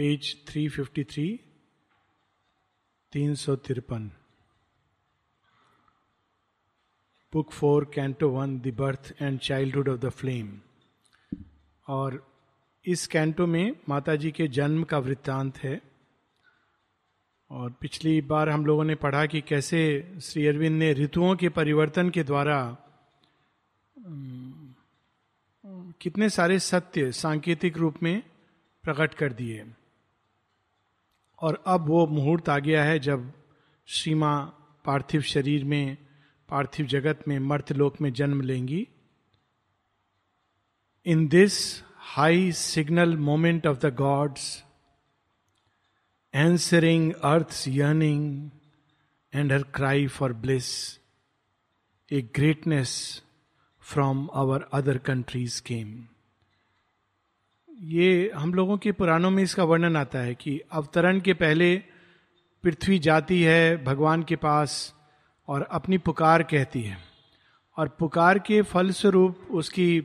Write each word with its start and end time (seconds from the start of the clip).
Page 0.00 0.46
353 0.46 1.38
तीन 3.12 3.34
सौ 3.34 3.56
तिरपन। 3.56 4.10
Book 7.32 7.52
four, 7.52 7.84
canto 7.94 8.28
one, 8.28 8.60
the 8.60 8.74
birth 8.78 9.16
and 9.22 9.38
childhood 9.38 9.88
of 9.88 10.00
the 10.00 10.08
flame. 10.08 10.60
और 11.88 12.32
इस 12.86 13.06
कैंटो 13.06 13.46
में 13.46 13.76
माता 13.88 14.16
जी 14.16 14.30
के 14.30 14.48
जन्म 14.48 14.84
का 14.84 14.98
वृत्तांत 14.98 15.58
है। 15.58 15.82
और 17.50 17.70
पिछली 17.70 18.20
बार 18.20 18.48
हम 18.48 18.66
लोगों 18.66 18.84
ने 18.84 18.94
पढ़ा 18.94 19.26
कि 19.26 19.40
कैसे 19.40 20.12
श्री 20.22 20.46
अरविंद 20.46 20.78
ने 20.78 20.92
ऋतुओं 20.92 21.36
के 21.36 21.48
परिवर्तन 21.48 22.10
के 22.10 22.24
द्वारा 22.24 22.76
कितने 26.00 26.30
सारे 26.30 26.58
सत्य 26.58 27.12
सांकेतिक 27.12 27.76
रूप 27.76 28.02
में 28.02 28.22
प्रकट 28.82 29.14
कर 29.14 29.32
दिए। 29.32 29.74
और 31.40 31.62
अब 31.66 31.86
वो 31.88 32.06
मुहूर्त 32.06 32.48
आ 32.48 32.58
गया 32.58 32.84
है 32.84 32.98
जब 32.98 33.32
श्रीमा 33.88 34.32
पार्थिव 34.84 35.22
शरीर 35.22 35.64
में, 35.64 35.96
पार्थिव 36.48 36.86
जगत 36.86 37.28
में, 37.28 37.38
मर्तलोक 37.38 38.00
में 38.00 38.12
जन्म 38.12 38.40
लेंगी। 38.40 38.86
In 41.06 41.26
this 41.28 41.82
high 41.96 42.52
signal 42.52 43.16
moment 43.16 43.66
of 43.66 43.78
the 43.78 43.94
gods 43.94 44.64
answering 46.34 47.12
earth 47.12 47.64
yearning 47.68 48.50
and 49.32 49.52
her 49.52 49.62
cry 49.62 50.06
for 50.06 50.32
bliss 50.32 50.68
a 52.10 52.22
greatness 52.36 53.22
from 53.82 54.28
our 54.34 54.68
other 54.72 54.98
countries 54.98 55.62
came 55.62 56.06
ये 57.80 58.30
हम 58.34 58.54
लोगों 58.54 58.76
के 58.78 58.92
पुराणों 58.92 59.30
में 59.30 59.42
इसका 59.42 59.64
वर्णन 59.64 59.96
आता 59.96 60.18
है 60.18 60.34
कि 60.34 60.60
अवतरण 60.72 61.20
के 61.20 61.34
पहले 61.34 61.76
पृथ्वी 62.64 62.98
जाती 62.98 63.42
है 63.42 63.84
भगवान 63.84 64.22
के 64.22 64.36
पास 64.36 64.94
और 65.48 65.62
अपनी 65.62 65.98
पुकार 65.98 66.42
कहती 66.42 66.82
है। 66.82 66.98
और 67.76 67.88
पुकार 67.88 68.38
के 68.38 68.60
फलस्वरूप, 68.62 69.46
उसकी 69.50 69.98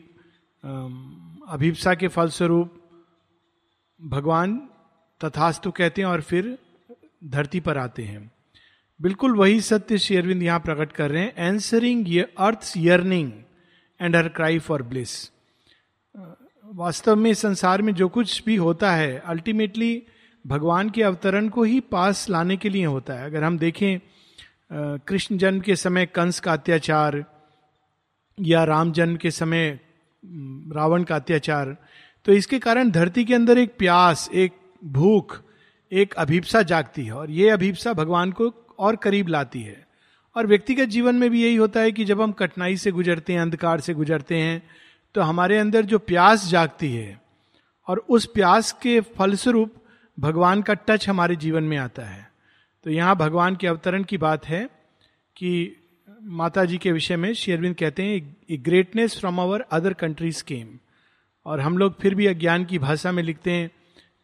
अभिप्सा 1.49 1.93
के 1.95 2.07
फलस्वरूप 2.07 2.81
भगवान 4.01 4.57
तथास्तु 5.21 5.71
कहते 5.71 6.01
हैं 6.01 6.09
और 6.09 6.21
फिर 6.21 6.57
धरती 7.25 7.59
पर 7.59 7.77
आते 7.77 8.03
हैं। 8.03 8.31
बिल्कुल 8.99 9.35
वही 9.35 9.61
सत्य 9.61 9.97
श्री 9.97 10.17
अरविंद 10.17 10.43
यहाँ 10.43 10.59
प्रकट 10.59 10.91
कर 10.91 11.11
रहे 11.11 11.23
हैं। 11.23 11.33
एंसरिंग 11.37 12.09
ये 12.09 12.33
earth 12.37 12.73
yearning 12.77 13.31
and 13.99 14.15
her 14.15 14.29
cry 14.29 14.59
for 14.59 14.83
bliss 14.83 15.23
वास्तव 16.75 17.15
में 17.15 17.33
संसार 17.33 17.81
में 17.81 17.93
जो 17.93 18.07
कुछ 18.09 18.43
भी 18.45 18.55
होता 18.55 18.91
है 18.91 19.17
अल्टीमेटली 19.25 20.03
भगवान 20.45 20.89
के 20.89 21.03
अवतरण 21.03 21.47
को 21.49 21.63
ही 21.63 21.79
पास 21.79 22.29
लाने 22.29 22.57
के 22.57 22.69
लिए 22.69 22.85
होता 22.85 23.13
है। 23.13 23.25
अगर 23.25 23.43
हम 23.43 23.57
देखें 23.57 23.99
कृष्ण 25.07 25.37
जन्म 25.37 25.59
के 25.59 25.75
समय 25.75 26.05
कंस 26.05 26.39
का 26.39 26.53
अत्याचार 26.53 27.23
या 28.37 28.63
राम 28.63 28.91
जन्म 28.91 29.15
के 29.15 29.31
समय 29.31 29.79
रावण 30.75 31.03
का 31.03 31.15
अत्याचार 31.15 31.75
तो 32.25 32.33
इसके 32.33 32.59
कारण 32.59 32.91
धरती 32.91 33.25
के 33.25 33.33
अंदर 33.33 33.57
एक 33.57 33.77
प्यास, 33.77 34.29
एक 34.33 34.53
भूख, 34.83 35.41
एक 35.91 36.13
अभिप्सा 36.13 36.61
जागती 36.61 37.05
है 37.05 37.13
और 37.13 37.31
ये 37.31 37.49
अभिप्सा 37.49 37.93
भगवान 37.93 38.31
को 38.31 38.53
और 38.79 38.95
करीब 38.95 39.27
लाती 39.27 39.61
है। 39.61 39.85
और 40.35 40.47
व्यक्तिगत 40.47 40.89
जीवन 40.89 41.15
में 41.15 41.29
भी 41.29 41.43
यही 41.43 41.55
होता 41.55 41.79
है 41.79 41.91
कि 41.91 42.05
जब 42.05 42.21
हम 42.21 42.31
कठिनाई 42.31 42.77
से 42.77 42.91
गुजरते 42.91 43.33
हैं, 43.33 43.41
अंधकार 43.41 43.79
से 43.79 43.93
गुजरते 43.93 44.35
हैं 44.35 44.63
तो 45.15 45.21
हमारे 45.21 45.57
अंदर 45.57 45.85
जो 45.85 45.99
प्यास 45.99 46.47
जागती 46.47 46.91
है 46.95 47.21
और 47.87 48.05
उस 48.09 48.25
प्यास 48.25 48.71
के 48.71 49.01
फलस्वरूप 49.01 49.73
भगवान 50.19 50.61
का 50.61 50.73
टच 50.73 51.09
हमारे 51.09 51.35
जीवन 51.35 51.63
में 51.63 51.77
आता 51.77 52.05
है। 52.05 52.31
तो 52.83 52.89
यहाँ 52.89 53.15
भगवान 53.15 53.55
के 53.55 53.67
अवतरण 53.67 54.03
की 54.03 54.17
बात 54.17 54.45
है 54.45 54.69
कि 55.35 55.77
माता 56.21 56.65
जी 56.65 56.77
के 56.77 56.91
विषय 56.91 57.15
में 57.15 57.33
शेरविंद 57.33 57.75
कहते 57.75 58.03
हैं 58.03 58.35
a 58.49 58.57
greatness 58.57 59.19
from 59.19 59.41
our 59.41 59.61
other 59.61 59.93
countries 59.93 60.43
came 60.43 60.67
और 61.45 61.59
हम 61.59 61.77
लोग 61.77 61.99
फिर 62.01 62.15
भी 62.15 62.27
अज्ञान 62.27 62.65
की 62.65 62.79
भाषा 62.79 63.11
में 63.11 63.23
लिखते 63.23 63.51
हैं 63.51 63.71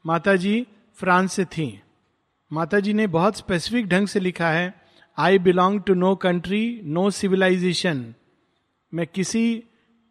माता 0.06 0.36
जी 0.36 0.68
फ्रांस 0.96 1.34
से 1.34 1.46
थी। 1.46 1.82
माता 2.54 2.80
जी 2.80 2.94
ने 2.94 3.08
बहुत 3.08 3.38
स्पेसिफिक 3.38 3.88
ढंग 3.88 4.08
से 4.08 4.20
लिखा 4.20 4.50
है 4.50 4.74
I 5.18 5.40
belong 5.40 5.82
to 5.82 5.94
no 5.94 6.16
country 6.16 6.82
no 6.84 7.10
civilization 7.10 8.14
मैं 8.94 9.08
किसी 9.08 9.64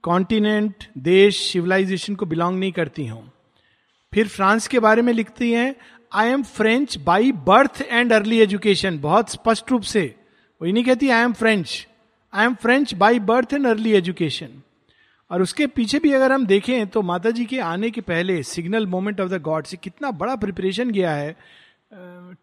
कॉन्टिनेंट, 0.05 0.85
देश, 0.99 1.39
सिविलाइजेशन 1.53 2.15
को 2.15 2.27
बिलोंग 2.27 2.59
नहीं 2.59 2.73
करती 2.73 3.07
हूँ। 3.07 3.31
फिर 4.13 4.29
फ्रांस 4.29 4.67
के 4.69 4.79
बारे 4.79 5.03
में 5.03 5.13
लिखती 5.13 5.53
हैं 5.53 5.75
I 6.13 6.29
am 6.29 6.43
French 6.43 6.97
by 6.99 7.33
birth 7.33 7.83
and 7.83 8.13
early 8.13 8.41
education 8.41 8.99
बहुत 9.01 9.31
स्पष्ट 9.31 9.71
रूप 9.71 9.83
से। 9.83 10.15
वही 10.61 10.73
नहीं 10.73 10.85
कहती 10.85 11.09
I 11.09 11.23
am 11.23 11.33
French 11.33 11.87
I 12.33 12.45
am 12.45 12.55
French 12.55 12.95
by 12.95 13.19
birth 13.21 13.53
and 13.55 13.67
early 13.67 13.93
education 13.93 14.61
और 15.31 15.43
उसके 15.43 15.67
पीछे 15.67 15.99
भी 15.99 16.13
अगर 16.13 16.33
हम 16.33 16.47
देखें 16.47 16.87
तो 16.87 17.03
माता 17.03 17.31
जी 17.31 17.45
के 17.45 17.59
आने 17.61 17.91
के 17.91 18.01
पहले 18.01 18.43
signal 18.43 18.87
moment 18.87 19.21
of 19.21 19.29
the 19.29 19.41
god 19.43 19.65
से 19.65 19.77
कितना 19.77 20.11
बड़ा 20.13 20.37
प्रिपरेशन 20.37 20.91
गया 20.91 21.13
है। 21.13 21.37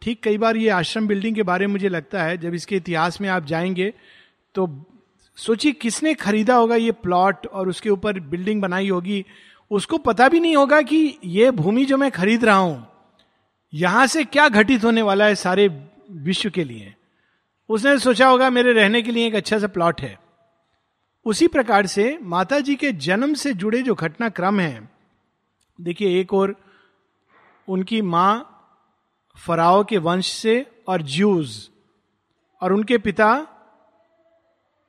ठीक 0.02 0.22
कई 0.24 0.38
बार 0.38 0.58
ये 0.58 0.70
आश्रम 0.70 1.08
बिल्डिंग 1.08 1.36
के 1.36 1.44
बारे 1.44 1.68
में 1.68 1.72
मुझे 1.74 1.90
लगता 1.90 2.24
है, 2.24 2.38
जब 2.38 2.54
इसके 2.54 2.76
इतिहास 2.76 3.20
में 3.22 3.30
आप 3.30 3.46
जाएँगे 3.46 3.94
तो 4.56 4.68
सोचिए 5.38 5.72
किसने 5.72 6.14
खरीदा 6.14 6.56
होगा 6.56 6.76
ये 6.76 6.92
प्लॉट 6.94 7.48
और 7.48 7.70
उसके 7.70 7.90
ऊपर 7.90 8.20
बिल्डिंग 8.20 8.62
बनाई 8.62 8.90
होगी। 8.90 9.24
उसको 9.72 9.98
पता 10.00 10.28
भी 10.30 10.40
नहीं 10.40 10.56
होगा 10.56 10.82
कि 10.82 11.18
ये 11.26 11.50
भूमि 11.52 11.86
जो 11.86 11.98
मैं 11.98 12.10
खरीद 12.12 12.46
रहा 12.46 12.56
हूँ, 12.56 12.88
यहाँ 13.74 14.06
से 14.08 14.24
क्या 14.26 14.48
घटित 14.50 14.84
होने 14.84 15.02
वाला 15.02 15.26
है 15.26 15.36
सारे 15.36 15.68
विश्व 16.12 16.50
के 16.50 16.64
लिए। 16.64 16.94
उसने 17.70 17.98
सोचा 18.00 18.28
होगा 18.28 18.50
मेरे 18.50 18.74
रहने 18.74 19.02
के 19.02 19.12
लिए 19.12 19.28
एक 19.28 19.36
अच्छा 19.36 19.58
सा 19.60 19.68
प्लॉट 19.68 20.02
है। 20.02 20.18
उसी 21.26 21.48
प्रकार 21.48 21.86
से 21.88 22.18
माता 22.24 22.60
जी 22.60 22.76
के 22.76 22.92
जन्म 22.92 23.34
से 23.34 23.54
जुड़े 23.54 23.82
जो 23.82 23.96
घटनाक्रम 23.96 24.60
है, 24.60 24.90
देखिए 25.80 26.20
एक 26.20 26.34
और, 26.34 26.56
उनकी 27.68 28.02
माँ 28.04 28.54
फराओ 29.38 29.84
के 29.84 29.98
वंश 30.00 30.28
से 30.28 30.66
और 30.88 31.02
ज्यूज 31.04 31.58
और 32.62 32.74
उनके 32.74 32.98
पिता 33.00 33.30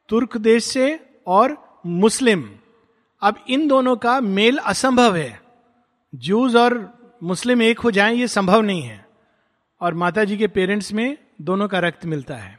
तुर्क 0.08 0.36
देश 0.36 0.64
से 0.64 1.10
और 1.26 1.80
मुस्लिम। 1.86 2.50
अब 3.22 3.44
इन 3.48 3.68
दोनों 3.68 3.96
का 3.96 4.20
मेल 4.20 4.58
असंभव 4.58 5.16
है। 5.16 5.42
जूज 6.14 6.56
और 6.56 6.98
मुस्लिम 7.22 7.62
एक 7.62 7.78
हो 7.78 7.90
जाएँ, 7.90 8.16
ये 8.16 8.28
संभव 8.28 8.60
नहीं 8.60 8.82
है। 8.82 9.06
और 9.80 9.94
माता 9.94 10.24
जी 10.24 10.36
के 10.36 10.46
पेरेंट्स 10.46 10.92
में 10.92 11.18
दोनों 11.40 11.68
का 11.68 11.78
रक्त 11.78 12.06
मिलता 12.06 12.34
है। 12.34 12.58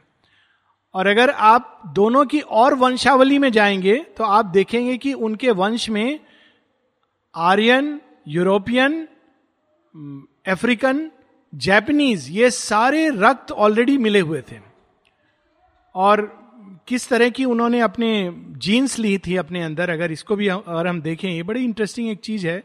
और 0.94 1.06
अगर 1.06 1.30
आप 1.30 1.82
दोनों 1.86 2.24
की 2.26 2.40
और 2.40 2.74
वंशावली 2.74 3.38
में 3.38 3.52
जाएँगे 3.52 3.96
तो 4.16 4.24
आप 4.24 4.44
देखेंगे 4.44 4.96
कि 4.98 5.12
उनके 5.12 5.50
वंश 5.50 5.88
में 5.90 6.20
आर्यन, 7.34 8.00
यूरोपियन 8.28 9.08
अफ्रीकन, 10.48 11.10
जैपनीज, 11.54 12.30
ये 12.30 12.50
सारे 12.50 13.10
रक्त 13.10 13.52
ऑलरेडी 13.52 13.98
मिले 13.98 14.20
हुए 14.20 14.42
थे। 14.52 14.56
और 15.94 16.39
किस 16.88 17.08
तरह 17.08 17.28
की 17.30 17.44
उन्होंने 17.44 17.80
अपने 17.80 18.10
जीन्स 18.58 18.98
ली 18.98 19.16
थी 19.18 19.36
अपने 19.36 19.62
अंदर? 19.62 19.90
अगर 19.90 20.12
इसको 20.12 20.36
भी 20.36 20.48
अगर 20.48 20.86
हम 20.86 21.00
देखें 21.02 21.28
ये 21.30 21.42
बड़ी 21.42 21.64
इंटरेस्टिंग 21.64 22.08
एक 22.10 22.20
चीज़ 22.20 22.46
है। 22.46 22.62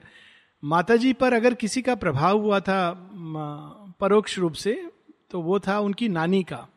माता 0.64 0.96
जी 0.96 1.14
पर 1.14 1.34
अगर 1.34 1.54
किसी 1.54 1.82
का 1.82 1.96
प्रभाव 1.96 2.40
हुआ 2.40 2.60
था 2.60 3.10
परोक्ष 4.00 4.38
रूप 4.40 4.54
से 4.54 4.74
तो 5.32 5.42
वो 5.42 5.60
था 5.60 5.80
उनकी 5.80 6.10
नानी 6.10 6.44
का। 6.44 6.68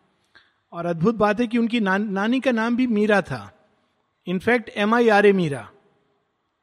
और 0.73 0.87
अद्भुत 0.87 1.15
बात 1.15 1.41
है 1.41 1.47
कि 1.47 1.59
उनकी 1.59 1.81
ना, 1.81 1.97
नानी 1.97 2.41
का 2.41 2.53
नाम 2.53 2.77
भी 2.77 2.87
मीरा 2.87 3.21
था। 3.23 3.53
In fact 4.27 4.71
M 4.77 4.95
I 4.95 5.09
R 5.09 5.27
A 5.27 5.33
Mira. 5.33 5.69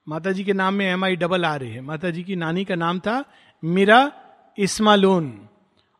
माता 0.07 0.31
जी 0.31 0.43
के 0.43 0.53
नाम 0.53 0.73
में 0.73 0.85
एम 0.85 1.03
आई 1.05 1.15
डबल 1.15 1.45
आ 1.45 1.55
रहे 1.55 1.69
है। 1.69 1.81
माता 1.81 2.09
जी 2.09 2.23
की 2.23 2.35
नानी 2.35 2.65
का 2.65 2.75
नाम 2.75 2.99
था 2.99 3.23
मीरा 3.63 4.11
इस्मालून। 4.57 5.47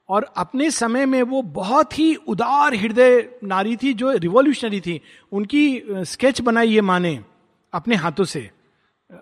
और 0.10 0.24
अपने 0.38 0.72
समय 0.72 1.06
में 1.06 1.22
वो 1.24 1.42
बहुत 1.42 1.98
ही 2.00 2.16
उदार 2.16 2.76
हृदय 2.76 3.40
नारी 3.44 3.76
थी, 3.76 3.94
जो 3.94 4.12
रिवॉल्यूशनरी 4.12 4.82
थी। 4.82 5.02
उनकी 5.32 5.82
स्केच 5.90 6.42
बनाई 6.42 6.70
ये 6.70 6.82
माने 6.82 7.20
अपने 7.74 7.96
हाथों 7.96 8.24
से। 8.24 8.50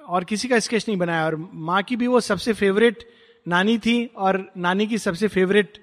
और 0.07 0.23
किसी 0.23 0.47
का 0.47 0.59
स्केच 0.59 0.85
नहीं 0.87 0.97
बनाया। 0.97 1.25
और 1.25 1.49
माँ 1.53 1.81
की 1.83 1.95
भी 1.95 2.07
वो 2.07 2.19
सबसे 2.19 2.53
फेवरेट 2.53 3.07
नानी 3.47 3.77
थी 3.77 4.05
और 4.05 4.51
नानी 4.57 4.87
की 4.87 4.97
सबसे 4.97 5.27
फेवरेट 5.27 5.77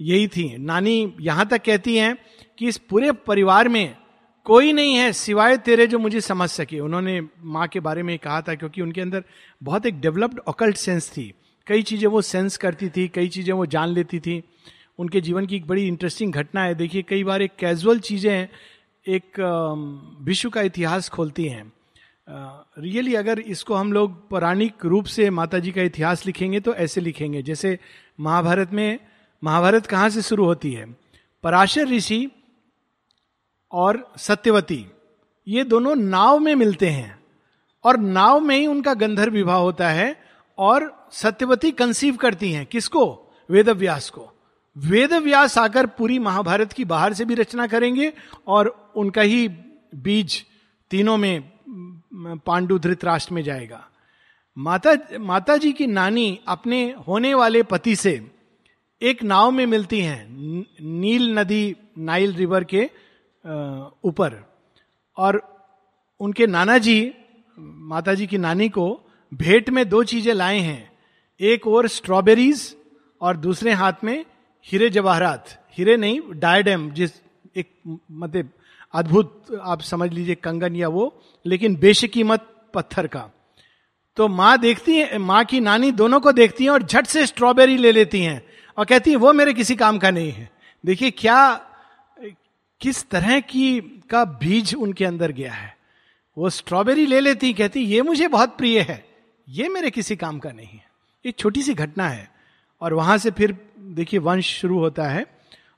यही 0.00 0.28
थी। 0.28 0.56
नानी 0.58 1.16
यहाँ 1.20 1.46
तक 1.48 1.64
कहती 1.64 1.96
हैं 1.96 2.16
कि 2.58 2.68
इस 2.68 2.78
पूरे 2.78 3.12
परिवार 3.12 3.68
में 3.68 3.96
कोई 4.44 4.72
नहीं 4.72 4.94
है 4.94 5.12
सिवाय 5.12 5.56
तेरे 5.56 5.86
जो 5.86 5.98
मुझे 5.98 6.20
समझ 6.20 6.48
सके। 6.50 6.80
उन्होंने 6.80 7.20
माँ 7.40 7.66
के 7.68 7.80
बारे 7.80 8.02
में 8.02 8.18
कहा 8.18 8.40
था 8.42 8.54
क्योंकि 8.54 8.82
उनके 8.82 9.00
अंदर 9.00 9.24
बहुत 9.62 9.86
एक 9.86 10.00
डेवलप्ड 10.00 10.40
ऑकल्ट 10.48 10.76
सेंस 10.76 11.10
थी। 11.10 11.32
कई 11.68 11.82
चीज़ें 11.82 12.06
वो 12.08 12.22
सेंस 12.22 12.56
करती 12.56 12.88
थी 12.88 13.06
कई 13.08 13.28
चीज़ें 13.28 13.52
वो 13.54 13.66
जान 13.66 13.88
लेती 13.88 14.20
थी। 14.20 14.42
उनके 14.98 15.20
जीवन 15.20 15.46
की 15.46 15.56
एक 15.56 15.66
बड़ी 15.66 15.86
इंटरेस्टिंग 15.88 16.32
घटना 16.32 16.62
है। 16.62 16.74
देखिए 16.74 17.02
कई 17.02 17.24
बार 17.24 17.42
एक 17.42 17.56
कैजुअल 17.58 17.98
चीज़ें 18.00 18.48
एक 19.06 19.40
विश्व 20.22 20.50
का 20.50 20.62
इतिहास 20.62 21.08
खोलती 21.08 21.44
हैं। 21.44 21.72
रियली 22.28 23.12
uh, 23.12 23.18
अगर 23.18 23.38
इसको 23.40 23.74
हम 23.74 23.92
लोग 23.92 24.28
पौराणिक 24.30 24.84
रूप 24.84 25.04
से 25.06 25.28
माता 25.30 25.58
जी 25.58 25.70
का 25.72 25.82
इतिहास 25.82 26.24
लिखेंगे 26.26 26.60
तो 26.60 26.74
ऐसे 26.74 27.00
लिखेंगे। 27.00 27.42
जैसे 27.42 27.78
महाभारत 28.20 28.72
में 28.72 28.98
महाभारत 29.42 29.86
कहाँ 29.86 30.08
से 30.10 30.22
शुरू 30.22 30.44
होती 30.44 30.72
है? 30.72 30.86
पराशर 31.44 31.88
ऋषि 31.88 32.28
और 33.72 34.12
सत्यवती 34.18 34.84
ये 35.46 35.64
दोनों 35.64 35.94
नाव 35.96 36.38
में 36.38 36.54
मिलते 36.54 36.88
हैं। 36.88 37.18
और 37.84 37.96
नाव 37.98 38.40
में 38.40 38.56
ही 38.56 38.66
उनका 38.66 38.94
गंधर्व 38.94 39.32
विवाह 39.32 39.56
होता 39.56 39.88
है। 39.88 40.27
और 40.58 41.08
सत्यवती 41.12 41.70
कंसीव 41.70 42.16
करती 42.16 42.52
हैं। 42.52 42.66
किसको? 42.66 43.04
वेद 43.50 43.68
व्यास 43.68 44.10
को। 44.10 44.30
वेद 44.76 45.12
व्यास 45.12 45.58
आकर 45.58 45.86
पूरी 45.86 46.18
महाभारत 46.18 46.72
की 46.72 46.84
बाहर 46.84 47.12
से 47.12 47.24
भी 47.24 47.34
रचना 47.34 47.66
करेंगे 47.66 48.12
और 48.46 48.92
उनका 48.96 49.22
ही 49.22 49.48
बीज 49.94 50.44
तीनों 50.90 51.16
में 51.16 51.52
पांडु 52.46 52.78
धृतराष्ट्र 52.78 53.34
में 53.34 53.42
जाएगा। 53.42 53.88
माता 54.58 54.94
माता 55.18 55.56
जी 55.56 55.72
की 55.72 55.86
नानी 55.86 56.38
अपने 56.48 56.94
होने 57.08 57.34
वाले 57.34 57.62
पति 57.62 57.96
से 57.96 58.30
एक 59.02 59.22
नाव 59.22 59.50
में 59.50 59.66
मिलती 59.66 60.00
हैं, 60.00 60.26
नील 60.80 61.38
नदी, 61.38 61.76
नाइल 61.98 62.34
रिवर 62.34 62.64
के 62.64 62.90
ऊपर। 64.04 64.34
और 65.16 65.40
उनके 66.20 66.46
नाना 66.46 66.78
जी 66.78 67.14
माता 67.58 68.14
जी 68.14 68.26
की 68.26 68.38
नानी 68.38 68.68
को 68.68 69.00
भेंट 69.32 69.70
में 69.70 69.88
दो 69.88 70.02
चीज़ें 70.04 70.32
लाए 70.34 70.58
हैं। 70.58 70.90
एक 71.40 71.66
और 71.66 71.88
स्ट्रॉबेरीज 71.88 72.74
और 73.20 73.36
दूसरे 73.36 73.72
हाथ 73.72 74.04
में 74.04 74.24
हीरे 74.66 74.90
जवाहरात। 74.90 75.48
हीरे 75.78 75.96
नहीं 75.96 76.20
डायडेम 76.34 76.90
जिस 76.90 77.10
एक 77.56 77.70
मतलब 78.10 78.50
अद्भुत 78.94 79.60
आप 79.62 79.80
समझ 79.80 80.12
लीजिए 80.12 80.34
कंगन 80.34 80.76
या 80.76 80.88
वो, 80.88 81.22
लेकिन 81.46 81.76
बेशकीमत 81.76 82.46
पत्थर 82.74 83.06
का। 83.06 83.30
तो 84.16 84.28
माँ 84.28 84.58
देखती 84.58 84.96
है, 84.96 85.18
माँ 85.18 85.44
की 85.44 85.60
नानी 85.60 85.90
दोनों 85.92 86.20
को 86.20 86.32
देखती 86.32 86.64
है 86.64 86.70
और 86.70 86.82
झट 86.82 87.06
से 87.06 87.26
स्ट्रॉबेरी 87.26 87.76
ले 87.76 87.92
लेती 87.92 88.22
हैं 88.22 88.42
और 88.78 88.84
कहती 88.84 89.10
है, 89.10 89.16
वो 89.16 89.32
मेरे 89.32 89.52
किसी 89.52 89.76
काम 89.76 89.98
का 89.98 90.10
नहीं 90.10 90.32
है। 90.32 90.50
देखिए 90.84 91.10
क्या, 91.10 91.60
किस 92.80 93.08
तरह 93.10 93.40
की 93.40 93.80
का 94.10 94.24
बीज 94.24 94.74
उनके 94.74 95.04
अंदर 95.04 95.32
गया 95.32 95.52
है। 95.52 95.76
वो 96.36 96.50
स्ट्रॉबेरी 96.50 97.06
ले 97.06 97.20
लेती 97.20 97.52
कहती 97.52 97.80
ये 97.80 98.02
मुझे 98.02 98.28
बहुत 98.28 98.56
प्रिय 98.58 98.80
है। 98.80 99.07
ये 99.48 99.68
मेरे 99.68 99.90
किसी 99.90 100.16
काम 100.16 100.38
का 100.38 100.52
नहीं 100.52 100.66
है। 100.66 100.90
एक 101.26 101.36
छोटी 101.38 101.62
सी 101.62 101.74
घटना 101.74 102.08
है। 102.08 102.30
और 102.80 102.94
वहाँ 102.94 103.18
से 103.18 103.30
फिर, 103.30 103.58
देखिए, 103.80 104.20
वंश 104.20 104.60
शुरू 104.60 104.78
होता 104.78 105.08
है। 105.08 105.26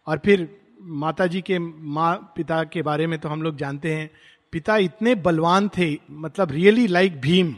और 0.06 0.20
फिर 0.24 0.60
माता 0.82 1.26
जी 1.26 1.40
के 1.40 1.58
माँ, 1.58 2.32
पिता 2.36 2.64
के 2.64 2.82
बारे 2.82 3.06
में 3.06 3.18
तो 3.18 3.28
हम 3.28 3.42
लोग 3.42 3.56
जानते 3.56 3.94
हैं। 3.94 4.10
पिता 4.52 4.76
इतने 4.76 5.14
बलवान 5.14 5.68
थे 5.68 5.98
मतलब 6.10 6.50
रियली 6.50 6.86
लाइक 6.86 7.20
भीम। 7.20 7.56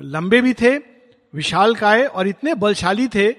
लंबे 0.00 0.40
भी 0.40 0.54
थे, 0.54 0.78
विशाल 1.34 1.74
काय 1.74 2.04
और 2.04 2.28
इतने 2.28 2.54
बलशाली 2.54 3.08
थे 3.08 3.32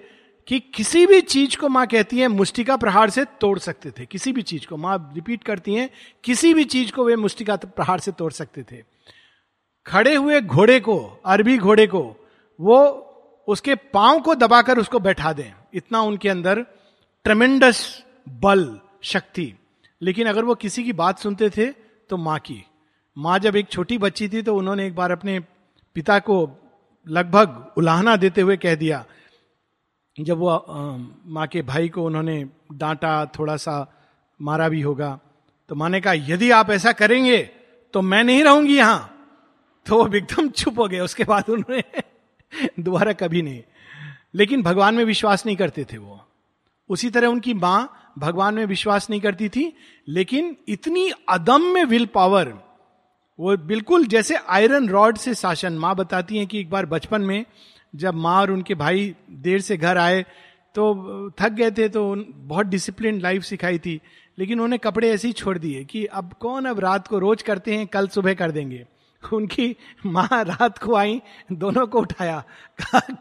कि 0.48 0.60
किसी 0.60 1.06
भी 1.06 1.22
चीज़ 1.22 1.58
को 1.58 1.70
माँ 1.70 1.88
कहती 1.88 2.20
है 2.20 2.28
मुस्टिका 2.28 2.78
प्रहार 2.78 3.10
से 3.10 3.26
तोड़ 3.26 3.60
सकते 3.60 3.92
थे। 3.92 4.06
किसी 4.06 4.32
भी 4.32 4.42
चीज़ 4.42 4.68
को 4.68 4.78
माँ 4.78 5.12
रिपीट 5.16 5.44
करती 5.44 5.76
हैं, 5.76 5.90
किसी 6.24 6.54
भी 6.54 6.64
चीज़ 6.64 6.92
को 6.92 7.06
वे 7.06 7.16
मुस्टिका 7.16 7.56
प्रहार 7.56 8.00
से 8.00 8.12
तोड़ 8.12 8.32
सकते 8.32 8.64
थे। 8.64 8.96
खड़े 9.88 10.16
हुए 10.16 10.40
घोड़े 10.42 10.80
को, 10.80 10.98
अरबी 11.26 11.58
घोड़े 11.58 11.88
को, 11.88 12.02
वो 12.60 12.78
उसके 13.48 13.76
पाँव 13.76 14.20
को 14.20 14.36
दबाकर 14.36 14.80
उसको 14.80 15.00
बैठा 15.00 15.34
दें। 15.34 15.52
इतना 15.74 16.02
उनके 16.02 16.30
अंदर 16.30 16.62
ट्रमेंडस 17.26 18.04
बल, 18.42 18.80
शक्ति। 19.04 19.54
लेकिन 20.02 20.28
अगर 20.28 20.46
वो 20.46 20.56
किसी 20.56 20.84
की 20.84 20.94
बात 20.94 21.20
सुनते 21.20 21.50
थे 21.50 21.66
तो 22.10 22.18
माँ 22.18 22.40
की। 22.40 22.64
माँ 23.18 23.38
जब 23.40 23.56
एक 23.56 23.70
छोटी 23.70 23.98
बच्ची 23.98 24.28
थी 24.30 24.42
तो 24.42 24.56
उन्होंने 24.56 24.86
एक 24.88 24.96
बार 24.96 25.12
अपने 25.12 25.40
पिता 25.96 26.20
को 26.20 26.38
लगभग 27.08 27.74
उलाहना 27.78 28.16
देते 28.16 28.42
हुए 28.42 28.58
कह 28.58 28.76
दिया। 28.76 29.04
जब 30.18 30.38
वो 30.38 30.66
माँ 31.28 31.48
के 31.48 31.62
भाई 31.62 31.90
को 31.90 32.06
उन्होंने 32.06 32.44
डांटा 32.74 33.26
थोड़ा 33.40 33.56
सा 33.58 33.76
मारा 34.40 34.70
भी 34.70 34.81
होगा 34.81 35.20
तो 35.70 35.76
माँ 35.76 35.90
ने 35.90 36.02
कहा, 36.02 36.14
यदि 36.14 36.52
आप 36.52 36.70
ऐसा 36.72 36.92
करेंगे 36.92 37.38
तो 37.94 38.02
मैं 38.02 38.24
नहीं 38.24 38.44
रहूँगी 38.44 38.78
यहाँ। 38.78 39.12
तो 39.86 40.04
वो 40.04 40.16
एकदम 40.16 40.50
चुप 40.50 40.80
हो 40.80 40.88
गए, 40.88 41.00
उसके 41.00 41.24
बाद 41.24 41.50
उन्होंने 41.50 41.84
दोबारा 42.80 43.14
कभी 43.14 43.42
नहीं। 43.42 43.64
लेकिन 44.36 44.62
भगवान 44.62 44.96
में 44.96 45.04
विश्वास 45.06 45.46
नहीं 45.46 45.56
करते 45.56 45.84
थे 45.84 45.98
वो। 45.98 46.22
उसी 46.90 47.10
तरह 47.10 47.28
उनकी 47.28 47.54
माँ 47.54 48.14
भगवान 48.20 48.54
में 48.54 48.66
विश्वास 48.66 49.10
नहीं 49.10 49.22
करती 49.22 49.50
थी, 49.50 49.74
लेकिन 50.08 50.56
इतनी 50.68 51.10
अदम्य 51.30 51.84
विल 51.84 52.06
पावर, 52.06 52.54
वो 53.40 53.58
बिल्कुल 53.58 54.06
जैसे 54.06 54.36
आयरन 54.36 54.90
रॉड 54.90 55.18
से 55.18 55.34
शासन। 55.34 55.74
माँ 55.74 55.96
बताती 55.96 56.38
हैं 56.38 56.48
कि 56.48 56.60
एक 56.60 56.70
बार 56.70 56.86
बचपन 56.86 57.22
में 57.22 57.46
जब 57.96 58.14
माँ 58.14 58.42
और 58.42 58.52
उनके 58.52 58.76
भाई 58.76 59.16
देर 59.30 59.62
से 59.62 59.78
घर 59.78 59.98
आए 59.98 60.26
तो 60.76 61.30
थक 61.40 61.50
गए 61.50 61.72
थे 61.72 61.90
तो 61.90 62.16
बहुत 62.36 62.66
डिसिप्लिन 62.66 63.20
लाइफ 63.20 63.44
सिखाई 63.44 63.80
थी। 63.80 64.00
लेकिन 64.38 64.54
उन्होंने 64.54 64.78
कपड़े 64.78 65.10
ऐसे 65.10 65.28
ही 65.28 65.34
छोड़ 65.34 65.58
दिए 65.58 65.84
कि 65.84 66.06
अब 66.06 66.34
कौन 66.34 66.66
अब 66.66 66.80
रात 66.80 67.08
को 67.08 67.20
रोज 67.20 67.42
करते 67.42 67.76
हैं, 67.76 67.88
कल 67.88 68.08
सुबह 68.08 68.34
कर 68.34 68.52
देंगे। 68.52 68.86
उनकी 69.31 69.75
माँ 70.06 70.44
रात 70.44 70.77
को 70.77 70.95
आई, 70.95 71.22
दोनों 71.51 71.86
को 71.88 72.00
उठाया 72.00 72.44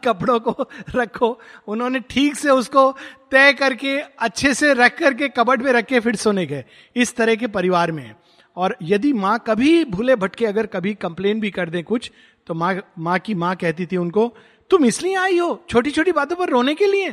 कपड़ों 0.05 0.39
को 0.39 0.67
रखो। 0.95 1.37
उन्होंने 1.67 1.99
ठीक 2.01 2.35
से 2.35 2.49
उसको 2.49 2.91
तय 3.31 3.53
करके, 3.53 3.97
अच्छे 3.97 4.53
से 4.53 4.73
रख 4.73 4.97
करके 4.97 5.29
कबट 5.29 5.61
में 5.61 5.71
रख 5.73 5.85
के 5.85 5.99
फिर 5.99 6.15
सोने 6.15 6.45
गए, 6.45 6.63
इस 6.95 7.15
तरह 7.15 7.35
के 7.35 7.47
परिवार 7.49 7.91
में। 7.91 8.15
और 8.57 8.75
यदि 8.81 9.13
माँ 9.13 9.37
कभी 9.47 9.83
भूले 9.85 10.15
भटके, 10.15 10.45
अगर 10.45 10.65
कभी 10.67 10.93
कंप्लेन 10.95 11.39
भी 11.39 11.51
कर 11.51 11.69
दे 11.69 11.81
कुछ 11.83 12.11
तो 12.47 12.53
माँ 12.53 12.75
माँ 12.99 13.17
की 13.19 13.33
माँ 13.35 13.55
कहती 13.55 13.85
थी 13.85 13.97
उनको, 13.97 14.27
तुम 14.71 14.85
इसलिए 14.85 15.15
आई 15.15 15.37
हो 15.37 15.65
छोटी 15.69 15.91
छोटी 15.91 16.11
बातों 16.11 16.35
पर 16.35 16.49
रोने 16.49 16.75
के 16.75 16.85
लिए? 16.85 17.11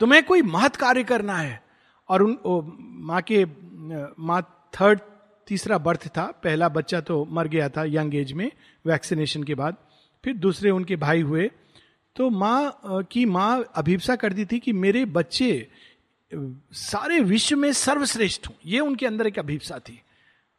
तुम्हें 0.00 0.22
कोई 0.24 0.42
महत 0.44 0.76
कार्य 0.76 1.04
करना 1.04 1.36
है? 1.36 1.62
और 2.08 2.22
उन 2.22 2.38
माँ 3.00 3.20
के, 3.22 3.44
माँ 4.18 4.40
थर्ड 4.74 5.00
तीसरा 5.48 5.78
बर्थ 5.78 6.06
था। 6.08 6.24
पहला 6.44 6.68
बच्चा 6.68 7.00
तो 7.00 7.24
मर 7.30 7.48
गया 7.48 7.68
था 7.68 7.84
यंग 7.86 8.14
एज 8.14 8.32
में, 8.32 8.50
वैक्सीनेशन 8.84 9.42
के 9.42 9.54
बाद। 9.54 9.76
फिर 10.24 10.34
दूसरे 10.36 10.70
उनके 10.70 10.96
भाई 10.96 11.22
हुए। 11.22 11.50
तो 12.16 12.28
माँ 12.30 13.04
की 13.10 13.24
माँ 13.26 13.64
अभिप्सा 13.74 14.16
करती 14.16 14.44
थी 14.44 14.58
कि 14.58 14.72
मेरे 14.74 15.04
बच्चे 15.06 15.66
सारे 16.72 17.20
विश्व 17.20 17.56
में 17.56 17.72
सर्वश्रेष्ठ 17.72 18.48
हूँ। 18.48 18.56
ये 18.66 18.80
उनके 18.80 19.06
अंदर 19.06 19.26
एक 19.26 19.38
अभिप्सा 19.38 19.78
थी। 19.78 20.00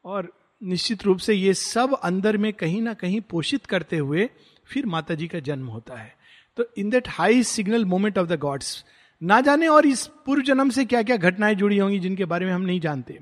और 0.05 0.31
निश्चित 0.61 1.03
रूप 1.03 1.17
से 1.17 1.33
ये 1.33 1.53
सब 1.53 1.93
अंदर 1.93 2.37
में 2.37 2.51
कहीं 2.53 2.81
ना 2.81 2.93
कहीं 2.93 3.19
पोषित 3.21 3.65
करते 3.65 3.97
हुए 3.97 4.29
फिर 4.67 4.85
माता 4.85 5.15
जी 5.15 5.27
का 5.27 5.39
जन्म 5.39 5.67
होता 5.67 5.95
है। 5.95 6.13
तो 6.57 6.65
in 6.77 6.89
that 6.89 7.07
high 7.09 7.43
signal 7.43 7.85
moment 7.85 8.17
of 8.17 8.27
the 8.27 8.39
gods, 8.39 8.83
ना 9.21 9.39
जाने 9.41 9.67
और 9.67 9.85
इस 9.85 10.05
पूर्व 10.25 10.43
जन्म 10.43 10.69
से 10.69 10.85
क्या 10.85 11.01
क्या 11.03 11.17
घटनाएँ 11.17 11.55
जुड़ी 11.55 11.77
होंगी 11.77 11.99
जिनके 11.99 12.25
बारे 12.25 12.45
में 12.45 12.51
हम 12.53 12.61
नहीं 12.61 12.79
जानते। 12.79 13.19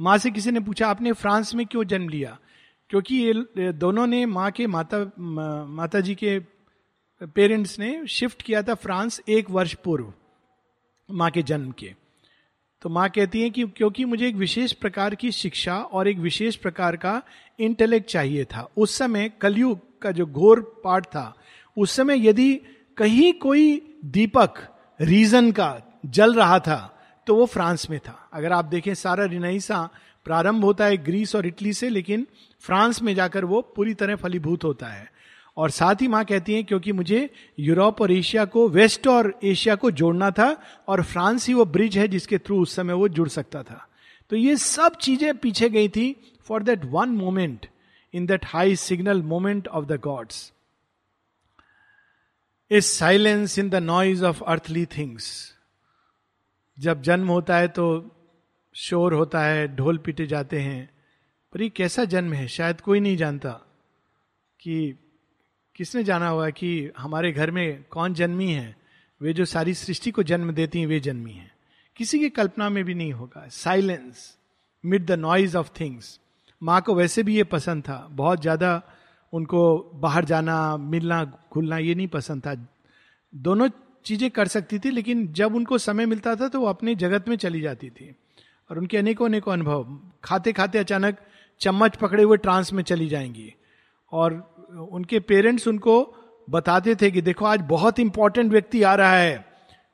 माँ 0.00 0.16
से 0.18 0.30
किसी 0.30 0.50
ने 0.50 0.60
पूछा, 0.60 0.88
आपने 0.88 1.12
फ्रांस 1.12 1.54
में 1.54 1.66
क्यों 1.66 1.84
जन्म 1.84 2.08
लिया? 2.08 2.38
क्योंकि 2.90 3.16
ये 3.16 3.72
दोनों 3.72 4.06
ने 4.06 4.24
माँ 4.26 4.50
के 4.50 4.66
माता 4.66 4.98
माता 5.18 6.00
जी 6.00 6.14
के 6.14 6.38
पेरेंट्स 7.34 7.78
ने 7.78 8.06
शिफ्ट 8.08 8.42
किया 8.42 8.62
था 8.62 8.74
फ्रांस 8.74 9.20
एक 9.28 9.50
वर्ष 9.50 9.74
पूर्व, 9.74 10.12
माँ 11.08 11.30
के 11.30 11.42
जन्म 11.42 11.70
के। 11.70 11.94
तो 12.82 12.88
माँ 12.88 13.08
कहती 13.10 13.42
है 13.42 13.50
कि 13.50 13.64
क्योंकि 13.66 14.04
मुझे 14.04 14.26
एक 14.28 14.34
विशेष 14.34 14.72
प्रकार 14.72 15.14
की 15.14 15.30
शिक्षा 15.32 15.76
और 15.76 16.08
एक 16.08 16.18
विशेष 16.18 16.56
प्रकार 16.56 16.96
का 16.96 17.20
इंटेलेक्ट 17.58 18.08
चाहिए 18.08 18.44
था, 18.44 18.68
उस 18.76 18.96
समय 18.98 19.28
कलयुग 19.40 20.00
का 20.02 20.10
जो 20.10 20.26
घोर 20.26 20.60
पार्ट 20.84 21.06
था, 21.06 21.34
उस 21.76 21.92
समय 21.92 22.26
यदि 22.28 22.54
कहीं 22.96 23.32
कोई 23.32 23.98
दीपक 24.04 24.54
रीजन 25.00 25.50
का 25.52 26.00
जल 26.06 26.34
रहा 26.34 26.58
था 26.58 26.78
तो 27.26 27.34
वो 27.36 27.46
फ्रांस 27.46 27.88
में 27.90 27.98
था। 28.00 28.19
अगर 28.32 28.52
आप 28.52 28.64
देखें 28.64 28.94
सारा 28.94 29.24
रिनाइसा 29.24 29.88
प्रारंभ 30.24 30.64
होता 30.64 30.84
है 30.84 30.96
ग्रीस 30.96 31.34
और 31.36 31.46
इटली 31.46 31.72
से, 31.72 31.88
लेकिन 31.88 32.26
फ्रांस 32.60 33.02
में 33.02 33.14
जाकर 33.14 33.44
वो 33.44 33.60
पूरी 33.76 33.94
तरह 33.94 34.16
फलीभूत 34.16 34.64
होता 34.64 34.86
है। 34.86 35.08
और 35.56 35.70
साथ 35.70 35.94
ही 36.00 36.08
माँ 36.08 36.24
कहती 36.24 36.54
हैं, 36.54 36.64
क्योंकि 36.64 36.92
मुझे 36.92 37.28
यूरोप 37.58 38.00
और 38.00 38.12
एशिया 38.12 38.44
को, 38.44 38.68
वेस्ट 38.68 39.06
और 39.08 39.32
एशिया 39.44 39.74
को 39.74 39.90
जोड़ना 39.90 40.30
था, 40.30 40.56
और 40.88 41.02
फ्रांस 41.02 41.46
ही 41.48 41.54
वो 41.54 41.64
ब्रिज 41.64 41.98
है 41.98 42.08
जिसके 42.08 42.38
थ्रू 42.38 42.60
उस 42.62 42.76
समय 42.76 42.94
वो 42.94 43.08
जुड़ 43.08 43.28
सकता 43.28 43.62
था। 43.62 43.86
तो 44.30 44.36
ये 44.36 44.56
सब 44.56 44.96
चीज़ें 44.96 45.36
पीछे 45.38 45.68
गई 45.68 45.88
थी 45.88 46.14
for 46.48 46.62
that 46.62 46.84
one 46.84 47.08
moment 47.08 47.66
in 48.14 48.26
that 48.26 48.44
high 48.44 48.76
signal 48.76 49.22
moment 49.22 49.68
of 49.68 49.84
the 49.84 50.00
gods 50.00 50.52
is 52.70 52.84
silence 52.84 53.58
in 53.58 53.70
the 53.70 53.74
noise 53.74 54.24
of 54.24 54.42
earthly 54.44 54.84
things 54.86 55.54
जब 56.78 57.02
जन्म 57.02 57.28
होता 57.28 57.56
है 57.56 57.68
तो 57.68 57.86
शोर 58.74 59.14
होता 59.14 59.42
है, 59.42 59.76
ढोल 59.76 59.98
पीटे 59.98 60.26
जाते 60.26 60.60
हैं। 60.60 60.90
पर 61.52 61.62
ये 61.62 61.68
कैसा 61.68 62.04
जन्म 62.04 62.32
है? 62.32 62.46
शायद 62.48 62.80
कोई 62.80 63.00
नहीं 63.00 63.16
जानता 63.16 63.50
कि 64.60 64.94
किसने 65.76 66.04
जाना 66.04 66.28
हुआ 66.28 66.50
कि 66.50 66.90
हमारे 66.98 67.32
घर 67.32 67.50
में 67.50 67.84
कौन 67.90 68.14
जन्मी 68.14 68.50
है। 68.52 68.76
वे 69.20 69.32
जो 69.32 69.44
सारी 69.44 69.74
सृष्टि 69.74 70.10
को 70.10 70.22
जन्म 70.22 70.52
देती 70.52 70.80
हैं, 70.80 70.86
वे 70.86 71.00
जन्मी 71.00 71.32
हैं। 71.32 71.50
किसी 71.96 72.18
की 72.18 72.28
कल्पना 72.28 72.68
में 72.68 72.84
भी 72.84 72.94
नहीं 72.94 73.12
होगा। 73.12 73.46
Silence 73.48 74.38
mid 74.84 75.06
the 75.06 75.12
noise 75.12 75.56
of 75.56 75.70
things 75.80 76.18
माँ 76.62 76.80
को 76.82 76.94
वैसे 76.94 77.22
भी 77.22 77.36
ये 77.36 77.44
पसंद 77.44 77.82
था। 77.82 78.06
बहुत 78.10 78.40
ज़्यादा 78.40 78.82
उनको 79.32 79.90
बाहर 79.94 80.24
जाना, 80.24 80.76
मिलना, 80.76 81.24
घुलना 81.52 81.78
ये 81.78 81.94
नहीं 81.94 82.08
पसंद 82.08 82.42
था। 82.42 82.54
दोनों 83.34 83.68
चीज़ें 84.04 84.30
कर 84.30 84.48
सकती 84.48 84.78
थी, 84.78 84.90
लेकिन 84.90 85.32
जब 85.32 85.54
उनको 85.54 85.78
समय 85.78 86.06
मिलता 86.06 86.34
था 86.36 86.48
तो 86.48 86.60
वो 86.60 86.66
अपने 86.66 86.94
जगत 86.94 87.28
में 87.28 87.36
चली 87.36 87.60
जाती 87.60 87.90
थी। 87.90 88.14
और 88.70 88.78
उनके 88.78 88.98
अनेकों 88.98 89.26
अनेकों 89.26 89.52
अनुभव। 89.52 89.98
खाते 90.24 90.52
खाते 90.52 90.78
अचानक 90.78 91.16
चम्मच 91.60 91.96
पकड़े 91.96 92.22
हुए 92.22 92.36
ट्रांस 92.36 92.72
में 92.72 92.82
चली 92.82 93.08
जाएँगी। 93.08 93.54
और 94.12 94.32
उनके 94.92 95.20
पेरेंट्स 95.20 95.68
उनको 95.68 96.14
बताते 96.50 96.94
थे 96.94 97.10
कि 97.10 97.20
देखो, 97.20 97.44
आज 97.44 97.60
बहुत 97.60 97.98
इंपॉर्टेंट 97.98 98.50
व्यक्ति 98.52 98.82
आ 98.82 98.94
रहा 98.94 99.12
है, 99.12 99.44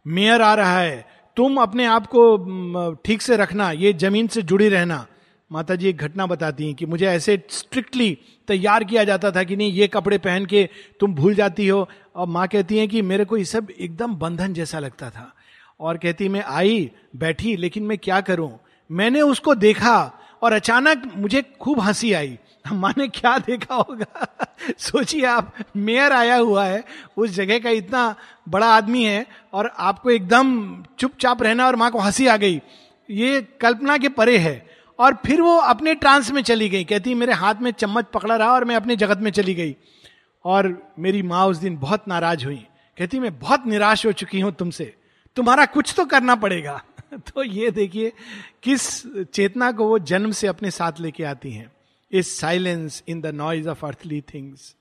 मेयर 0.07 0.43
आ 0.43 0.55
रहा 0.55 0.79
है, 0.79 1.07
तुम 1.37 1.57
अपने 1.57 1.87
आप 1.87 2.07
को 2.07 2.95
ठीक 3.05 3.23
से 3.23 3.37
रखना, 3.37 3.71
ये 3.71 3.93
ज़मीन 3.93 4.27
से 4.27 4.43
जुड़ी 4.43 4.69
रहना। 4.69 5.07
माता 5.53 5.75
जी 5.75 5.89
एक 5.89 5.97
घटना 5.97 6.27
बताती 6.27 6.67
हैं 6.67 6.75
कि 6.75 6.87
मुझे 6.87 7.07
ऐसे 7.07 7.43
स्ट्रिक्टली 7.51 8.19
तैयार 8.49 8.85
किया 8.85 9.05
जाता 9.05 9.31
था 9.31 9.43
कि 9.43 9.57
नहीं, 9.57 9.73
ये 9.73 9.87
कपड़े 9.87 10.19
पहन 10.19 10.47
के 10.47 10.69
तुम 11.01 11.15
भूल 11.15 11.35
जाती 11.35 11.69
हो। 11.69 11.89
और 12.17 12.27
माँ 12.27 12.49
कहती 12.49 12.79
हैं 12.79 12.89
कि 12.89 13.03
मेरे 13.03 13.25
को 13.25 13.37
ये 13.37 13.45
सब 13.45 13.71
एकदम 13.71 14.15
बंधन 14.15 14.55
जैसा 14.55 14.79
लगता 14.79 15.11
था। 15.11 15.33
और 15.81 15.97
कहती 15.97 16.29
मैं 16.29 16.43
आई, 16.43 16.91
बैठी, 17.17 17.57
लेकिन 17.57 17.83
मैं 17.83 17.99
क्या 17.99 18.21
करूँ? 18.21 18.59
मैंने 18.91 19.21
उसको 19.21 19.55
देखा 19.55 20.13
और 20.43 20.53
अचानक 20.53 21.13
मुझे 21.17 21.43
खूब 21.61 21.81
हँसी 21.81 22.13
आई। 22.13 22.39
माँ 22.73 22.95
ने 22.99 23.09
क्या 23.09 23.39
देखा 23.39 23.75
होगा? 23.75 24.47
सोचिए 24.79 25.27
आप, 25.27 25.55
मेयर 25.77 26.13
आया 26.13 26.37
हुआ 26.37 26.65
है, 26.65 26.85
उस 27.17 27.31
जगह 27.31 27.59
का 27.59 27.71
इतना 27.71 28.17
बड़ा 28.49 28.67
आदमी 28.67 29.05
है 29.05 29.27
और 29.53 29.73
आपको 29.79 30.11
एकदम 30.11 30.77
चुपचाप 30.83 31.43
रहना 31.43 31.67
और 31.67 31.77
माँ 31.77 31.91
को 31.91 31.99
हँसी 31.99 32.27
आ 32.27 32.37
गई। 32.37 32.63
ये 33.11 33.49
कल्पना 33.61 33.99
के 33.99 34.09
परे 34.09 34.39
है। 34.39 34.77
और 34.99 35.15
फिर 35.27 35.41
वो 35.41 35.57
अपने 35.57 35.95
ट्रांस 35.95 36.31
में 36.31 36.43
चली 36.43 36.69
गई। 36.69 36.85
कहती, 36.85 37.15
मेरे 37.15 37.33
हाथ 37.33 37.55
में 37.61 37.71
चम्मच 37.71 38.07
पकड़ा 38.15 38.37
रहा 38.37 38.53
और 38.53 38.65
मैं 38.65 38.77
अपने 38.77 38.97
जगत 38.97 39.19
में 39.19 39.31
चली 39.31 39.55
गई। 39.55 39.77
और 40.45 40.93
मेरी 40.99 41.23
माँ 41.23 41.47
उस 41.47 41.57
दिन 41.57 41.77
बहुत 41.77 42.09
नाराज़ 42.09 42.45
हुई। 42.45 42.67
कहती, 42.99 43.19
मैं 43.19 43.39
बहुत 43.39 43.67
निराश 43.67 44.07
हो 44.07 44.13
चुकी 44.13 44.41
हूँ 44.41 44.53
तुमसे। 44.53 44.95
तुम्हारा 45.37 45.67
कुछ 45.67 45.95
तो 45.97 46.05
करना 46.05 46.35
पड़ेगा। 46.35 46.83
तो 47.29 47.43
ये 47.43 47.71
देखिए, 47.71 48.13
किस 48.63 49.07
चेतना 49.25 49.73
को 49.73 49.89
वो 49.89 49.99
जन्म 49.99 50.31
से 50.31 50.47
अपने 50.47 50.71
साथ 50.71 51.01
लेके 51.01 51.25
आती 51.25 51.51
हैं। 51.51 51.73
Is 52.13 52.27
silence 52.27 53.03
in 53.09 53.21
the 53.21 53.27
noise 53.27 53.69
of 53.69 53.87
earthly 53.87 54.21
things 54.21 54.75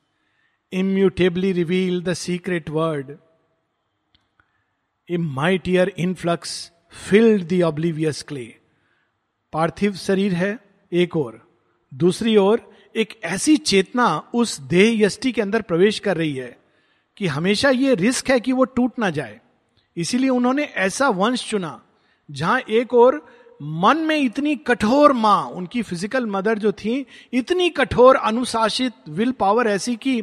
immutably 0.74 1.52
reveal 1.52 2.02
the 2.02 2.14
secret 2.14 2.70
word 2.70 3.18
a 5.10 5.18
mightier 5.18 5.94
influx 5.98 6.72
filled 7.10 7.48
the 7.48 7.62
oblivious 7.62 8.22
clay 8.24 8.56
पार्थिव 9.54 9.94
शरीर 9.94 10.34
है, 10.34 10.60
एक 10.92 11.18
और 11.18 11.48
दूसरी 11.94 12.38
ओर, 12.38 12.74
एक 12.96 13.20
ऐसी 13.24 13.58
चेतना 13.58 14.08
उस 14.34 14.60
देह 14.60 15.06
यष्टि 15.06 15.32
के 15.32 15.42
अंदर 15.42 15.62
प्रवेश 15.62 16.00
कर 16.00 16.18
रही 16.18 16.34
है 16.34 16.58
कि 17.18 17.28
हमेशा 17.28 17.70
ये 17.70 17.96
रिस्क 17.96 18.30
है 18.30 18.40
कि 18.40 18.52
वो 18.52 18.64
टूट 18.66 19.00
ना 19.00 19.10
जाए। 19.10 19.40
इसीलिए 19.98 20.30
उन्होंने 20.30 20.64
ऐसा 20.64 21.10
वंश 21.10 21.50
चुना 21.50 21.85
जहाँ 22.30 22.60
एक 22.60 22.94
और 22.94 23.16
मन 23.60 23.98
में 23.98 24.18
इतनी 24.18 24.56
कठोर 24.68 25.14
माँ, 25.14 25.44
उनकी 25.46 25.82
फ़िज़िकल 25.82 26.26
मदर 26.26 26.60
जो 26.60 26.72
थी, 26.72 27.06
इतनी 27.34 27.70
कठोर 27.70 28.16
अनुशासित 28.16 28.94
विल 29.10 29.32
पावर 29.32 29.68
ऐसी 29.68 29.96
कि 29.96 30.22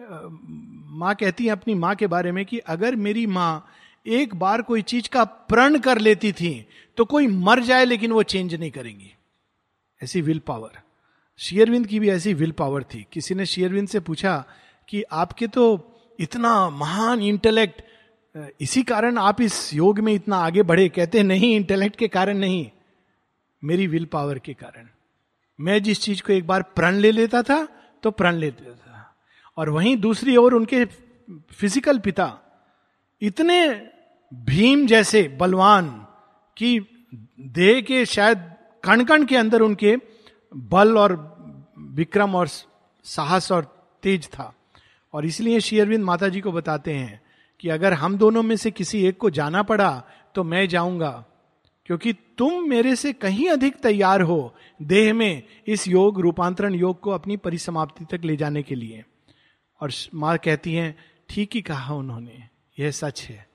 माँ 0.00 1.14
कहती 1.14 1.44
है 1.44 1.50
अपनी 1.50 1.74
माँ 1.74 1.94
के 1.94 2.06
बारे 2.06 2.32
में 2.32 2.44
कि 2.44 2.58
अगर 2.58 2.96
मेरी 2.96 3.26
माँ 3.26 3.66
एक 4.06 4.34
बार 4.34 4.62
कोई 4.62 4.82
चीज़ 4.82 5.08
का 5.08 5.24
प्रण 5.24 5.78
कर 5.78 5.98
लेती 5.98 6.32
थी 6.32 6.66
तो 6.98 7.04
कोई 7.04 7.26
मर 7.26 7.62
जाए 7.62 7.84
लेकिन 7.84 8.12
वो 8.12 8.22
चेंज 8.22 8.54
नहीं 8.54 8.70
करेंगी। 8.70 9.12
ऐसी 10.00 10.20
विल 10.20 10.38
पावर 10.38 10.80
शेयरविंद 11.40 11.86
की 11.86 12.00
भी 12.00 12.08
ऐसी 12.10 12.32
विल 12.34 12.50
पावर 12.50 12.82
थी। 12.84 13.06
किसी 13.12 13.34
ने 13.34 13.46
शेयरविंद 13.46 13.88
से 13.88 14.00
पूछा 14.00 14.44
कि 14.88 15.02
आपके 15.02 15.46
तो 15.46 15.66
इतना 16.18 16.68
महान 16.70 17.20
इंटेलेक्ट 17.22 17.82
इसी 18.34 18.82
कारण 18.82 19.18
आप 19.18 19.40
इस 19.40 19.72
योग 19.74 19.98
में 19.98 20.12
इतना 20.12 20.36
आगे 20.38 20.62
बढ़े। 20.62 20.88
कहते 20.88 21.22
नहीं 21.22 21.54
इंटेलेक्ट 21.56 21.96
के 21.96 22.08
कारण 22.08 22.38
नहीं, 22.38 22.70
मेरी 23.62 23.86
विल 23.86 24.04
पावर 24.04 24.38
के 24.38 24.54
कारण। 24.54 24.88
मैं 25.58 25.82
जिस 25.82 26.00
चीज़ 26.02 26.22
को 26.22 26.32
एक 26.32 26.46
बार 26.46 26.62
प्रण 26.76 26.96
ले 26.96 27.10
लेता 27.12 27.42
था 27.42 27.66
तो 28.02 28.10
प्रण 28.10 28.34
ले 28.34 28.46
लेता 28.46 28.72
था। 28.72 29.14
और 29.58 29.70
वहीं 29.70 29.96
दूसरी 29.96 30.36
ओर 30.36 30.54
उनके 30.54 30.84
फ़िज़िकल 30.84 31.98
पिता 31.98 32.32
इतने 33.22 33.68
भीम 34.32 34.86
जैसे, 34.86 35.22
बलवान, 35.30 35.88
कि 36.56 36.80
देह 37.40 37.80
के 37.80 38.04
शायद 38.06 38.50
कण 38.84 39.04
कण 39.04 39.24
के 39.24 39.36
अंदर 39.36 39.60
उनके 39.62 39.96
बल 40.52 40.96
और 40.98 41.16
विक्रम 41.94 42.34
और 42.34 42.48
साहस 43.04 43.50
और 43.52 43.64
तेज 44.02 44.26
था। 44.28 44.52
और 45.14 45.26
इसलिए 45.26 45.60
शेयरविंद 45.60 46.04
माता 46.04 46.28
जी 46.28 46.40
को 46.40 46.52
बताते 46.52 46.94
हैं 46.94 47.20
कि 47.60 47.68
अगर 47.68 47.92
हम 47.92 48.16
दोनों 48.18 48.42
में 48.42 48.56
से 48.56 48.70
किसी 48.70 49.04
एक 49.06 49.16
को 49.18 49.30
जाना 49.30 49.62
पड़ा 49.62 49.90
तो 50.34 50.44
मैं 50.44 50.66
जाऊँगा। 50.68 51.24
क्योंकि 51.86 52.12
तुम 52.38 52.68
मेरे 52.68 52.94
से 52.96 53.12
कहीं 53.12 53.48
अधिक 53.48 53.76
तैयार 53.76 54.20
हो 54.20 54.54
देह 54.80 55.12
में 55.14 55.42
इस 55.66 55.86
योग, 55.88 56.20
रूपांतरण 56.20 56.74
योग 56.74 57.00
को 57.00 57.10
अपनी 57.10 57.36
परिसमाप्ति 57.36 58.04
तक 58.04 58.24
ले 58.24 58.36
जाने 58.36 58.62
के 58.62 58.74
लिए। 58.74 59.04
और 59.80 59.90
माँ 60.14 60.36
कहती 60.38 60.74
हैं, 60.74 60.94
ठीक 61.28 61.50
ही 61.54 61.60
कहा 61.62 61.94
उन्होंने, 61.94 62.42
यह 62.78 62.90
सच 62.90 63.22
है। 63.22 63.46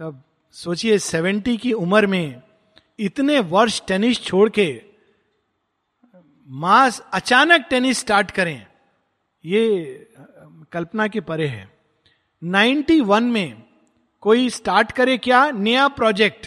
तब 0.00 0.22
सोचिए, 0.54 0.98
सेवेंटी 0.98 1.56
की 1.56 1.72
उम्र 1.72 2.06
में 2.06 2.42
इतने 2.98 3.38
वर्ष 3.40 3.80
टेनिस 3.88 4.22
छोड़ 4.22 4.48
के 4.48 4.82
माँ 6.48 6.90
अचानक 7.12 7.66
टेनिस 7.70 7.98
स्टार्ट 7.98 8.30
करें, 8.30 8.66
ये 9.44 10.12
कल्पना 10.72 11.06
के 11.08 11.20
परे 11.20 11.46
है। 11.46 11.68
91 12.44 13.22
में 13.22 13.62
कोई 14.22 14.48
स्टार्ट 14.50 14.92
करे 14.92 15.16
क्या 15.18 15.50
नया 15.50 15.86
प्रोजेक्ट? 15.88 16.46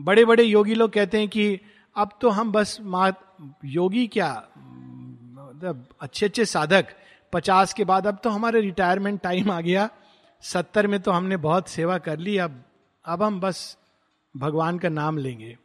बड़े 0.00 0.24
बड़े 0.24 0.42
योगी 0.42 0.74
लोग 0.74 0.92
कहते 0.92 1.18
हैं 1.18 1.28
कि 1.28 1.60
अब 1.96 2.18
तो 2.20 2.28
हम 2.28 2.52
बस 2.52 2.78
मा 2.82 3.12
योगी 3.64 4.06
क्या 4.06 4.30
मतलब 4.58 5.86
अच्छे 6.00 6.26
अच्छे 6.26 6.44
साधक। 6.44 6.86
पचास 7.32 7.72
के 7.72 7.84
बाद 7.84 8.06
अब 8.06 8.18
तो 8.24 8.30
हमारे 8.30 8.60
रिटायरमेंट 8.60 9.20
टाइम 9.20 9.50
आ 9.50 9.60
गया। 9.60 9.88
सत्तर 10.42 10.86
में 10.86 11.00
तो 11.00 11.10
हमने 11.10 11.36
बहुत 11.36 11.68
सेवा 11.68 11.98
कर 11.98 12.18
ली, 12.18 12.36
अब 12.38 12.62
अब 13.04 13.22
हम 13.22 13.40
बस 13.40 13.76
भगवान 14.36 14.78
का 14.78 14.88
नाम 14.88 15.18
लेंगे। 15.18 15.56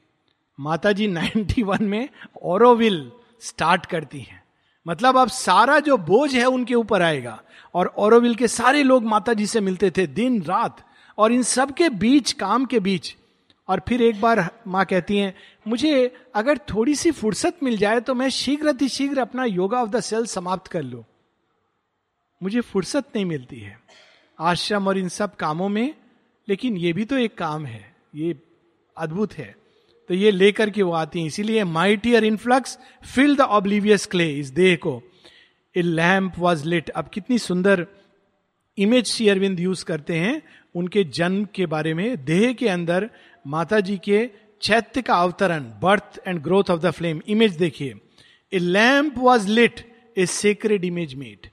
माता 0.60 0.91
जी 0.91 1.08
नाइन्टी 1.08 1.63
वन 1.63 1.84
में 1.84 2.10
ओरोविल 2.44 3.12
स्टार्ट 3.41 3.86
करती 3.86 4.20
हैं। 4.20 4.38
मतलब 4.89 5.17
अब 5.17 5.27
सारा 5.27 5.79
जो 5.79 5.98
बोझ 5.98 6.36
है 6.36 6.46
उनके 6.46 6.75
ऊपर 6.75 7.01
आएगा। 7.01 7.41
और 7.74 7.88
ओरोविल 7.98 8.36
के 8.36 8.48
सारे 8.48 8.84
लोग 8.84 9.03
माता 9.03 9.34
जी 9.34 9.46
से 9.46 9.62
मिलते 9.62 9.91
थे 9.91 10.08
दिन, 10.08 10.41
रात। 10.43 10.86
और 11.17 11.31
इन 11.31 11.43
सब 11.43 11.72
के 11.72 11.89
बीच, 11.89 12.31
काम 12.31 12.65
के 12.65 12.79
बीच। 12.79 13.15
और 13.67 13.81
फिर 13.88 14.01
एक 14.01 14.22
बार 14.22 14.50
माँ 14.67 14.86
कहती 14.86 15.17
हैं, 15.17 15.36
मुझे 15.67 16.15
अगर 16.36 16.58
थोड़ी 16.58 16.96
सी 16.96 17.12
फुर्सत 17.12 17.58
मिल 17.63 17.77
जाए 17.77 18.00
तो 18.00 18.13
मैं 18.13 18.29
शीघ्र 18.29 18.67
अति 18.67 18.89
शीघ्र 18.89 19.19
अपना 19.19 19.46
योगा 19.46 19.81
ऑफ़ 19.81 19.89
द 19.89 20.00
सेल 20.00 20.25
समाप्त 20.25 20.67
कर 20.67 20.81
लू। 20.81 21.03
मुझे 22.43 22.62
फुर्सत 22.62 23.03
नहीं 23.15 23.25
मिलती 23.25 23.60
है 23.60 23.79
आश्रम 24.39 24.88
और 24.88 24.98
इन 24.98 25.10
सब 25.10 25.36
कामों 25.36 25.69
में, 25.69 25.93
लेकिन 26.50 26.77
ये 26.77 26.93
भी 26.93 27.05
तो 27.05 27.17
एक 27.17 27.38
काम 27.38 27.65
है, 27.65 27.96
ये 28.15 28.41
अद्भुत 28.98 29.34
है। 29.34 29.55
तो 30.10 30.16
ये 30.16 30.32
लेकर 30.32 30.70
के 30.70 30.84
वो 30.84 30.92
आती 30.94 31.20
है। 31.20 31.25
इसीलिए 31.28 31.63
mightier 31.63 32.24
influx 32.24 32.78
fill 33.06 33.36
the 33.36 33.42
oblivious 33.42 34.06
clay 34.06 34.30
इस 34.34 34.50
देह 34.51 34.75
को। 34.75 35.01
ए 35.75 35.82
लैम्प 35.82 36.39
वॉज़ 36.39 36.66
लिट 36.68 36.89
अब 36.89 37.10
कितनी 37.13 37.38
सुंदर 37.39 37.86
इमेज 38.78 39.06
श्री 39.06 39.28
अरविंद 39.30 39.60
यूज़ 39.60 39.84
करते 39.86 40.18
हैं 40.18 40.42
उनके 40.75 41.04
जन्म 41.04 41.46
के 41.56 41.66
बारे 41.66 41.94
में। 41.94 42.25
देह 42.25 42.54
के 42.54 42.68
अंदर 42.70 43.10
माता 43.46 43.80
जी 43.80 43.98
के 43.98 44.30
चैत्य 44.62 45.01
का 45.01 45.16
अवतरण 45.16 45.63
birth 45.82 46.20
and 46.28 46.42
growth 46.44 46.70
of 46.72 46.80
the 46.82 46.92
flame 46.92 47.22
image 47.28 47.58
देखिए। 47.58 47.94
A 48.51 48.60
lamp 48.60 49.18
was 49.18 49.48
lit 49.50 49.86
a 50.18 50.25
sacred 50.25 50.86
image 50.86 51.13
made 51.16 51.48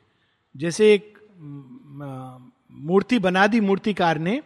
जैसे 0.54 0.92
एक 0.94 1.14
मूर्ति 2.88 3.18
बना 3.18 3.46
दी 3.46 3.60
मूर्तिकार 3.60 4.18
ने 4.18 4.40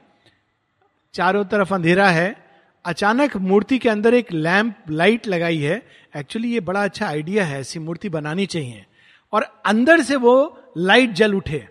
चारों 1.14 1.45
तरफ़ 1.45 1.75
अंधेरा 1.75 2.11
है 2.11 2.50
अचानक 2.84 3.37
मूर्ति 3.37 3.78
के 3.78 3.88
अंदर 3.88 4.14
एक 4.14 4.32
लैंप 4.32 4.75
लाइट 4.90 5.26
लगाई 5.26 5.58
है। 5.58 5.82
एक्चुअली 6.16 6.52
ये 6.52 6.60
बड़ा 6.60 6.84
अच्छा 6.84 7.06
आइडिया 7.06 7.44
है, 7.44 7.60
ऐसी 7.60 7.78
मूर्ति 7.78 8.08
बनानी 8.08 8.46
चाहिए। 8.46 8.87
और 9.32 9.62
अंदर 9.66 10.00
से 10.00 10.16
वो 10.16 10.62
लाइट 10.78 11.10
जल 11.10 11.34
उठे। 11.34 11.68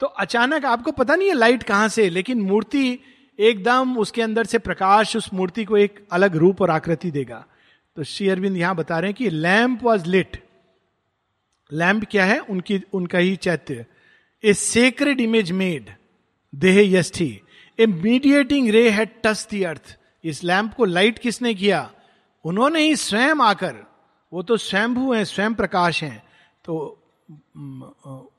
तो 0.00 0.06
अचानक 0.06 0.64
आपको 0.64 0.92
पता 0.92 1.14
नहीं 1.14 1.28
है 1.28 1.34
लाइट 1.34 1.62
कहाँ 1.62 1.88
से, 1.88 2.10
लेकिन 2.10 2.40
मूर्ति 2.40 2.98
एकदम 3.38 3.98
उसके 3.98 4.22
अंदर 4.22 4.44
से 4.44 4.58
प्रकाश 4.58 5.16
उस 5.16 5.34
मूर्ति 5.34 5.64
को 5.64 5.76
एक 5.76 6.06
अलग 6.12 6.36
रूप 6.36 6.62
और 6.62 6.70
आकृति 6.70 7.10
देगा। 7.10 7.44
तो 7.96 8.04
श्री 8.04 8.28
अरविंद 8.28 8.56
यहाँ 8.56 8.76
बता 8.76 8.98
रहे 8.98 9.08
हैं 9.08 9.14
कि 9.14 9.30
लैंप 9.30 9.82
वॉज़ 9.82 10.06
लिट। 10.06 10.44
लैंप 11.72 12.04
क्या 12.10 12.24
है? 12.24 12.38
उनकी, 12.38 12.82
उनका 12.92 13.18
ही 13.18 13.36
चैत्य। 13.36 13.86
ए 14.44 14.52
सेक्रेड 14.52 15.20
इमेज 15.20 15.52
मेड 15.52 15.90
देह 16.54 16.98
यष्ठी 16.98 17.40
a 17.78 17.86
mediating 17.86 18.68
ray 18.70 18.90
had 18.90 19.08
touch 19.24 19.46
the 19.50 19.62
earth 19.62 19.98
इस 20.24 20.44
लैंप 20.44 20.74
को 20.74 20.84
लाइट 20.84 21.18
किसने 21.18 21.54
किया? 21.54 21.90
उन्होंने 22.44 22.80
ही 22.80 22.96
स्वयं 22.96 23.40
आकर। 23.42 23.76
वो 24.32 24.42
तो 24.42 24.56
स्वयंभू 24.56 25.12
हैं, 25.14 25.24
स्वयं 25.24 25.54
प्रकाश 25.54 26.02
हैं। 26.02 26.22
तो 26.64 26.74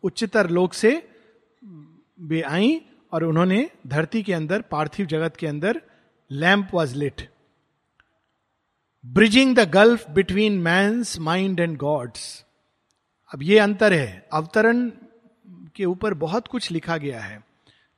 उच्चतर 0.03 0.49
लोक 0.49 0.73
से 0.73 0.91
वे 2.19 2.41
आई 2.41 2.81
और 3.11 3.23
उन्होंने 3.23 3.69
धरती 3.87 4.23
के 4.23 4.33
अंदर, 4.33 4.61
पार्थिव 4.61 5.05
जगत 5.05 5.35
के 5.35 5.47
अंदर, 5.47 5.81
lamp 6.31 6.69
was 6.73 6.95
lit 6.95 7.29
bridging 9.05 9.55
the 9.55 9.69
gulf 9.69 10.09
between 10.09 10.59
man's 10.59 11.17
mind 11.19 11.59
and 11.59 11.77
gods 11.77 12.45
अब 13.33 13.43
ये 13.43 13.59
अंतर 13.59 13.93
है। 13.93 14.27
अवतरण 14.33 14.89
के 15.75 15.85
ऊपर 15.85 16.13
बहुत 16.13 16.47
कुछ 16.47 16.69
लिखा 16.71 16.97
गया 16.97 17.19
है। 17.21 17.43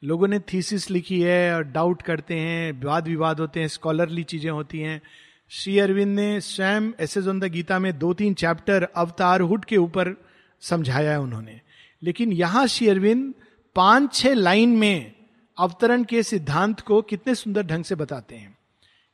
लोगों 0.04 0.28
ने 0.28 0.40
थीसिस 0.40 0.92
लिखी 0.92 1.22
है 1.22 1.56
और 1.56 1.64
डाउट 1.64 2.02
करते 2.02 2.36
हैं 2.36 2.84
वाद 2.84 3.08
विवाद 3.08 3.40
होते 3.40 3.60
हैं 3.60 3.68
स्कॉलरली 3.68 4.24
चीज़ें 4.24 4.52
होती 4.52 4.80
हैं। 4.80 5.02
श्री 5.50 5.80
अरविंद 5.80 6.16
ने 6.16 6.42
स्वयं 6.42 6.92
एस 7.00 7.18
एस 7.18 7.24
द 7.28 7.44
गीता 7.44 7.80
में 7.80 8.00
दो 8.00 8.14
तीन 8.14 8.34
चैप्टर 8.34 8.74
अवतार 8.74 9.06
अवतारहुड 9.06 9.66
के 9.66 9.78
ऊपर 9.78 10.16
समझाया 10.62 11.12
है 11.12 11.20
उन्होंने। 11.20 11.62
लेकिन 12.04 12.32
यहाँ 12.32 12.68
श्री 12.68 12.88
अरविंद 12.88 13.34
पाँच 13.76 14.14
छह 14.14 14.34
लाइन 14.34 14.70
में 14.70 15.12
अवतरण 15.58 16.04
के 16.04 16.24
सिद्धांत 16.24 16.80
को 16.80 17.02
कितने 17.02 17.36
सुंदर 17.36 17.64
ढंग 17.64 17.84
से 17.84 17.96
बताते 17.96 18.36
हैं। 18.36 18.58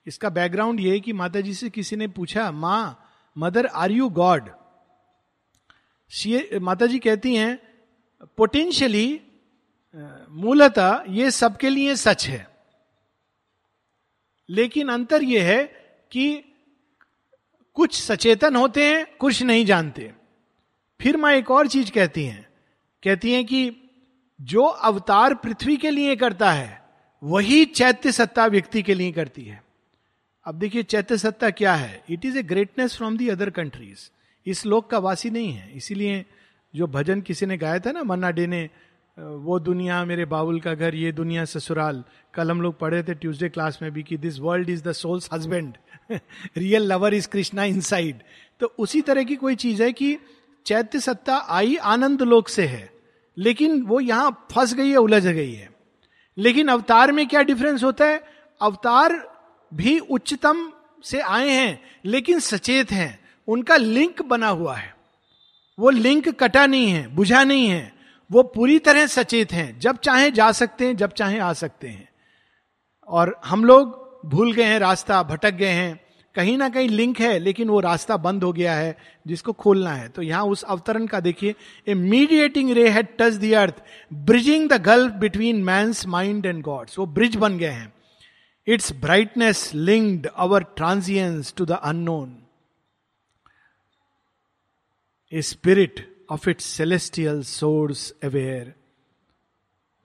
इसका 0.08 0.30
बैकग्राउंड 0.30 0.80
यह 0.80 0.92
है 0.92 1.00
कि 1.00 1.14
माता 1.14 1.42
जी 1.42 1.54
से 1.54 1.70
किसी 1.70 1.96
ने 1.96 2.08
पूछा, 2.08 2.52
माँ 2.52 3.10
मदर 3.38 3.66
आर 3.66 3.92
यू 3.92 4.10
गॉड 4.10 4.50
माता 6.62 6.86
जी 6.86 7.00
कहती 7.00 7.36
हैं 7.36 7.60
पोटेंशियली 8.38 9.22
मूलतः 10.30 11.04
ये 11.10 11.32
सबके 11.32 11.70
लिए 11.70 11.96
सच 11.96 12.28
है। 12.28 12.48
लेकिन 14.50 14.90
अंतर 14.90 15.24
यह 15.24 15.44
है 15.44 15.64
कि 16.12 16.44
कुछ 17.74 18.02
सचेतन 18.02 18.56
होते 18.56 18.90
हैं, 18.90 19.16
कुछ 19.16 19.44
नहीं 19.44 19.66
जानते। 19.66 20.14
फिर 21.02 21.18
माँ 21.18 21.32
एक 21.32 21.52
और 21.52 21.68
चीज़ 21.68 21.92
कहती 21.92 22.26
हैं। 22.26 22.50
कहती 23.04 23.34
हैं 23.34 23.46
कि 23.46 23.78
जो 24.42 24.64
अवतार 24.64 25.34
पृथ्वी 25.34 25.78
के 25.78 25.90
लिए 25.90 26.16
करता 26.16 26.52
है, 26.52 26.90
वही 27.24 27.66
चैत्य 27.66 28.12
सत्ता 28.12 28.46
व्यक्ति 28.46 28.84
के 28.84 28.94
लिए 28.94 29.12
करती 29.12 29.44
है। 29.44 29.64
अब 30.46 30.56
देखिए, 30.56 30.84
चैत्य 30.84 31.18
सत्ता 31.18 31.50
क्या 31.50 31.76
है? 31.76 32.04
It 32.10 32.26
is 32.26 32.38
a 32.38 32.44
greatness 32.44 32.98
from 32.98 33.18
the 33.18 33.30
other 33.30 33.50
countries 33.50 34.10
इस 34.46 34.66
लोक 34.66 34.90
का 34.90 35.00
वासी 35.00 35.30
नहीं 35.30 35.54
है। 35.54 35.74
इसीलिए 35.74 36.26
जो 36.76 36.88
भजन 36.88 37.22
किसी 37.22 37.46
ने 37.46 37.58
गाया 37.58 37.80
था 37.80 37.92
ना, 37.92 38.04
मन्ना 38.04 38.32
डे 38.32 38.48
ने 38.48 38.70
वो 39.18 39.60
दुनिया 39.60 40.04
मेरे 40.06 40.26
बाबुल 40.26 40.60
का 40.60 40.74
घर, 40.74 40.96
ये 40.96 41.12
दुनिया 41.12 41.44
ससुराल। 41.46 42.04
कल 42.34 42.52
हम 42.52 42.62
लोग 42.62 42.80
पढ़े 42.80 43.02
थे 43.04 43.14
ट्यूसडे 43.14 43.50
क्लास 43.50 43.78
में 43.82 43.92
भी 43.92 44.04
कि 44.04 44.18
this 44.18 44.40
world 44.40 44.70
is 44.70 44.84
the 44.84 44.92
soul's 44.92 45.30
husband 45.34 45.78
real 46.58 46.84
lover 46.84 47.14
is 47.14 47.28
Krishna 47.28 47.64
inside 47.64 48.24
तो 48.62 48.74
उसी 48.80 49.02
तरह 49.02 49.24
की 49.24 49.36
कोई 49.36 49.56
चीज़ 49.56 49.84
है 49.84 49.92
कि 49.94 50.18
चैत्य 50.66 51.00
सत्ता 51.00 51.36
आई 51.50 51.76
आनंद 51.76 52.22
लोक 52.22 52.48
से 52.48 52.66
है, 52.68 52.90
लेकिन 53.38 53.82
वो 53.82 54.00
यहाँ 54.00 54.48
फंस 54.52 54.74
गई 54.74 54.90
है, 54.90 54.98
उलझ 54.98 55.26
गई 55.26 55.54
है। 55.54 55.70
लेकिन 56.38 56.68
अवतार 56.68 57.12
में 57.12 57.28
क्या 57.28 57.42
डिफरेंस 57.42 57.84
होता 57.84 58.06
है? 58.06 58.22
अवतार 58.62 59.22
भी 59.72 59.98
उच्चतम 60.00 60.72
से 61.04 61.20
आए 61.20 61.50
हैं, 61.50 61.80
लेकिन 62.06 62.40
सचेत 62.40 62.92
हैं। 62.92 63.20
उनका 63.48 63.76
लिंक 63.76 64.22
बना 64.22 64.48
हुआ 64.48 64.76
है। 64.76 64.96
वो 65.78 65.90
लिंक 65.90 66.30
कटा 66.30 66.66
नहीं 66.66 66.90
है, 66.90 67.08
बुझा 67.08 67.44
नहीं 67.44 67.68
है। 67.68 67.93
वो 68.32 68.44
पूरी 68.44 68.80
तरह 68.80 69.08
सचेत 69.08 69.52
हैं, 69.52 69.80
जब 69.80 69.98
चाहे 69.98 70.32
जा 70.32 70.52
सकते 70.52 70.86
हैं, 70.86 70.96
जब 70.98 71.12
चाहे 71.12 71.40
आ 71.40 71.54
सकते 71.54 71.88
हैं। 71.88 72.10
और 73.10 73.40
हम 73.46 73.66
लोग 73.66 74.22
भूल 74.26 74.54
गए 74.54 74.64
हैं, 74.64 74.80
रास्ता 74.80 75.24
भटक 75.24 75.54
गए 75.54 75.68
हैं। 75.68 76.00
कहीं 76.36 76.58
ना 76.58 76.70
कहीं 76.70 76.90
लिंक 76.90 77.20
है, 77.20 77.40
लेकिन 77.40 77.70
वो 77.70 77.80
रास्ता 77.80 78.18
बंद 78.18 78.44
हो 78.44 78.54
गया 78.54 78.76
है, 78.76 78.98
जिसको 79.28 79.54
खोलना 79.54 79.92
है। 79.94 80.08
तो 80.10 80.22
यहाँ 80.22 80.44
उस 80.44 80.64
अवतरण 80.64 81.08
का 81.08 81.20
देखिए 81.20 81.56
a 81.88 81.94
mediating 81.94 82.72
ray 82.72 82.90
had 82.90 83.08
touch 83.20 83.34
the 83.34 83.54
earth 83.54 83.84
bridging 84.14 84.70
the 84.70 84.82
gulf 84.82 85.12
between 85.12 85.64
man's 85.64 85.92
mind 86.08 86.46
and 86.46 86.62
gods 86.64 87.00
वो 87.00 87.06
ब्रिज 87.06 87.36
बन 87.36 87.58
गए 87.58 87.68
हैं। 87.68 87.94
Its 88.68 88.92
brightness 88.94 89.72
linked 89.76 90.28
our 90.28 90.64
transience 90.64 91.54
to 91.58 91.66
the 91.66 91.72
unknown 91.72 92.36
a 95.32 95.42
spirit 95.42 96.13
of 96.30 96.50
its 96.50 96.66
celestial 96.66 97.44
source 97.44 98.14
aware 98.24 98.74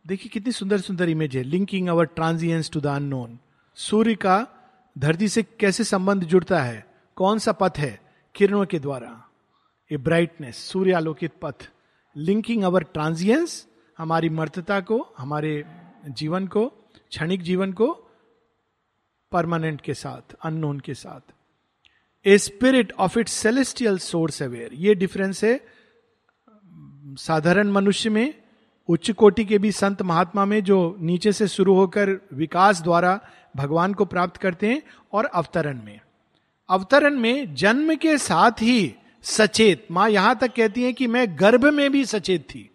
देखिए 0.07 0.31
कितनी 0.31 0.53
सुंदर 0.53 0.81
सुंदर 0.81 1.09
image 1.09 1.37
है 1.37 1.43
linking 1.43 1.89
our 1.89 2.05
transience 2.05 2.71
to 2.71 2.81
the 2.81 2.87
unknown 2.87 3.39
सूर्य 3.75 4.15
का 4.15 4.47
धरती 4.99 5.29
से 5.29 5.43
कैसे 5.43 5.85
संबंध 5.85 6.25
जुड़ता 6.25 6.63
है? 6.63 6.87
कौन 7.17 7.39
सा 7.39 7.53
पथ 7.53 7.73
है? 7.79 8.01
किरणों 8.35 8.67
के 8.67 8.79
द्वारा। 8.79 9.29
ए 9.93 9.97
ब्राइटनेस 9.97 10.57
सूर्य 10.57 10.93
आलोकित 10.93 11.33
पथ। 11.43 11.71
लिंकिंग 12.17 12.65
अवर 12.65 12.83
ट्रांजियंस 12.83 13.67
हमारी 13.99 14.29
मर्तता 14.29 14.81
को, 14.81 15.15
हमारे 15.19 15.65
जीवन 16.09 16.47
को, 16.47 16.69
क्षणिक 17.11 17.43
जीवन 17.43 17.73
को 17.73 18.11
परमानेंट 19.33 19.81
के 19.81 19.95
साथ 19.95 20.35
अननोन 20.43 20.81
के 20.81 20.95
साथ। 20.95 21.33
A 22.27 22.39
spirit 22.39 22.93
of 22.93 23.19
it 23.19 23.29
celestial 23.29 23.99
source 23.99 24.43
aware 24.43 24.71
ये 24.73 24.95
डिफरेंस 24.95 25.45
है 25.45 25.78
साधारण 27.09 27.71
मनुष्य 27.71 28.11
में, 28.11 28.35
उच्च 28.89 29.11
कोटि 29.11 29.45
के 29.45 29.59
भी 29.59 29.73
संत 29.73 30.03
महात्मा 30.03 30.45
में 30.45 30.63
जो 30.65 30.97
नीचे 31.01 31.33
से 31.33 31.49
शुरू 31.49 31.75
होकर 31.75 32.11
विकास 32.35 32.81
द्वारा 32.83 33.19
भगवान 33.57 33.95
को 33.95 34.05
प्राप्त 34.05 34.37
करते 34.37 34.67
हैं 34.67 34.83
और 35.13 35.25
अवतरण 35.25 35.83
में। 35.85 36.01
अवतरण 36.69 37.17
में 37.17 37.55
जन्म 37.55 37.95
के 37.95 38.17
साथ 38.19 38.63
ही 38.63 38.95
सचेत, 39.25 39.87
माँ 39.91 40.09
यहाँ 40.11 40.39
तक 40.41 40.55
कहती 40.55 40.83
है 40.83 40.93
कि 40.93 41.07
मैं 41.07 41.27
गर्भ 41.41 41.65
में 41.65 41.91
भी 41.93 42.05
सचेत 42.05 42.43
थी। 42.43 42.69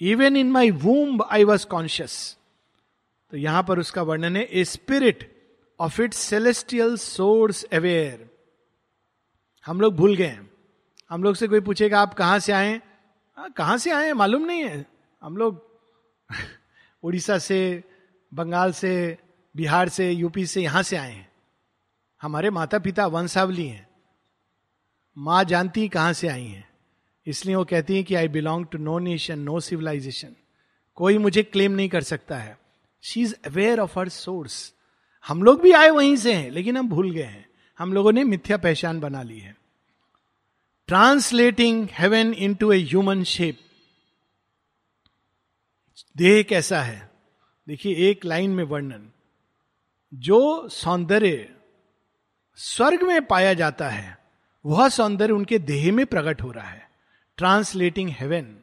Even 0.00 0.36
in 0.36 0.50
my 0.52 0.70
womb 0.70 1.22
I 1.30 1.44
was 1.44 1.66
conscious 1.66 2.36
तो 3.32 3.36
यहाँ 3.36 3.62
पर 3.62 3.78
उसका 3.78 4.02
वर्णन 4.02 4.36
है 4.36 4.42
a 4.42 4.64
spirit 4.64 5.28
of 5.80 6.00
it 6.02 6.14
celestial 6.14 6.96
source 6.96 7.62
aware 7.72 8.28
हम 9.66 9.80
लोग 9.80 9.96
भूल 9.96 10.16
गए 10.16 10.38
हम 11.10 11.22
लोग 11.22 11.34
से 11.34 11.48
कोई 11.48 11.60
पूछेगा, 11.60 12.00
आप 12.00 12.14
कहाँ 12.14 12.38
से 12.38 12.52
आए? 12.52 12.82
कहाँ 13.38 13.78
से 13.78 13.90
आए 13.90 14.12
मालूम 14.12 14.42
नहीं 14.42 14.64
है। 14.64 14.86
हम 15.22 15.36
लोग 15.36 15.80
उड़ीसा 17.02 17.38
से, 17.38 17.84
बंगाल 18.34 18.72
से, 18.72 19.18
बिहार 19.56 19.88
से, 19.88 20.10
यूपी 20.10 20.46
से 20.46 20.62
यहाँ 20.62 20.82
से 20.82 20.96
आए 20.96 21.12
हैं। 21.12 21.32
हमारे 22.22 22.50
माता 22.50 22.78
पिता 22.78 23.06
वंशावली 23.06 23.66
हैं। 23.66 23.88
माँ 25.18 25.44
जानती 25.44 25.88
कहाँ 25.88 26.12
से 26.12 26.28
आई 26.28 26.46
हैं। 26.46 26.68
इसलिए 27.26 27.54
वो 27.54 27.64
कहती 27.64 27.94
हैं 27.94 28.04
कि 28.04 28.14
I 28.14 28.28
belong 28.28 28.66
to 28.66 28.78
no 28.78 28.98
nation 28.98 29.38
no 29.38 29.60
civilization 29.60 30.36
कोई 30.94 31.18
मुझे 31.18 31.42
क्लेम 31.42 31.72
नहीं 31.72 31.88
कर 31.88 32.02
सकता 32.02 32.36
है। 32.36 32.58
She 33.02 33.22
is 33.22 33.34
aware 33.46 33.80
of 33.80 33.98
her 33.98 34.08
source 34.08 34.74
हम 35.28 35.42
लोग 35.42 35.62
भी 35.62 35.72
आए 35.72 35.90
वहीं 35.90 36.16
से 36.16 36.34
हैं, 36.34 36.50
लेकिन 36.50 36.76
हम 36.76 36.88
भूल 36.88 37.10
गए 37.10 37.22
हैं। 37.22 37.50
हम 37.78 37.92
लोगों 37.92 38.12
ने 38.12 38.24
मिथ्या 38.24 38.56
पहचान 38.56 39.00
बना 39.00 39.22
ली 39.22 39.38
है। 39.38 39.59
Translating 40.90 41.88
heaven 41.92 42.34
into 42.54 42.72
a 42.72 42.78
human 42.78 43.24
shape 43.24 43.58
देह 46.16 46.42
कैसा 46.42 46.82
है? 46.82 47.10
देखिए, 47.68 47.94
एक 47.94 48.24
लाइन 48.24 48.50
में 48.50 48.64
वर्णन। 48.64 49.10
जो 50.14 50.68
सौंदर्य 50.68 51.56
स्वर्ग 52.56 53.02
में 53.02 53.26
पाया 53.26 53.54
जाता 53.54 53.88
है, 53.88 54.18
वह 54.66 54.88
सौंदर्य 54.88 55.32
उनके 55.32 55.58
देह 55.58 55.92
में 55.92 56.06
प्रकट 56.06 56.42
हो 56.42 56.50
रहा 56.50 56.68
है। 56.68 56.90
ट्रांसलेटिंग 57.36 58.10
हेवन 58.10 58.56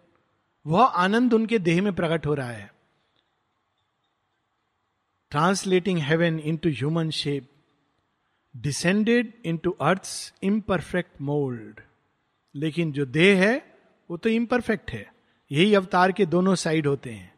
वह 0.67 0.85
आनंद 0.85 1.33
उनके 1.33 1.59
देह 1.59 1.81
में 1.81 1.93
प्रकट 1.93 2.25
हो 2.25 2.33
रहा 2.33 2.51
है। 2.51 2.73
Translating 5.29 5.99
heaven 5.99 6.39
into 6.57 6.69
human 6.69 7.09
shape 7.09 7.49
descended 8.57 9.33
into 9.57 9.71
earth 9.71 10.33
imperfect 10.43 11.21
mould 11.21 11.79
लेकिन 12.57 12.91
जो 12.91 13.05
देह 13.05 13.41
है, 13.41 13.75
वो 14.09 14.17
तो 14.17 14.29
इम्परफेक्ट 14.29 14.91
है। 14.91 15.13
यही 15.51 15.73
अवतार 15.73 16.11
के 16.11 16.25
दोनों 16.25 16.55
साइड 16.55 16.87
होते 16.87 17.11
हैं। 17.11 17.33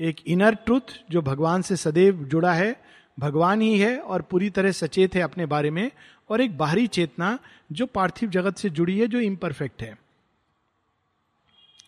एक 0.00 0.16
इनर 0.26 0.54
ट्रुथ 0.54 0.94
जो 1.10 1.22
भगवान 1.22 1.62
से 1.62 1.76
सदैव 1.76 2.24
जुड़ा 2.24 2.52
है, 2.52 2.82
भगवान 3.18 3.60
ही 3.60 3.78
है 3.78 3.98
और 3.98 4.22
पूरी 4.22 4.50
तरह 4.50 4.72
सचेत 4.72 5.14
है 5.14 5.20
अपने 5.20 5.46
बारे 5.46 5.70
में, 5.70 5.90
और 6.30 6.40
एक 6.40 6.58
बाहरी 6.58 6.86
चेतना, 6.86 7.38
जो 7.72 7.86
पार्थिव 7.86 8.30
जगत 8.30 8.56
से 8.56 8.70
जुड़ी 8.70 8.98
है, 8.98 9.06
जो 9.06 9.20
इम्परफेक्ट 9.20 9.82
है। 9.82 9.98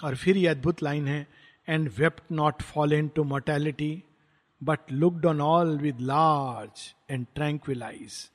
और 0.05 0.17
फिर 0.17 0.37
ये 0.37 0.47
अद्भुत 0.47 0.83
लाइन 0.83 1.09
है 1.09 1.27
and 1.69 1.91
wept 1.99 2.33
not 2.33 2.63
fall 2.63 2.93
into 3.09 3.25
mortality 3.25 4.03
but 4.63 4.93
looked 4.93 5.27
on 5.27 5.41
all 5.41 5.79
with 5.79 6.01
large 6.01 6.95
and 7.11 7.27
tranquillize 7.35 8.31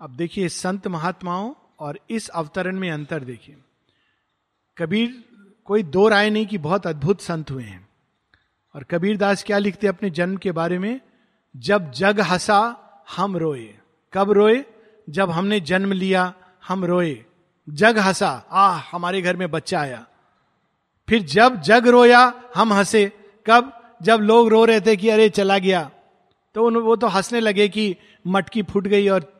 अब 0.00 0.16
देखिए, 0.16 0.48
संत 0.48 0.86
महात्माओं 0.86 1.54
और 1.80 2.00
इस 2.10 2.28
अवतरण 2.28 2.78
में 2.78 2.90
अंतर 2.90 3.24
देखिए। 3.24 3.56
कबीर, 4.78 5.24
कोई 5.64 5.82
दो 5.82 6.08
राय 6.08 6.30
नहीं 6.30 6.46
कि 6.46 6.58
बहुत 6.58 6.86
अद्भुत 6.86 7.20
संत 7.20 7.50
हुए 7.50 7.64
हैं। 7.64 7.88
और 8.74 8.84
कबीर 8.84 9.16
दास 9.16 9.44
क्या 9.44 9.58
लिखते 9.58 9.86
अपने 9.86 10.10
जन्म 10.10 10.36
के 10.36 10.52
बारे 10.52 10.78
में? 10.78 11.00
जब 11.56 11.90
जग 11.90 12.20
हंसा, 12.20 12.82
हम 13.16 13.36
रोए। 13.36 13.74
कब 14.12 14.30
रोए? 14.30 14.64
जब 15.10 15.30
हमने 15.30 15.60
जन्म 15.60 15.92
लिया, 15.92 16.34
हम 16.68 16.84
रोए। 16.84 17.24
जग 17.68 17.98
हंसा 17.98 18.44
आ 18.50 18.70
हमारे 18.70 19.22
घर 19.22 19.36
में 19.36 19.50
बच्चा 19.50 19.80
आया। 19.80 20.06
फिर 21.08 21.22
जब 21.22 21.56
जग 21.56 21.86
रोया, 21.86 22.42
हम 22.56 22.72
हंसे। 22.72 23.12
कब? 23.46 23.96
जब 24.02 24.16
लोग 24.16 24.48
रो 24.48 24.64
रहे 24.64 24.80
थे 24.80 24.96
कि 24.96 25.08
अरे, 25.08 25.28
चला 25.28 25.58
गया। 25.58 25.90
तो 26.54 26.80
वो 26.80 26.96
तो 26.96 27.06
हंसने 27.06 27.40
लगे 27.40 27.68
कि 27.68 27.96
मटकी 28.26 28.62
फूट 28.62 28.86
गई 28.86 29.08
और 29.08 29.35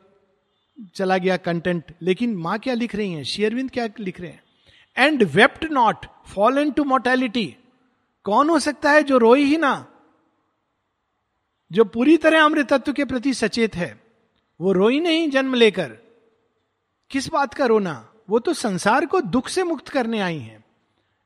चला 0.95 1.17
गया 1.17 1.37
कंटेंट 1.37 1.93
लेकिन 2.01 2.35
माँ 2.35 2.57
क्या 2.59 2.73
लिख 2.73 2.95
रही 2.95 3.11
हैं? 3.11 3.23
शेयरविंद 3.23 3.71
क्या 3.71 3.87
लिख 3.99 4.19
रहे 4.21 4.29
हैं? 4.29 4.43
And 4.97 5.23
wept 5.23 5.65
not 5.65 6.05
fall 6.27 6.57
into 6.71 6.83
mortality 6.83 7.55
कौन 8.25 8.49
हो 8.49 8.59
सकता 8.59 8.91
है 8.91 9.03
जो 9.03 9.17
रोई 9.17 9.43
ही 9.43 9.57
ना? 9.57 9.85
जो 11.71 11.85
पूरी 11.85 12.17
तरह 12.17 12.43
अमृत 12.43 12.73
तत्व 12.73 12.93
के 12.93 13.05
प्रति 13.05 13.33
सचेत 13.33 13.75
है, 13.75 14.01
वो 14.61 14.71
रोई 14.71 14.99
नहीं 14.99 15.29
जन्म 15.29 15.53
लेकर। 15.53 15.97
किस 17.09 17.29
बात 17.29 17.53
का 17.53 17.65
रोना? 17.65 18.07
वो 18.29 18.39
तो 18.39 18.53
संसार 18.53 19.05
को 19.05 19.21
दुख 19.21 19.47
से 19.49 19.63
मुक्त 19.63 19.89
करने 19.89 20.19
आई 20.19 20.39
हैं। 20.39 20.63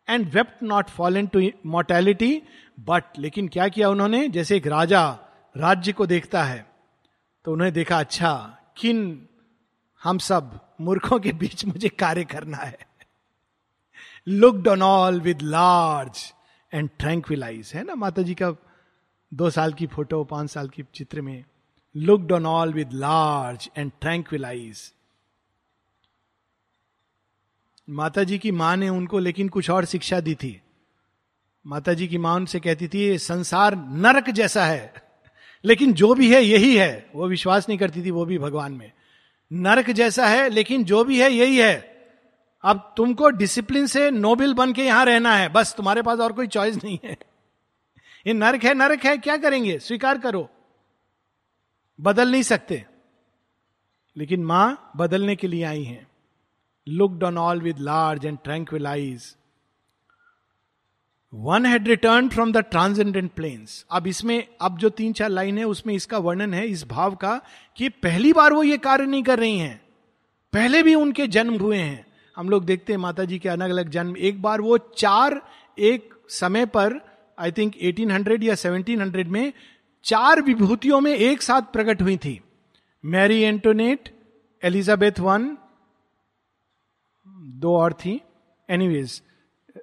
And 0.07 0.33
wept 0.33 0.63
not 0.63 0.89
fall 0.89 1.17
into 1.27 1.41
mortality 1.65 2.41
but 2.79 3.03
लेकिन 3.17 3.47
क्या 3.47 3.67
किया 3.67 3.89
उन्होंने? 3.89 4.27
जैसे 4.27 4.57
एक 4.57 4.67
राजा 4.67 5.17
राज्य 5.55 5.93
को 5.93 6.05
देखता 6.05 6.43
है 6.43 6.65
तो 7.45 7.51
उन्होंने 7.53 7.71
देखा 7.71 7.99
अच्छा 7.99 8.33
किन 8.77 9.27
हम 10.03 10.17
सब 10.17 10.59
मूर्खों 10.81 11.19
के 11.19 11.31
बीच 11.33 11.65
मुझे 11.65 11.89
कार्य 11.89 12.23
करना 12.23 12.57
है। 12.57 12.77
Looked 14.27 14.67
on 14.67 14.81
all 14.81 15.19
with 15.21 15.41
large 15.41 16.33
and 16.71 16.89
tranquillize 16.99 17.71
है 17.75 17.83
ना? 17.83 17.95
माता 17.95 18.21
जी 18.21 18.33
का 18.33 18.53
दो 19.31 19.49
साल 19.49 19.73
की 19.73 19.87
फ़ोटो, 19.87 20.23
पाँच 20.23 20.49
साल 20.49 20.69
की 20.69 20.83
चित्र 20.95 21.21
में 21.21 21.43
looked 21.95 22.31
on 22.31 22.45
all 22.45 22.73
with 22.73 22.93
large 22.93 23.69
and 23.77 23.91
tranquillize 24.01 24.91
माता 27.87 28.23
जी 28.23 28.37
की 28.37 28.51
माँ 28.51 28.75
ने 28.77 28.89
उनको 28.89 29.19
लेकिन 29.19 29.49
कुछ 29.49 29.69
और 29.69 29.85
शिक्षा 29.85 30.19
दी 30.19 30.35
थी। 30.35 30.61
माता 31.65 31.93
जी 31.93 32.07
की 32.07 32.17
माँ 32.17 32.35
उनसे 32.35 32.59
कहती 32.59 32.87
थी 32.87 33.17
संसार 33.17 33.75
नरक 33.75 34.29
जैसा 34.29 34.65
है, 34.65 34.93
लेकिन 35.63 35.93
जो 35.93 36.13
भी 36.13 36.31
है 36.33 36.41
यही 36.41 36.75
है। 36.77 37.11
वो 37.15 37.27
विश्वास 37.27 37.69
नहीं 37.69 37.79
करती 37.79 38.03
थी, 38.05 38.11
वो 38.11 38.25
भी 38.25 38.37
भगवान 38.37 38.71
में। 38.71 38.91
नरक 39.53 39.89
जैसा 39.89 40.27
है, 40.27 40.49
लेकिन 40.49 40.83
जो 40.83 41.03
भी 41.03 41.21
है, 41.21 41.31
यही 41.31 41.57
है। 41.57 41.91
अब 42.63 42.93
तुमको 42.97 43.29
डिसिप्लिन 43.29 43.87
से 43.87 44.11
नोबिल 44.11 44.53
बन 44.53 44.73
के 44.73 44.83
यहाँ 44.83 45.05
रहना 45.05 45.35
है। 45.35 45.49
बस, 45.49 45.73
तुम्हारे 45.77 46.01
पास 46.01 46.19
और 46.19 46.33
कोई 46.33 46.47
चॉइस 46.47 46.83
नहीं 46.83 46.99
है। 47.05 47.17
ये 48.27 48.33
नरक 48.33 48.63
है 48.63 48.73
नरक 48.73 49.03
है, 49.03 49.17
क्या 49.17 49.37
करेंगे? 49.37 49.79
स्वीकार 49.79 50.17
करो। 50.17 50.49
बदल 52.01 52.31
नहीं 52.31 52.43
सकते। 52.43 52.85
लेकिन 54.17 54.43
माँ 54.43 54.91
बदलने 54.97 55.35
के 55.35 55.47
लिए 55.47 55.63
आई 55.63 55.83
है। 55.83 56.07
Looked 56.89 57.23
on 57.23 57.37
all 57.37 57.61
with 57.61 57.79
large 57.79 58.25
and 58.25 58.37
tranquillise 58.43 59.37
one 61.33 61.65
had 61.65 61.87
returned 61.87 62.29
from 62.29 62.51
the 62.51 62.57
transcendent 62.57 63.31
planes 63.31 63.85
अब 63.91 64.07
इसमें, 64.07 64.47
अब 64.61 64.77
जो 64.77 64.89
तीन 64.89 65.13
चार 65.13 65.29
लाइन 65.29 65.57
है, 65.57 65.63
उसमें 65.63 65.93
इसका 65.93 66.17
वर्णन 66.17 66.53
है, 66.53 66.67
इस 66.67 66.87
भाव 66.87 67.15
का, 67.15 67.41
कि 67.77 67.89
पहली 67.89 68.33
बार 68.33 68.53
वो 68.53 68.63
ये 68.63 68.77
कार्य 68.77 69.05
नहीं 69.05 69.23
कर 69.23 69.39
रही 69.39 69.57
हैं। 69.57 69.81
पहले 70.53 70.83
भी 70.83 70.95
उनके 70.95 71.27
जन्म 71.27 71.53
हुए 71.53 71.77
हैं। 71.77 72.05
हम 72.37 72.49
लोग 72.49 72.65
देखते 72.65 72.93
हैं 72.93 72.97
माता 72.97 73.25
जी 73.25 73.39
के 73.39 73.49
अलग 73.49 73.69
अलग 73.69 73.89
जन्म। 73.89 74.17
एक 74.17 74.41
बार 74.41 74.61
वो 74.61 74.77
चार, 74.77 75.41
एक 75.79 76.13
समय 76.29 76.65
पर 76.65 77.01
आई 77.39 77.51
थिंक 77.51 77.75
1800 77.75 78.43
या 78.43 78.55
1700 78.55 79.27
में, 79.27 79.53
चार 80.03 80.41
विभूतियों 80.41 81.01
में 81.01 81.15
एक 81.15 81.41
साथ 81.41 81.61
प्रकट 81.61 82.01
हुई 82.01 82.17
थी। 82.17 82.41
मैरी 83.05 83.41
एंटोनेट 83.41 84.09
एलिजाबेथ 84.63 85.19
वन 85.19 85.57
दो 87.27 87.77
और 87.77 87.93
थी। 87.93 88.21
एनीवेज 88.69 89.21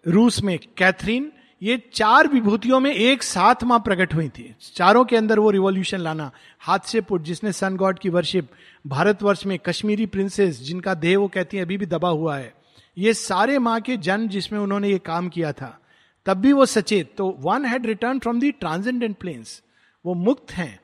रूस 0.07 0.43
में 0.43 0.59
कैथरीन 0.77 1.33
ये 1.63 1.77
चार 1.95 2.29
विभूतियों 2.29 2.79
में 2.81 2.93
एक 2.93 3.23
साथ 3.23 3.65
माँ 3.65 3.79
प्रकट 3.81 4.15
हुई 4.15 4.29
थी। 4.29 4.55
चारों 4.75 5.05
के 5.05 5.17
अंदर 5.17 5.39
वो 5.39 5.51
रिवॉल्यूशन 5.51 5.99
लाना, 5.99 6.31
हाथ 6.61 6.79
से 6.79 7.01
पुट, 7.01 7.23
जिसने 7.23 7.53
सन 7.53 7.77
गॉड 7.77 7.99
की 7.99 8.09
वर्शिप 8.09 8.51
भारतवर्ष 8.87 9.45
में 9.47 9.59
कश्मीरी 9.59 10.07
प्रिंसेस 10.07 10.61
जिनका 10.61 10.95
देह 10.95 11.19
वो 11.19 11.29
कहती 11.29 11.57
है, 11.57 11.63
अभी 11.63 11.77
भी 11.77 11.87
दबा 11.87 12.09
हुआ 12.09 12.37
है। 12.37 12.53
ये 12.97 13.15
सारे 13.15 13.59
माँ 13.59 13.81
के 13.81 13.97
जन्म 13.97 14.29
जिसमें 14.29 14.59
उन्होंने 14.61 14.89
ये 14.89 14.99
काम 14.99 15.29
किया 15.29 15.53
था। 15.53 15.79
तब 16.27 16.37
भी 16.37 16.53
वो 16.53 16.67
सचेत 16.67 17.15
तो 17.17 17.37
one 17.41 17.65
had 17.65 17.87
returned 17.87 18.19
from 18.19 18.41
the 18.41 18.51
transcendent 18.53 19.17
planes 19.17 19.63
वो 20.05 20.15
मुक्त 20.15 20.53
हैं। 20.53 20.81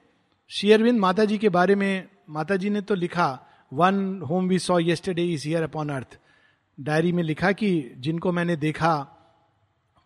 शेयरविंद 0.50 0.98
माता 0.98 1.24
जी 1.24 1.38
के 1.38 1.48
बारे 1.48 1.74
में 1.74 2.04
माता 2.30 2.56
जी 2.56 2.70
ने 2.70 2.80
तो 2.80 2.94
लिखा 2.94 3.28
one 3.72 4.20
whom 4.30 4.48
we 4.48 4.58
saw 4.58 4.78
yesterday 4.78 5.24
is 5.24 5.48
here 5.48 5.62
upon 5.62 5.88
earth 5.88 6.18
diary 6.78 7.12
में 7.12 7.22
लिखा 7.22 7.52
कि 7.52 7.94
जिनको 7.98 8.32
मैंने 8.32 8.56
देखा 8.56 8.94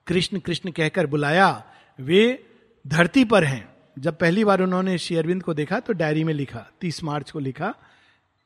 कृष्ण 0.09 0.39
कृष्ण 0.39 0.71
कहकर 0.71 1.07
बुलाया, 1.07 1.65
वे 1.99 2.45
धरती 2.85 3.25
पर 3.25 3.45
हैं। 3.45 3.69
जब 3.99 4.17
पहली 4.19 4.45
बार 4.45 4.63
उन्होंने 4.63 4.97
शेयरविंद 4.99 5.43
को 5.43 5.55
देखा 5.55 5.81
तो 5.81 5.93
डायरी 5.93 6.25
में 6.25 6.33
लिखा, 6.35 6.67
तीस 6.81 7.03
मार्च 7.05 7.31
को 7.31 7.39
लिखा, 7.39 7.75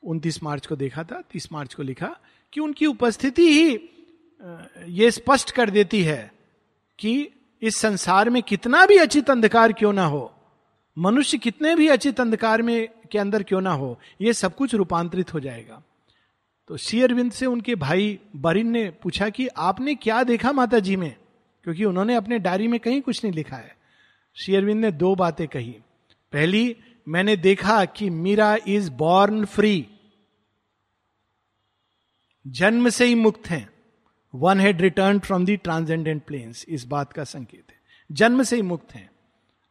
उनतीस 0.02 0.42
मार्च 0.42 0.66
को 0.66 0.76
देखा 0.76 1.02
था, 1.02 1.22
तीस 1.32 1.52
मार्च 1.52 1.74
को 1.74 1.82
लिखा 1.82 2.16
कि 2.52 2.60
उनकी 2.60 2.86
उपस्थिति 2.86 3.48
ही 3.48 3.78
ये 4.88 5.10
स्पष्ट 5.10 5.50
कर 5.50 5.70
देती 5.70 6.02
है 6.02 6.32
कि 6.98 7.28
इस 7.62 7.76
संसार 7.76 8.30
में 8.30 8.42
कितना 8.42 8.84
भी 8.86 8.96
अचित 8.98 9.30
अंधकार 9.30 9.72
क्यों 9.72 9.92
ना 9.92 10.04
हो, 10.04 10.32
मनुष्य 10.96 11.38
कितने 11.38 11.74
भी 11.74 11.88
अचित 11.88 12.20
अंधकार 12.20 12.62
में, 12.62 12.88
के 13.12 13.18
अंदर 13.18 13.42
क्यों 13.42 13.60
ना 13.60 13.72
हो, 13.72 13.98
ये 14.20 14.32
सब 14.32 14.54
कुछ 14.54 14.74
रूपांतरित 14.74 15.34
हो 15.34 15.40
जाएगा। 15.40 15.82
तो 16.70 16.76
शेयरविंद 16.76 17.32
से 17.32 17.46
उनके 17.46 17.74
भाई 17.74 18.18
बरिन 18.36 18.70
ने 18.70 18.88
पूछा 19.02 19.28
कि 19.28 19.46
आपने 19.48 19.94
क्या 19.94 20.22
देखा 20.22 20.52
माता 20.52 20.78
जी 20.78 20.96
में? 20.96 21.14
क्योंकि 21.64 21.84
उन्होंने 21.84 22.14
अपने 22.14 22.38
डायरी 22.38 22.68
में 22.68 22.80
कहीं 22.80 23.00
कुछ 23.00 23.24
नहीं 23.24 23.34
लिखा 23.34 23.56
है। 23.56 23.76
शेयरविंद 24.34 24.80
ने 24.80 24.92
दो 24.92 25.14
बातें 25.14 25.48
कही। 25.48 25.76
पहली, 26.32 26.76
मैंने 27.08 27.36
देखा 27.36 27.84
कि 27.84 28.10
मीरा 28.10 28.58
इज़ 28.68 28.90
बॉर्न 28.90 29.44
फ्री। 29.44 29.88
जन्म 32.46 32.88
से 32.88 33.04
ही 33.04 33.14
मुक्त 33.14 33.50
हैं। 33.50 33.70
One 34.34 34.60
had 34.60 34.80
returned 34.80 35.18
from 35.18 35.44
the 35.44 35.56
transcendent 35.56 36.24
planes 36.24 36.66
इस 36.68 36.84
बात 36.84 37.12
का 37.12 37.24
संकेत 37.24 37.64
है। 37.70 37.76
जन्म 38.12 38.42
से 38.42 38.56
ही 38.56 38.62
मुक्त 38.62 38.94
हैं। 38.94 39.10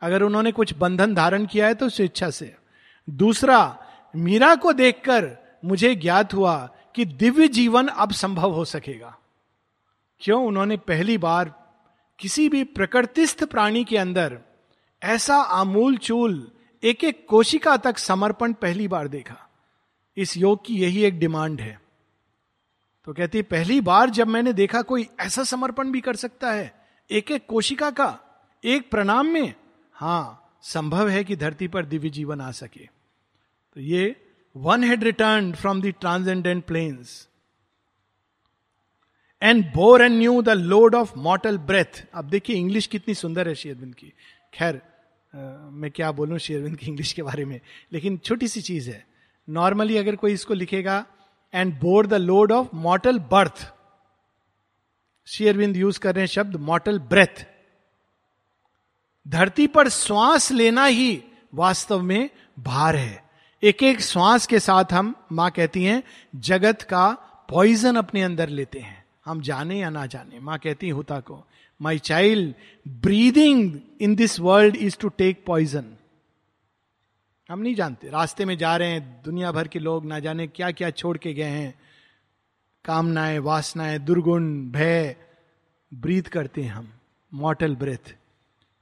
अगर 0.02 0.24
उन्होंने 0.24 0.52
कुछ 0.52 0.74
बंधन 0.74 1.16
धारण 1.16 1.46
किया 1.46 1.68
है 1.68 1.74
तो 1.74 1.90
स्वेच्छा 1.90 2.30
से। 2.30 2.56
दूसरा, 3.10 3.86
मीरा 4.16 4.56
को 4.56 4.74
देखकर 4.74 5.38
मुझे 5.66 5.96
ज्ञात 5.96 6.34
हुआ 6.34 6.70
कि 6.96 7.06
दिव्य 7.06 7.48
जीवन 7.48 7.88
अब 7.88 8.12
संभव 8.12 8.52
हो 8.52 8.66
सकेगा। 8.66 9.18
क्यों? 10.20 10.46
उन्होंने 10.46 10.78
पहली 10.78 11.18
बार 11.18 11.61
किसी 12.22 12.50
भी 12.50 12.64
प्रकृतिस्थ 12.64 13.44
प्राणी 13.44 13.84
के 13.84 13.98
अंदर 13.98 14.40
ऐसा 15.04 15.36
आमूल 15.36 15.98
चूल 15.98 16.52
एक 16.84 17.04
एक 17.04 17.26
कोशिका 17.30 17.78
तक 17.78 17.98
समर्पण 17.98 18.54
पहली 18.54 18.88
बार 18.88 19.08
देखा। 19.08 19.50
इस 20.18 20.38
योग 20.38 20.66
की 20.66 20.82
यही 20.82 21.04
एक 21.04 21.20
डिमांड 21.20 21.62
है। 21.62 21.82
तो 23.06 23.14
कहती, 23.14 23.42
पहली 23.42 23.82
बार 23.82 24.10
जब 24.10 24.28
मैंने 24.28 24.54
देखा, 24.54 24.82
कोई 24.82 25.10
ऐसा 25.20 25.44
समर्पण 25.44 25.92
भी 25.92 26.02
कर 26.02 26.16
सकता 26.16 26.52
है? 26.52 26.88
एक 27.12 27.32
एक 27.32 27.46
कोशिका 27.48 27.92
का? 27.92 28.20
एक 28.64 28.92
प्रणाम 28.92 29.28
में? 29.28 29.54
हाँ, 29.94 30.58
संभव 30.62 31.10
है 31.10 31.24
कि 31.24 31.36
धरती 31.36 31.68
पर 31.68 31.86
दिव्य 31.86 32.10
जीवन 32.10 32.42
आ 32.42 32.52
सके। 32.52 32.90
तो 33.74 33.82
ये 33.82 34.30
one 34.58 34.84
had 34.84 35.04
returned 35.04 35.54
from 35.54 35.82
the 35.82 35.86
transcendent 35.86 36.66
planes 36.66 37.28
and 39.44 39.66
bore 39.74 40.02
and 40.02 40.18
new 40.18 40.42
the 40.42 40.50
load 40.50 40.96
of 40.96 41.14
mortal 41.18 41.58
breath 41.58 42.04
अब 42.14 42.30
देखिए 42.30 42.56
इंग्लिश 42.56 42.88
कितनी 42.88 43.14
सुंदर 43.14 43.48
है 43.48 43.56
शेयरविंद 43.56 43.96
की। 43.96 44.14
खैर 44.54 44.82
मैं 45.72 45.92
क्या 45.92 46.12
बोलूँ 46.12 46.38
शेयरविंद 46.40 46.78
की 46.78 46.86
इंग्लिश 46.86 47.14
के 47.14 47.24
बारे 47.24 47.46
में? 47.46 47.60
लेकिन 47.94 48.18
छोटी 48.18 48.48
सी 48.48 48.62
चीज़ 48.62 48.90
है। 48.90 49.06
नॉर्मली 49.50 49.98
अगर 49.98 50.16
कोई 50.16 50.34
इसको 50.34 50.54
लिखेगा 50.54 51.06
and 51.54 51.80
bore 51.80 52.08
the 52.08 52.14
load 52.14 52.52
of 52.52 52.68
mortal 52.74 53.20
birth 53.20 53.74
शेयरविंद 55.28 55.78
यूज़ 55.78 56.00
कर 56.00 56.16
रहे 56.16 56.22
हैं 56.22 56.28
शब्द 56.28 56.56
मॉटल 56.56 57.00
ब्रेथ 57.00 57.46
धरती 59.28 59.68
पर 59.68 59.90
श्वास 59.90 60.52
लेना 60.52 60.86
ही 60.86 61.24
वास्तव 61.54 62.02
में 62.02 62.30
भार 62.60 62.96
है। 62.96 63.24
एक 63.64 63.84
एक 63.84 64.02
श्वास 64.02 64.48
के 64.48 64.60
साथ 64.60 64.94
हम, 64.94 65.16
माँ 65.32 65.50
कहती 65.52 65.84
हैं, 65.84 66.04
जगत 66.36 66.82
का 66.82 67.12
पॉइजन 67.50 67.96
अपने 67.96 68.24
अंदर 68.24 68.50
लेते 68.50 68.80
हैं। 68.80 69.01
हम 69.26 69.42
जाने 69.42 69.80
या 69.80 69.90
ना 69.90 70.06
जाने। 70.06 70.40
माँ 70.40 70.58
कहती 70.60 70.90
होता 70.90 71.20
को 71.20 71.44
my 71.80 72.00
child 72.00 72.54
breathing 73.02 73.80
in 74.02 74.16
this 74.16 74.40
world 74.40 74.76
is 74.76 74.98
to 75.00 75.10
take 75.10 75.44
poison 75.46 75.94
हम 77.50 77.60
नहीं 77.60 77.76
जानते, 77.76 78.10
रास्ते 78.10 78.46
में 78.46 78.58
जा 78.58 78.76
रहे 78.78 78.88
हैं, 78.88 79.22
दुनिया 79.26 79.52
भर 79.52 79.68
के 79.68 79.80
लोग 79.80 80.06
ना 80.06 80.20
जाने 80.20 80.48
क्या 80.48 80.72
क्या 80.72 80.90
छोड़ 80.90 81.18
के 81.18 81.34
गए 81.34 81.44
हैं। 81.44 81.74
कामनाएँ, 82.86 83.40
वासनाएँ, 83.40 84.00
दुर्गुण, 84.00 84.72
भय 84.72 85.16
ब्रीथ 85.92 86.24
करते 86.24 86.62
हैं 86.62 86.72
हम 86.72 86.88
मॉटल 87.32 87.76
ब्रेथ 87.76 88.16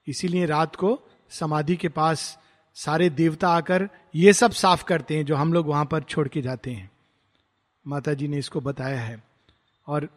इसीलिए 0.08 0.46
रात 0.46 0.76
को 0.76 1.00
समाधि 1.32 1.76
के 1.76 1.90
पास 1.90 2.38
सारे 2.76 3.10
देवता 3.10 3.50
आकर 3.50 3.88
ये 4.16 4.34
सब 4.34 4.52
साफ़ 4.52 4.84
करते 4.84 5.16
हैं 5.16 5.26
जो 5.26 5.36
हम 5.36 5.54
लोग 5.54 5.68
वहाँ 5.68 5.86
पर 5.86 6.04
छोड़ 6.04 6.28
के 6.28 6.42
जाते 6.42 6.72
हैं। 6.72 6.90
माता 7.86 8.14
जी 8.14 8.28
ने 8.28 8.38
इसको 8.38 8.62
बताया 8.62 9.02
है। 9.02 9.29
और 9.90 10.08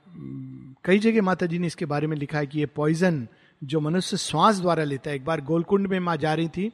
कई 0.85 0.99
जगह 0.99 1.23
माता 1.23 1.47
जी 1.47 1.59
ने 1.59 1.67
इसके 1.67 1.87
बारे 1.87 2.07
में 2.07 2.17
लिखा 2.17 2.39
है 2.39 2.47
कि 2.47 2.59
ये 2.59 2.67
पॉइजन 2.67 3.27
जो 3.63 3.81
मनुष्य 3.81 4.17
श्वास 4.17 4.61
द्वारा 4.61 4.85
लेता 4.85 5.11
है, 5.11 5.17
एक 5.17 5.25
बार 5.25 5.41
गोलकुंड 5.41 5.87
में 5.87 5.99
माँ 6.01 6.17
जा 6.17 6.35
रही 6.35 6.49
थी, 6.49 6.73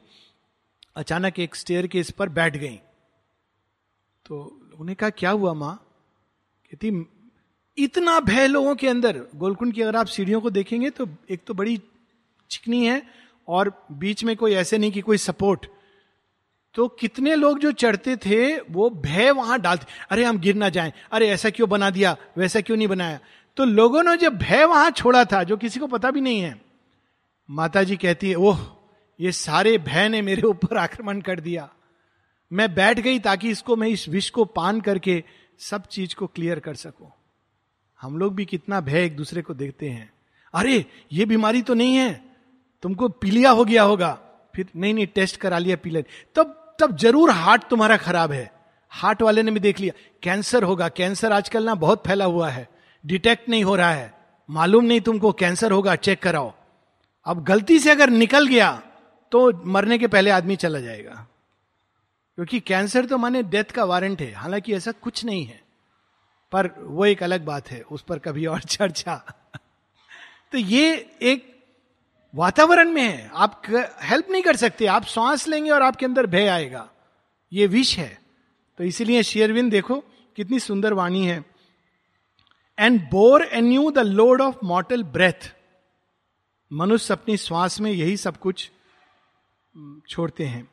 अचानक 0.95 1.39
एक 1.39 1.55
स्टेयर 1.55 1.87
के 1.87 1.99
इस 1.99 2.11
पर 2.11 2.29
बैठ 2.29 2.57
गई। 2.57 2.75
तो 4.25 4.59
उन्हें 4.79 4.95
कहा, 4.95 5.09
क्या 5.09 5.31
हुआ 5.31 5.53
माँ? 5.53 5.75
कहती, 6.71 7.07
इतना 7.77 8.19
भय 8.19 8.47
लोगों 8.47 8.75
के 8.75 8.87
अंदर, 8.87 9.23
गोलकुंड 9.35 9.73
की 9.73 9.81
अगर 9.81 9.95
आप 9.95 10.05
सीढ़ियों 10.05 10.41
को 10.41 10.49
देखेंगे 10.49 10.89
तो 10.89 11.07
एक 11.29 11.43
तो 11.47 11.53
बड़ी 11.53 11.77
चिकनी 12.49 12.85
है 12.85 13.01
और 13.47 13.73
बीच 13.91 14.23
में 14.23 14.35
कोई 14.37 14.53
ऐसे 14.53 14.77
नहीं 14.77 14.91
कि 14.91 15.01
कोई 15.01 15.17
सपोर्ट 15.17 15.65
तो 16.73 16.87
कितने 16.87 17.35
लोग 17.35 17.59
जो 17.59 17.71
चढ़ते 17.71 18.15
थे, 18.15 18.59
वो 18.59 18.89
भय 18.89 19.31
वहाँ 19.31 19.59
डालते, 19.59 19.85
अरे, 20.09 20.23
हम 20.23 20.37
गिर 20.37 20.55
ना 20.55 20.69
जाएँ। 20.69 20.93
अरे, 21.11 21.29
ऐसा 21.29 21.49
क्यों 21.49 21.69
बना 21.69 21.89
दिया? 21.89 22.17
वैसा 22.37 22.61
क्यों 22.61 22.77
नहीं 22.77 22.87
बनाया? 22.87 23.19
तो 23.57 23.65
लोगों 23.65 24.03
ने 24.03 24.17
जब 24.17 24.37
भय 24.37 24.65
वहाँ 24.65 24.91
छोड़ा 24.91 25.25
था, 25.25 25.43
जो 25.43 25.57
किसी 25.57 25.79
को 25.79 25.87
पता 25.87 26.11
भी 26.11 26.21
नहीं 26.21 26.39
है 26.39 26.61
माता 27.49 27.83
जी 27.83 27.95
कहती 27.97 28.29
है, 28.29 28.35
ओह, 28.35 28.59
ये 29.19 29.31
सारे 29.31 29.77
भय 29.77 30.09
ने 30.09 30.21
मेरे 30.21 30.41
ऊपर 30.41 30.77
आक्रमण 30.77 31.21
कर 31.21 31.39
दिया। 31.39 31.69
मैं 32.53 32.75
बैठ 32.75 32.99
गई 32.99 33.19
ताकि 33.19 33.49
इसको, 33.49 33.75
मैं 33.75 33.87
इस 33.87 34.09
विष 34.09 34.29
को 34.29 34.45
पान 34.45 34.81
करके 34.81 35.23
सब 35.59 35.85
चीज़ 35.85 36.15
को 36.15 36.27
क्लियर 36.27 36.59
कर 36.59 36.73
सकूँ। 36.73 37.11
हम 38.01 38.17
लोग 38.17 38.35
भी 38.35 38.45
कितना 38.45 38.81
भय 38.81 39.05
एक 39.05 39.15
दूसरे 39.15 39.41
को 39.41 39.53
देखते 39.53 39.89
हैं। 39.89 40.13
अरे, 40.53 40.85
ये 41.11 41.25
बीमारी 41.25 41.61
तो 41.61 41.73
नहीं 41.73 41.95
है। 41.95 42.25
तुमको 42.81 43.09
पीलिया 43.09 43.51
हो 43.51 43.65
गया 43.65 43.83
होगा। 43.83 44.21
फिर, 44.55 44.67
नहीं 44.75 44.93
नहीं, 44.93 45.07
टेस्ट 45.07 45.37
करा 45.37 45.57
लिया 45.57 45.75
पीलिया। 45.75 46.33
तब 46.35 46.58
तब 46.79 46.97
ज़रूर 46.97 47.31
हार्ट 47.31 47.63
तुम्हारा 47.69 47.97
खराब 47.97 48.31
है। 48.31 48.51
हार्ट 48.89 49.21
वाले 49.21 49.43
ने 49.43 49.51
भी 49.51 49.59
देख 49.59 49.79
लिया, 49.79 49.93
कैंसर 50.23 50.63
होगा, 50.63 50.89
कैंसर 50.89 51.31
आजकल 51.31 51.63
ना 51.63 51.75
बहुत 51.75 52.03
फैला 52.07 52.25
हुआ 52.25 52.49
है। 52.49 52.67
डिटेक्ट 53.05 53.49
नहीं 53.49 53.63
हो 53.63 53.75
रहा 53.75 53.91
है। 53.91 54.13
मालूम 54.49 54.85
नहीं 54.85 55.01
तुमको 55.01 55.31
कैंसर 55.31 55.71
होगा, 55.71 55.95
चेक 55.95 56.21
कराओ। 56.23 56.53
अब 57.25 57.43
गलती 57.43 57.79
से 57.79 57.91
अगर 57.91 58.09
निकल 58.09 58.47
गया 58.47 58.71
तो 59.31 59.51
मरने 59.65 59.97
के 59.97 60.07
पहले 60.07 60.29
आदमी 60.29 60.55
चला 60.55 60.79
जाएगा। 60.79 61.27
क्योंकि 62.35 62.59
कैंसर 62.59 63.05
तो 63.05 63.17
माने 63.17 63.43
डेथ 63.43 63.63
का 63.63 63.83
वारंट 63.83 64.21
है, 64.21 64.33
हालाँकि 64.33 64.73
ऐसा 64.73 64.91
कुछ 64.91 65.25
नहीं 65.25 65.45
है। 65.45 65.61
पर 66.51 66.69
वो 66.79 67.05
एक 67.05 67.23
अलग 67.23 67.45
बात 67.45 67.71
है, 67.71 67.81
उस 67.81 68.01
पर 68.01 68.19
कभी 68.19 68.45
और 68.45 68.59
चर्चा। 68.69 69.15
तो 70.51 70.57
ये 70.57 71.15
एक 71.21 71.58
वातावरण 72.35 72.91
में 72.91 73.01
है। 73.01 73.31
आप 73.33 73.61
हेल्प 74.03 74.29
नहीं 74.29 74.43
कर 74.43 74.55
सकते। 74.55 74.85
आप 74.85 75.03
श्वास 75.03 75.47
लेंगे 75.47 75.69
और 75.69 75.81
आपके 75.81 76.05
अंदर 76.05 76.27
भय 76.27 76.47
आएगा। 76.47 76.89
ये 77.53 77.67
विष 77.67 77.97
है। 77.97 78.19
तो 78.77 78.83
इसीलिए 78.83 79.23
शेयरविंद 79.23 79.71
देखो, 79.71 80.03
कितनी 80.35 80.59
सुंदर 80.59 80.93
वाणी 80.93 81.25
है। 81.25 81.43
And 82.79 83.01
bore 83.09 83.43
anew 83.71 83.91
the 83.91 83.99
load 83.99 84.41
of 84.41 84.55
mortal 84.63 85.03
breath 85.03 85.53
मनुष्य 86.73 87.13
अपनी 87.13 87.37
श्वास 87.37 87.79
में 87.81 87.91
यही 87.91 88.17
सब 88.17 88.37
कुछ 88.37 88.71
छोड़ते 90.09 90.45
हैं। 90.45 90.69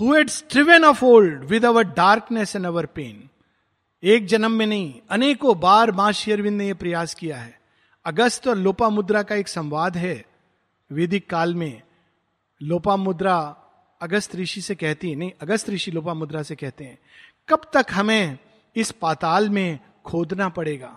Who 0.00 0.14
had 0.14 0.28
striven 0.28 0.84
of 0.84 1.04
old 1.04 1.44
with 1.44 1.64
our 1.64 1.82
darkness 1.82 2.56
and 2.56 2.66
our 2.66 2.86
pain 2.86 3.28
एक 4.02 4.26
जन्म 4.26 4.52
में 4.52 4.66
नहीं, 4.66 4.94
अनेकों 5.10 5.60
बार 5.60 5.92
माँ 5.92 6.12
शेयरविंद 6.12 6.58
ने 6.58 6.66
यह 6.66 6.74
प्रयास 6.74 7.14
किया 7.14 7.36
है। 7.36 7.60
अगस्त 8.04 8.48
और 8.48 8.56
लोपा 8.56 8.88
मुद्रा 8.88 9.22
का 9.22 9.34
एक 9.34 9.48
संवाद 9.48 9.96
है। 9.96 10.24
वैदिक 10.90 11.28
काल 11.30 11.54
में 11.54 11.82
लोपा 12.60 12.96
मुद्रा 12.96 13.36
अगस्त 14.00 14.34
ऋषि 14.36 14.60
से 14.60 14.74
कहती 14.74 15.10
है, 15.10 15.16
नहीं, 15.16 15.32
अगस्त 15.42 15.70
ऋषि 15.70 15.90
लोपा 15.90 16.14
मुद्रा 16.14 16.42
से 16.42 16.54
कहते 16.56 16.84
हैं, 16.84 16.98
कब 17.48 17.70
तक 17.74 17.92
हमें 17.92 18.38
इस 18.76 18.90
पाताल 18.92 19.48
में 19.48 19.78
खोदना 20.04 20.48
पड़ेगा? 20.48 20.88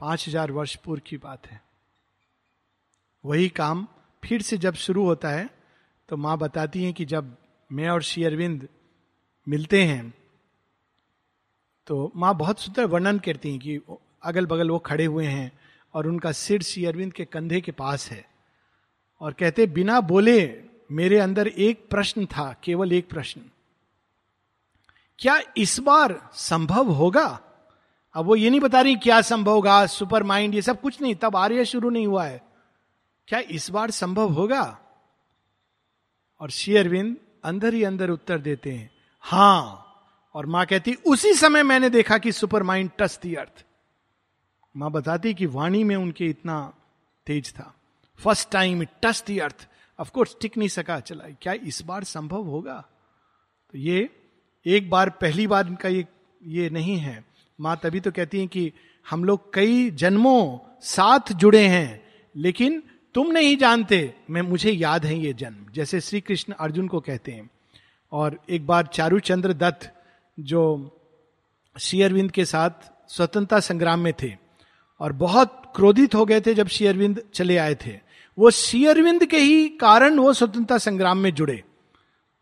पाँच 0.00 0.26
हज़ार 0.28 0.52
वर्ष 0.52 0.74
पूर्व 0.76 1.02
की 1.06 1.16
बात 1.16 1.46
है। 1.46 1.60
वही 3.24 3.48
काम 3.48 3.86
फिर 4.22 4.42
से 4.42 4.56
जब 4.58 4.74
शुरू 4.76 5.04
होता 5.04 5.28
है 5.28 5.48
तो 6.08 6.16
माँ 6.16 6.36
बताती 6.38 6.84
हैं 6.84 6.92
कि 6.92 7.04
जब 7.04 7.36
मैं 7.70 7.88
और 7.88 8.02
श्री 8.02 8.24
अरविंद 8.24 8.68
मिलते 9.46 9.82
हैं 9.84 10.12
तो 11.86 12.12
माँ 12.16 12.34
बहुत 12.36 12.60
सुंदर 12.60 12.84
वर्णन 12.86 13.18
करती 13.18 13.50
हैं 13.50 13.58
कि 13.58 13.80
अगल 14.22 14.46
बगल 14.46 14.70
वो 14.70 14.78
खड़े 14.78 15.04
हुए 15.04 15.26
हैं 15.26 15.50
और 15.94 16.06
उनका 16.06 16.32
सिर 16.32 16.62
श्री 16.62 16.84
अरविंद 16.84 17.12
के 17.12 17.24
कंधे 17.24 17.60
के 17.60 17.72
पास 17.72 18.10
है। 18.10 18.24
और 19.20 19.32
कहते, 19.32 19.66
बिना 19.66 20.00
बोले 20.00 20.64
मेरे 20.92 21.18
अंदर 21.18 21.48
एक 21.48 21.88
प्रश्न 21.90 22.26
था, 22.26 22.56
केवल 22.64 22.92
एक 22.92 23.08
प्रश्न। 23.08 23.40
क्या 25.18 25.40
इस 25.56 25.80
बार 25.80 26.30
संभव 26.34 26.90
होगा? 26.90 27.40
अब 28.14 28.24
वो 28.24 28.36
ये 28.36 28.50
नहीं 28.50 28.60
बता 28.60 28.80
रही 28.80 28.96
क्या 28.96 29.20
संभव 29.20 29.52
होगा 29.52 29.86
सुपर 29.86 30.22
माइंड 30.22 30.54
ये 30.54 30.62
सब 30.62 30.80
कुछ 30.80 31.02
नहीं, 31.02 31.14
तब 31.14 31.36
आर्य 31.36 31.64
शुरू 31.64 31.90
नहीं 31.90 32.06
हुआ 32.06 32.24
है। 32.24 32.42
क्या 33.28 33.38
इस 33.38 33.70
बार 33.70 33.90
संभव 33.90 34.28
होगा? 34.28 34.78
और 36.40 36.50
श्री 36.50 36.76
अरविंद 36.76 37.16
अंदर 37.44 37.74
ही 37.74 37.84
अंदर 37.84 38.10
उत्तर 38.10 38.38
देते 38.38 38.72
हैं, 38.72 38.90
हाँ। 39.20 39.80
और 40.34 40.46
माँ 40.46 40.66
कहती, 40.66 40.94
उसी 40.94 41.34
समय 41.34 41.62
मैंने 41.62 41.90
देखा 41.90 42.18
कि 42.18 42.32
super 42.32 42.62
mind 42.62 42.90
touch 42.98 43.18
the 43.22 43.34
earth. 43.34 43.64
माँ 44.76 44.90
बताती 44.90 45.34
कि 45.34 45.46
वाणी 45.46 45.84
में 45.84 45.96
उनके 45.96 46.26
इतना 46.26 46.72
तेज 47.26 47.52
था। 47.52 47.74
First 48.18 48.50
time 48.50 48.82
it 48.82 48.88
touch 49.02 49.24
the 49.26 49.38
earth. 49.38 49.68
Of course 50.00 50.36
टिक 50.40 50.56
नहीं 50.58 50.68
सका। 50.68 51.00
चला, 51.00 51.24
क्या 51.42 51.52
इस 51.52 51.82
बार 51.82 52.04
संभव 52.04 52.42
होगा? 52.42 52.84
तो 53.72 53.78
ये 53.78 54.08
एक 54.66 54.90
बार, 54.90 55.10
पहली 55.10 55.46
बार 55.46 55.66
इनका 55.66 55.88
ये 55.88 56.06
ये 56.46 56.70
नहीं 56.70 56.96
है। 56.96 57.24
माँ 57.60 57.80
तभी 57.82 58.00
तो 58.00 58.12
कहती 58.12 58.40
है 58.40 58.46
कि 58.46 58.72
हम 59.10 59.24
लोग 59.24 59.54
कई 59.54 59.90
जन्मों 59.90 60.58
साथ 60.82 61.32
जुड़े 61.32 61.66
हैं, 61.66 62.04
लेकिन 62.36 62.82
तुम 63.14 63.26
नहीं 63.26 63.56
जानते। 63.56 64.14
मैं, 64.30 64.42
मुझे 64.42 64.70
याद 64.70 65.06
है 65.06 65.18
ये 65.18 65.32
जन्म, 65.32 65.66
जैसे 65.72 66.00
श्री 66.00 66.20
कृष्ण 66.20 66.52
अर्जुन 66.52 66.88
को 66.88 67.00
कहते 67.00 67.32
हैं। 67.32 67.50
और 68.12 68.40
एक 68.50 68.66
बार 68.66 68.86
चारू 68.86 69.20
चंद्र 69.20 69.52
दत्त, 69.52 70.04
जो 70.40 70.90
श्री 71.80 72.02
अरविंद 72.02 72.30
के 72.30 72.44
साथ 72.44 72.70
स्वतंत्रता 73.08 73.60
संग्राम 73.60 74.00
में 74.00 74.12
थे, 74.22 74.36
और 75.00 75.12
बहुत 75.12 75.72
क्रोधित 75.76 76.14
हो 76.14 76.24
गए 76.24 76.40
थे 76.40 76.54
जब 76.54 76.68
श्री 76.68 76.86
अरविंद 76.86 77.22
चले 77.34 77.56
आए 77.56 77.74
थे। 77.74 78.03
वो 78.38 78.50
श्री 78.50 78.86
अरविंद 78.86 79.24
के 79.24 79.38
ही 79.38 79.68
कारण 79.68 80.18
वो 80.18 80.32
स्वतंत्रता 80.32 80.78
संग्राम 80.78 81.18
में 81.18 81.34
जुड़े। 81.34 81.64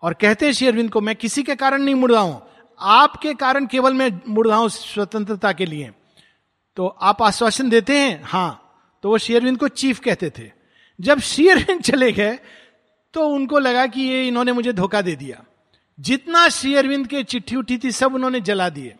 और 0.02 0.14
कहते 0.14 0.46
हैं 0.46 0.52
श्री 0.52 0.66
अरविंद 0.66 0.90
को, 0.90 1.00
मैं 1.00 1.16
किसी 1.16 1.42
के 1.42 1.54
कारण 1.54 1.82
नहीं 1.82 1.94
मुड़ 1.94 2.12
रहा 2.12 2.20
हूँ। 2.20 2.42
आपके 2.80 3.34
कारण 3.34 3.66
केवल 3.66 3.94
मैं 3.94 4.20
मुड़ 4.28 4.48
रहा 4.48 4.56
हूँ 4.56 4.68
स्वतंत्रता 4.68 5.52
के 5.52 5.66
लिए। 5.66 5.90
तो 6.76 6.86
आप 6.86 7.22
आश्वासन 7.22 7.68
देते 7.68 7.98
हैं 7.98 8.22
हाँ। 8.24 8.58
तो 9.02 9.08
वो 9.08 9.18
शेयरविंद 9.18 9.58
को 9.58 9.68
चीफ 9.68 9.98
कहते 9.98 10.30
थे। 10.38 10.50
जब 11.00 11.20
शेयरविंद 11.20 11.80
चले 11.84 12.12
गए 12.12 12.38
तो 13.14 13.28
उनको 13.28 13.58
लगा 13.58 13.86
कि 13.86 14.00
ये 14.00 14.28
इन्होंने 14.28 14.52
मुझे 14.52 14.72
धोखा 14.72 15.02
दे 15.02 15.16
दिया। 15.16 15.44
जितना 16.00 16.48
शेयरविंद 16.48 17.06
के 17.06 17.22
चिट्ठी 17.22 17.56
उठी 17.56 17.78
थी, 17.78 17.92
सब 17.92 18.14
उन्होंने 18.14 18.40
जला 18.40 18.68
दिए। 18.68 18.94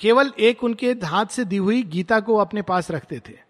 केवल 0.00 0.32
एक 0.38 0.64
उनके 0.64 0.92
हाथ 0.92 1.26
से 1.26 1.44
दी 1.44 1.56
हुई 1.56 1.82
गीता 1.82 2.20
को 2.20 2.36
अपने 2.36 2.62
पास 2.62 2.90
रखते 2.90 3.22
थे। 3.28 3.45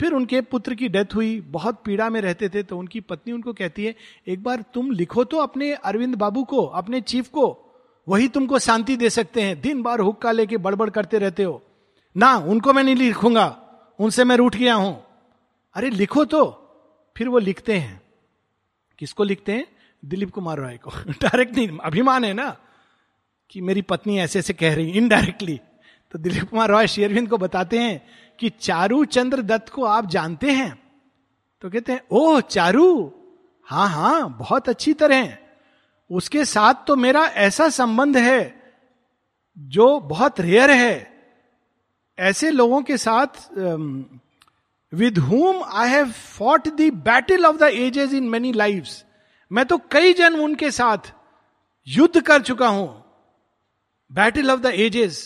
फिर 0.00 0.12
उनके 0.12 0.40
पुत्र 0.40 0.74
की 0.74 0.88
डेथ 0.88 1.14
हुई, 1.14 1.40
बहुत 1.40 1.82
पीड़ा 1.84 2.10
में 2.10 2.20
रहते 2.20 2.48
थे 2.48 2.62
तो 2.62 2.78
उनकी 2.78 3.00
पत्नी 3.00 3.32
उनको 3.32 3.52
कहती 3.52 3.84
है, 3.84 3.94
एक 4.28 4.42
बार 4.42 4.64
तुम 4.74 4.90
लिखो 4.90 5.24
तो 5.24 5.36
अपने 5.36 5.72
अरविंद 5.74 6.14
बाबू 6.14 6.44
को, 6.44 6.66
अपने 6.66 7.00
चीफ 7.00 7.28
को, 7.28 7.66
वही 8.08 8.28
तुमको 8.28 8.58
शांति 8.58 8.96
दे 8.96 9.10
सकते 9.10 9.42
हैं। 9.42 9.60
दिन 9.60 9.82
बार 9.82 10.00
हुक्का 10.00 10.32
लेके 10.32 10.56
बड़बड़ 10.56 10.90
करते 10.90 11.18
रहते 11.18 11.42
हो। 11.42 11.62
ना, 12.16 12.36
उनको 12.36 12.72
मैं 12.72 12.82
नहीं 12.82 12.96
लिखूँगा, 12.96 13.62
उनसे 13.98 14.24
मैं 14.24 14.36
रूठ 14.36 14.56
गया 14.56 14.74
हूँ। 14.74 15.04
अरे, 15.74 15.90
लिखो 15.90 16.24
तो। 16.24 16.56
फिर 17.16 17.28
वो 17.28 17.38
लिखते 17.38 17.78
हैं। 17.78 18.02
किसको 18.98 19.24
लिखते 19.24 19.52
हैं? 19.52 19.66
दिलीप 20.04 20.30
कुमार 20.30 20.58
रॉय 20.58 20.76
को। 20.76 20.90
डायरेक्ट 21.10 21.56
नहीं, 21.56 21.78
अभिमान 21.78 22.24
है 22.24 22.34
ना, 22.34 22.56
कि 23.50 23.60
मेरी 23.60 23.82
पत्नी 23.82 24.18
ऐसे 24.18 24.38
ऐसे 24.38 24.52
कह 24.52 24.74
रही 24.74 24.90
इनडायरेक्टली 24.90 25.60
तो 26.10 26.18
दिलीप 26.18 26.50
कुमार 26.50 26.70
रॉय 26.70 26.86
शेयरविंद 26.86 27.28
को 27.28 27.38
बताते 27.38 27.78
हैं 27.78 28.06
कि 28.40 28.48
चारू 28.50 29.04
चंद्र 29.06 29.42
दत्त 29.42 29.68
को 29.68 29.84
आप 29.84 30.06
जानते 30.10 30.50
हैं? 30.50 30.72
तो 31.62 31.70
कहते 31.70 31.92
हैं, 31.92 32.00
ओह, 32.10 32.40
चारू! 32.40 33.12
हाँ 33.66 33.88
हाँ 33.88 34.36
बहुत 34.38 34.68
अच्छी 34.68 34.92
तरह। 34.94 35.36
उसके 36.10 36.44
साथ 36.44 36.74
तो 36.86 36.96
मेरा 36.96 37.24
ऐसा 37.38 37.68
संबंध 37.68 38.16
है, 38.16 38.54
जो 39.56 39.98
बहुत 40.00 40.40
रेयर 40.40 40.70
है। 40.70 41.10
ऐसे 42.18 42.50
लोगों 42.50 42.82
के 42.82 42.96
साथ 42.96 43.48
with 44.92 45.18
whom 45.18 45.62
I 45.64 45.88
have 45.88 46.10
fought 46.10 46.68
the 46.70 46.90
battle 47.04 47.46
of 47.46 47.56
the 47.56 47.70
ages 47.74 48.12
in 48.12 48.28
many 48.28 48.52
life 48.52 48.88
मैं 49.50 49.64
तो 49.66 49.78
कई 49.92 50.12
जन्म 50.12 50.40
उनके 50.40 50.70
साथ 50.70 51.12
युद्ध 51.86 52.20
कर 52.20 52.42
चुका 52.42 52.68
हूँ। 52.68 52.88
बैटल 54.10 54.50
ऑफ़ 54.50 54.60
द 54.60 54.66
एजेस 54.66 55.22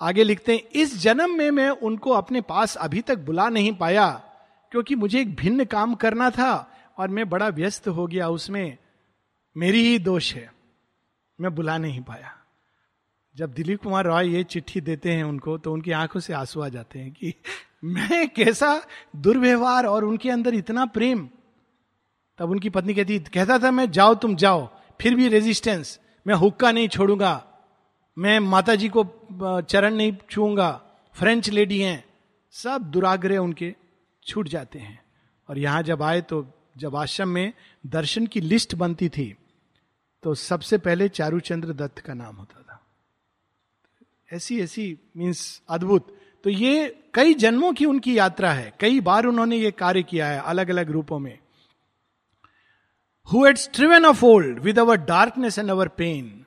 आगे 0.00 0.24
लिखते 0.24 0.54
हैं, 0.54 0.62
इस 0.72 0.96
जन्म 0.98 1.30
में 1.30 1.50
मैं 1.50 1.68
उनको 1.70 2.10
अपने 2.10 2.40
पास 2.40 2.76
अभी 2.76 3.00
तक 3.00 3.18
बुला 3.18 3.48
नहीं 3.48 3.72
पाया, 3.72 4.08
क्योंकि 4.72 4.94
मुझे 4.94 5.20
एक 5.20 5.34
भिन्न 5.36 5.64
काम 5.64 5.94
करना 5.94 6.30
था 6.30 6.52
और 6.98 7.08
मैं 7.08 7.28
बड़ा 7.28 7.48
व्यस्त 7.48 7.88
हो 7.88 8.06
गया, 8.06 8.28
उसमें 8.28 8.76
मेरी 9.56 9.80
ही 9.82 9.98
दोष 9.98 10.34
है, 10.34 10.52
मैं 11.40 11.54
बुला 11.54 11.78
नहीं 11.78 12.00
पाया। 12.00 12.34
जब 13.36 13.52
दिलीप 13.52 13.82
कुमार 13.82 14.04
रॉय 14.04 14.28
ये 14.28 14.44
चिट्ठी 14.44 14.80
देते 14.80 15.12
हैं 15.12 15.24
उनको 15.24 15.58
तो 15.58 15.72
उनकी 15.72 15.92
आँखों 15.92 16.20
से 16.20 16.32
आँसू 16.32 16.60
आ 16.60 16.68
जाते 16.68 16.98
हैं 16.98 17.12
कि, 17.12 17.34
मैं 17.84 18.28
कैसा 18.28 18.82
दुर्व्यवहार 19.16 19.86
और 19.86 20.04
उनके 20.04 20.30
अंदर 20.30 20.54
इतना 20.54 20.86
प्रेम? 20.86 21.28
तब 22.38 22.50
उनकी 22.50 22.70
पत्नी 22.70 22.94
कहती, 22.94 23.18
कहता 23.18 23.58
था 23.58 23.70
मैं, 23.70 23.90
जाओ 23.90 24.14
तुम, 24.14 24.36
जाओ, 24.36 24.68
फिर 25.00 25.14
भी 25.14 25.28
रेजिस्टेंस 25.28 25.98
मैं 26.26 26.34
हुक्का 26.34 26.72
नहीं 26.72 26.88
छोड़ूँगा 26.88 27.44
मैं 28.18 28.38
माता 28.40 28.74
जी 28.74 28.88
को 28.88 29.04
चरण 29.62 29.94
नहीं 29.94 30.16
छूँगा 30.30 30.70
फ्रेंच 31.14 31.48
लेडी 31.50 31.80
हैं। 31.80 32.04
सब 32.54 32.82
दुराग्रह 32.82 33.38
उनके 33.38 33.74
छूट 34.26 34.48
जाते 34.48 34.78
हैं। 34.78 35.00
और 35.48 35.58
यहाँ 35.58 35.82
जब 35.82 36.02
आए 36.02 36.20
तो 36.20 36.46
जब 36.78 36.96
आश्रम 36.96 37.28
में 37.28 37.52
दर्शन 37.86 38.26
की 38.26 38.40
लिस्ट 38.40 38.74
बनती 38.74 39.08
थी 39.08 39.34
तो 40.22 40.34
सबसे 40.34 40.78
पहले 40.78 41.08
चारूचंद्र 41.08 41.72
दत्त 41.72 41.98
का 41.98 42.14
नाम 42.14 42.36
होता 42.36 42.62
था। 42.62 42.84
ऐसी 44.32 44.60
ऐसी 44.60 44.98
मीन्स 45.16 45.62
अद्भुत। 45.68 46.16
तो 46.44 46.50
ये 46.50 46.88
कई 47.14 47.34
जन्मों 47.34 47.72
की 47.72 47.84
उनकी 47.84 48.18
यात्रा 48.18 48.52
है। 48.52 48.72
कई 48.80 49.00
बार 49.00 49.26
उन्होंने 49.26 49.56
ये 49.56 49.70
कार्य 49.70 50.02
किया 50.02 50.26
है 50.26 50.40
अलग 50.40 50.68
अलग 50.70 50.90
रूपों 50.90 51.18
में। 51.18 51.38
Who 53.28 53.46
had 53.46 53.56
striven 53.56 54.04
of 54.04 54.24
old 54.24 54.58
with 54.58 54.78
our 54.78 54.96
darkness 54.96 55.58
and 55.58 55.70
our 55.70 55.88
pain 55.88 56.37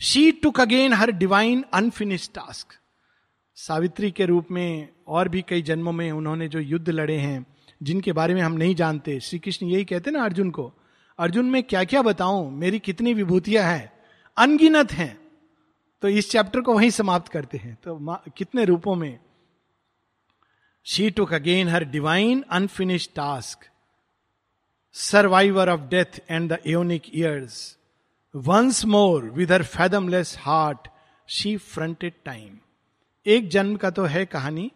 she 0.00 0.32
took 0.32 0.60
again 0.60 0.92
her 0.92 1.10
divine 1.10 1.64
unfinished 1.74 2.30
task 2.34 2.68
Savitri 3.54 4.10
के 4.10 4.26
रूप 4.26 4.50
में 4.50 4.88
और 5.08 5.28
भी 5.28 5.42
कई 5.42 5.62
जन्मों 5.62 5.92
में 5.92 6.12
उन्होंने 6.12 6.48
जो 6.48 6.58
युद्ध 6.58 6.90
लड़े 6.90 7.16
हैं, 7.16 7.46
जिनके 7.82 8.12
बारे 8.12 8.34
में 8.34 8.42
हम 8.42 8.52
नहीं 8.52 8.74
जानते 8.74 9.20
श्री 9.20 9.38
कृष्ण 9.38 9.66
यही 9.66 9.84
कहते 9.84 10.10
ना 10.10 10.24
अर्जुन 10.24 10.50
को, 10.50 10.72
अर्जुन, 11.18 11.46
में 11.46 11.62
क्या 11.62 11.84
क्या 11.84 12.02
बताऊँ? 12.02 12.50
मेरी 12.52 12.78
कितनी 12.78 13.14
विभूतियाँ 13.14 13.64
हैं? 13.64 13.92
अनगिनत 14.36 14.92
हैं। 14.92 15.20
तो 16.02 16.08
इस 16.08 16.30
चैप्टर 16.30 16.60
को 16.60 16.74
वहीं 16.74 16.90
समाप्त 16.90 17.32
करते 17.32 17.58
हैं। 17.58 17.74
तो 17.74 18.22
कितने 18.36 18.64
रूपों 18.64 18.94
में? 18.94 19.18
She 20.84 21.10
took 21.10 21.34
again 21.34 21.68
her 21.68 21.84
divine 21.84 22.44
unfinished 22.50 23.10
task 23.16 23.68
survivor 24.92 25.68
of 25.68 25.80
death 25.80 26.24
and 26.30 26.52
the 26.52 26.58
aeonic 26.66 27.02
years 27.14 27.77
once 28.34 28.84
more 28.84 29.24
with 29.24 29.52
her 29.52 29.62
fathomless 29.62 30.34
heart 30.38 30.88
she 31.28 31.56
fronted 31.56 32.12
time 32.24 32.58
एक 33.26 33.48
जन्म 33.48 33.76
का 33.76 33.90
तो 33.90 34.04
है 34.04 34.24
कहानी। 34.26 34.70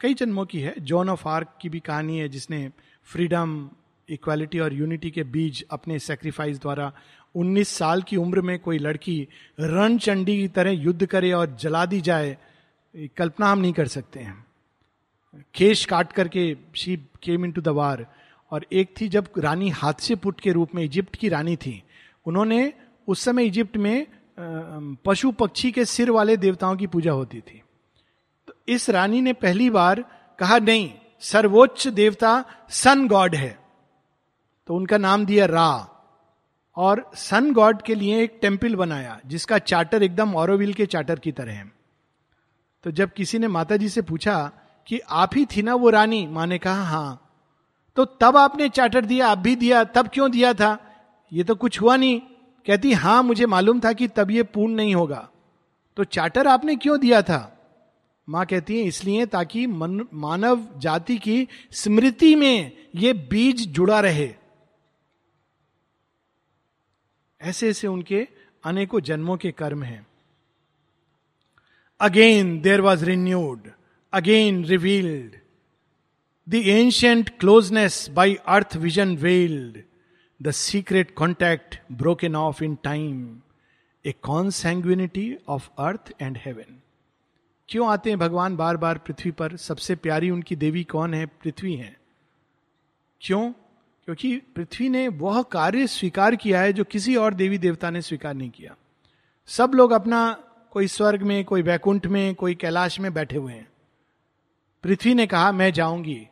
कई 0.00 0.14
जन्मों 0.14 0.44
की 0.46 0.60
है। 0.60 0.74
जॉन 0.80 1.08
ऑफ़ 1.08 1.28
आर्क 1.28 1.48
की 1.60 1.68
भी 1.68 1.80
कहानी 1.80 2.18
है, 2.18 2.28
जिसने 2.28 2.70
फ्रीडम 3.04 3.68
इक्वालिटी 4.08 4.58
और 4.58 4.72
यूनिटी 4.72 5.10
के 5.10 5.24
बीज 5.24 5.64
अपने 5.70 5.98
सेक्रीफाइस 5.98 6.60
द्वारा 6.60 6.92
19 7.34 7.68
साल 7.68 8.02
की 8.02 8.16
उम्र 8.16 8.40
में 8.40 8.58
कोई 8.58 8.78
लड़की 8.78 9.28
रण 9.60 9.98
चंडी 9.98 10.36
की 10.36 10.48
तरह 10.48 10.70
युद्ध 10.70 11.06
करे 11.06 11.32
और 11.32 11.56
जला 11.60 11.86
दी 11.86 12.00
जाए 12.00 12.36
कल्पना 13.16 13.46
हम 13.46 13.58
नहीं 13.58 13.72
कर 13.72 13.88
सकते 13.88 14.20
हैं। 14.20 14.44
केश 15.54 15.84
काट 15.84 16.12
करके 16.12 16.56
she 16.76 16.96
came 17.22 17.44
into 17.52 17.60
the 17.60 17.68
war 17.68 18.06
और 18.52 18.66
एक 18.72 18.94
थी 19.00 19.08
जब 19.08 19.28
रानी 19.38 19.68
हादसे 19.70 20.14
पुट 20.14 20.40
के 20.40 20.52
रूप 20.52 20.74
में 20.74 20.82
इजिप्ट 20.84 21.16
की 21.16 21.28
रानी 21.28 21.56
थी। 21.56 21.82
उन्होंने 22.26 22.72
उस 23.08 23.20
समय 23.20 23.44
इजिप्ट 23.44 23.76
में 23.76 24.06
पशु 24.94 25.32
पक्षी 25.32 25.72
के 25.72 25.84
सिर 25.84 26.10
वाले 26.10 26.36
देवताओं 26.36 26.76
की 26.76 26.86
पूजा 26.86 27.12
होती 27.12 27.40
थी। 27.40 27.62
तो 28.46 28.54
इस 28.68 28.90
रानी 28.90 29.20
ने 29.20 29.32
पहली 29.32 29.70
बार 29.70 30.04
कहा, 30.38 30.58
नहीं, 30.58 30.94
सर्वोच्च 31.20 31.88
देवता 31.88 32.44
सन 32.68 33.08
गॉड 33.08 33.34
है। 33.34 33.58
तो 34.66 34.74
उनका 34.74 34.98
नाम 34.98 35.26
दिया 35.26 35.46
रा। 35.46 35.92
और 36.76 37.10
सन 37.14 37.52
गॉड 37.52 37.82
के 37.82 37.94
लिए 37.94 38.22
एक 38.22 38.38
टेंपल 38.42 38.74
बनाया, 38.74 39.20
जिसका 39.26 39.58
चार्टर 39.58 40.02
एकदम 40.02 40.34
औरविल 40.34 40.74
के 40.74 40.86
चार्टर 40.86 41.18
की 41.18 41.32
तरह 41.32 41.52
है। 41.52 41.72
तो 42.84 42.90
जब 42.90 43.12
किसी 43.12 43.38
ने 43.38 43.48
माता 43.48 43.76
जी 43.76 43.88
से 43.88 44.02
पूछा 44.02 44.52
कि 44.86 44.98
आप 44.98 45.30
ही 45.34 45.46
थी 45.46 45.62
ना 45.62 45.74
वो 45.74 45.90
रानी, 45.90 46.26
माँ 46.26 46.46
ने 46.46 46.58
कहा, 46.58 46.82
हाँ। 46.82 47.22
तो 47.96 48.04
तब 48.04 48.36
आपने 48.36 48.68
चार्टर 48.68 49.04
दिया, 49.04 49.28
आप 49.28 49.38
भी 49.38 49.56
दिया, 49.56 49.84
तब 49.84 50.08
क्यों 50.08 50.30
दिया 50.30 50.54
था? 50.54 50.85
ये 51.32 51.44
तो 51.44 51.54
कुछ 51.54 51.80
हुआ 51.80 51.96
नहीं। 51.96 52.20
कहती, 52.66 52.92
हाँ, 52.92 53.22
मुझे 53.22 53.46
मालूम 53.46 53.80
था 53.80 53.92
कि 53.92 54.08
तब 54.08 54.30
ये 54.30 54.42
पूर्ण 54.42 54.72
नहीं 54.72 54.94
होगा। 54.94 55.28
तो 55.96 56.04
चार्टर 56.04 56.46
आपने 56.46 56.76
क्यों 56.76 56.98
दिया 57.00 57.22
था? 57.22 57.52
माँ 58.28 58.44
कहती 58.46 58.78
है, 58.78 58.84
इसलिए 58.84 59.26
ताकि 59.26 59.66
मानव 59.66 60.66
जाति 60.76 61.18
की 61.18 61.48
स्मृति 61.72 62.34
में 62.34 62.72
ये 62.94 63.12
बीज 63.12 63.68
जुड़ा 63.68 64.00
रहे। 64.00 64.34
ऐसे 67.40 67.68
ऐसे 67.68 67.86
उनके 67.86 68.26
अनेकों 68.64 69.00
जन्मों 69.00 69.36
के 69.36 69.52
कर्म 69.52 69.82
हैं। 69.82 70.06
Again 72.00 72.60
there 72.60 72.80
was 72.80 73.04
renewed 73.04 73.70
again 74.12 74.64
revealed 74.64 75.36
the 76.48 76.54
ancient 76.54 77.30
closeness 77.38 78.08
by 78.10 78.34
earth 78.46 78.76
vision 78.76 79.16
veiled 79.16 79.82
the 80.42 80.50
secret 80.50 81.14
contact 81.14 81.80
broken 81.92 82.36
off 82.36 82.64
in 82.64 82.78
time 82.82 83.40
a 84.06 84.12
consanguinity 84.12 85.36
of 85.48 85.68
earth 85.78 86.12
and 86.22 86.38
heaven 86.44 86.80
क्यों 87.68 87.88
आते 87.88 88.10
हैं 88.10 88.18
भगवान 88.18 88.56
बार 88.56 88.76
बार 88.76 88.98
पृथ्वी 88.98 89.30
पर? 89.30 89.56
सबसे 89.56 89.94
प्यारी 89.94 90.30
उनकी 90.30 90.56
देवी 90.56 90.84
कौन 90.84 91.14
है? 91.14 91.26
पृथ्वी 91.26 91.74
है। 91.74 91.96
क्यों? 93.20 93.52
क्योंकि 94.04 94.36
पृथ्वी 94.36 94.88
ने 94.88 95.08
वह 95.08 95.42
कार्य 95.42 95.86
स्वीकार 95.86 96.36
किया 96.36 96.60
है 96.60 96.72
जो 96.72 96.84
किसी 96.84 97.16
और 97.16 97.34
देवी 97.34 97.58
देवता 97.58 97.90
ने 97.90 98.02
स्वीकार 98.02 98.34
नहीं 98.34 98.50
किया। 98.50 98.76
सब 99.46 99.72
लोग 99.74 99.90
अपना 99.90 100.32
कोई 100.70 100.86
स्वर्ग 100.86 101.22
में, 101.22 101.44
कोई 101.44 101.62
वैकुंठ 101.62 102.06
में, 102.06 102.34
कोई 102.34 102.54
कैलाश 102.54 103.00
में 103.00 103.14
बैठे 103.14 103.36
हुए 103.36 103.52
हैं। 103.52 103.68
पृथ्वी 104.82 105.14
ने 105.14 105.26
कहा, 105.26 105.52
मैं 105.52 105.72
जाऊँगी 105.72 106.28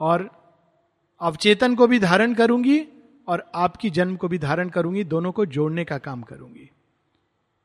और 0.00 0.30
अवचेतन 1.20 1.74
को 1.74 1.86
भी 1.86 1.98
धारण 1.98 2.34
करूँगी 2.34 2.88
और 3.28 3.50
आपकी 3.54 3.90
जन्म 3.90 4.16
को 4.16 4.28
भी 4.28 4.38
धारण 4.38 4.68
करूँगी, 4.68 5.04
दोनों 5.04 5.32
को 5.32 5.46
जोड़ने 5.46 5.84
का 5.84 5.98
काम 5.98 6.22
करूँगी। 6.22 6.70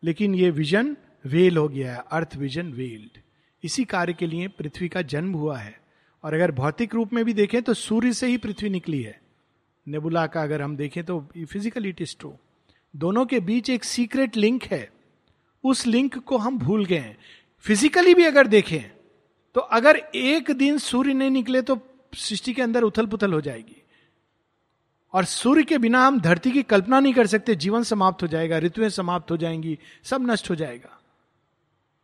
लेकिन 0.04 0.36
ये 0.36 0.50
विजन 0.52 0.96
वेल 1.26 1.58
हो 1.58 1.68
गया 1.70 1.94
है 1.94 2.04
अर्थ 2.12 2.36
विजन 2.38 2.72
वेल्ड 2.74 3.20
इसी 3.64 3.84
कार्य 3.86 4.14
के 4.14 4.28
लिए 4.28 4.48
पृथ्वी 4.50 4.88
का 4.90 5.02
जन्म 5.04 5.34
हुआ 5.34 5.58
है। 5.58 5.80
और 6.24 6.34
अगर 6.34 6.52
भौतिक 6.52 6.94
रूप 6.96 7.14
में 7.14 7.24
भी 7.26 7.34
देखें 7.34 7.62
तो 7.62 7.74
सूर्य 7.74 8.14
से 8.14 8.28
ही 8.28 8.38
पृथ्वी 8.38 8.70
निकली 8.70 9.02
है। 9.02 9.20
नेबुला 9.88 10.26
का 10.28 10.42
अगर 10.44 10.62
हम 10.62 10.76
देखें 10.76 11.04
तो 11.04 11.20
फ़िज़िकल 11.36 11.86
इट 11.86 12.02
इज़ 12.02 12.16
ट्रू 12.20 12.34
दोनों 12.94 13.26
के 13.26 13.40
बीच 13.42 13.70
एक 13.70 13.84
सीक्रेट 13.84 14.38
लिंक 14.38 14.64
है। 14.64 14.90
उस 15.64 15.86
लिंक 15.88 16.18
को 16.18 16.38
हम 16.38 16.58
भूल 16.60 16.86
गए 16.86 16.98
हैं। 16.98 17.18
फिजिकली 17.66 18.14
भी 18.14 18.24
अगर 18.24 18.48
देखें 18.48 18.82
तो 19.56 19.62
अगर 19.72 19.98
एक 20.16 20.52
दिन 20.52 20.78
सूर्य 20.80 21.14
नहीं 21.14 21.30
निकले 21.30 21.62
तो 21.62 21.78
सृष्टि 22.14 22.54
के 22.54 22.62
अंदर 22.62 22.84
उथल 22.84 23.06
पुथल 23.06 23.34
हो 23.34 23.42
जाएगी। 23.42 23.81
और 25.14 25.26
सूर्य 25.26 25.64
के 25.64 25.78
बिना 25.78 26.06
हम 26.08 26.20
धरती 26.22 26.52
की 26.52 26.64
कल्पना 26.64 27.00
नहीं 27.00 27.14
कर 27.14 27.28
सकते, 27.28 27.56
जीवन 27.56 27.84
समाप्त 27.84 28.24
हो 28.24 28.28
जाएगा, 28.28 28.58
ऋतुएँ 28.58 28.90
समाप्त 28.90 29.32
हो 29.32 29.38
जाएँगी, 29.38 29.80
सब 30.04 30.32
नष्ट 30.32 30.50
हो 30.50 30.56
जाएगा। 30.56 31.00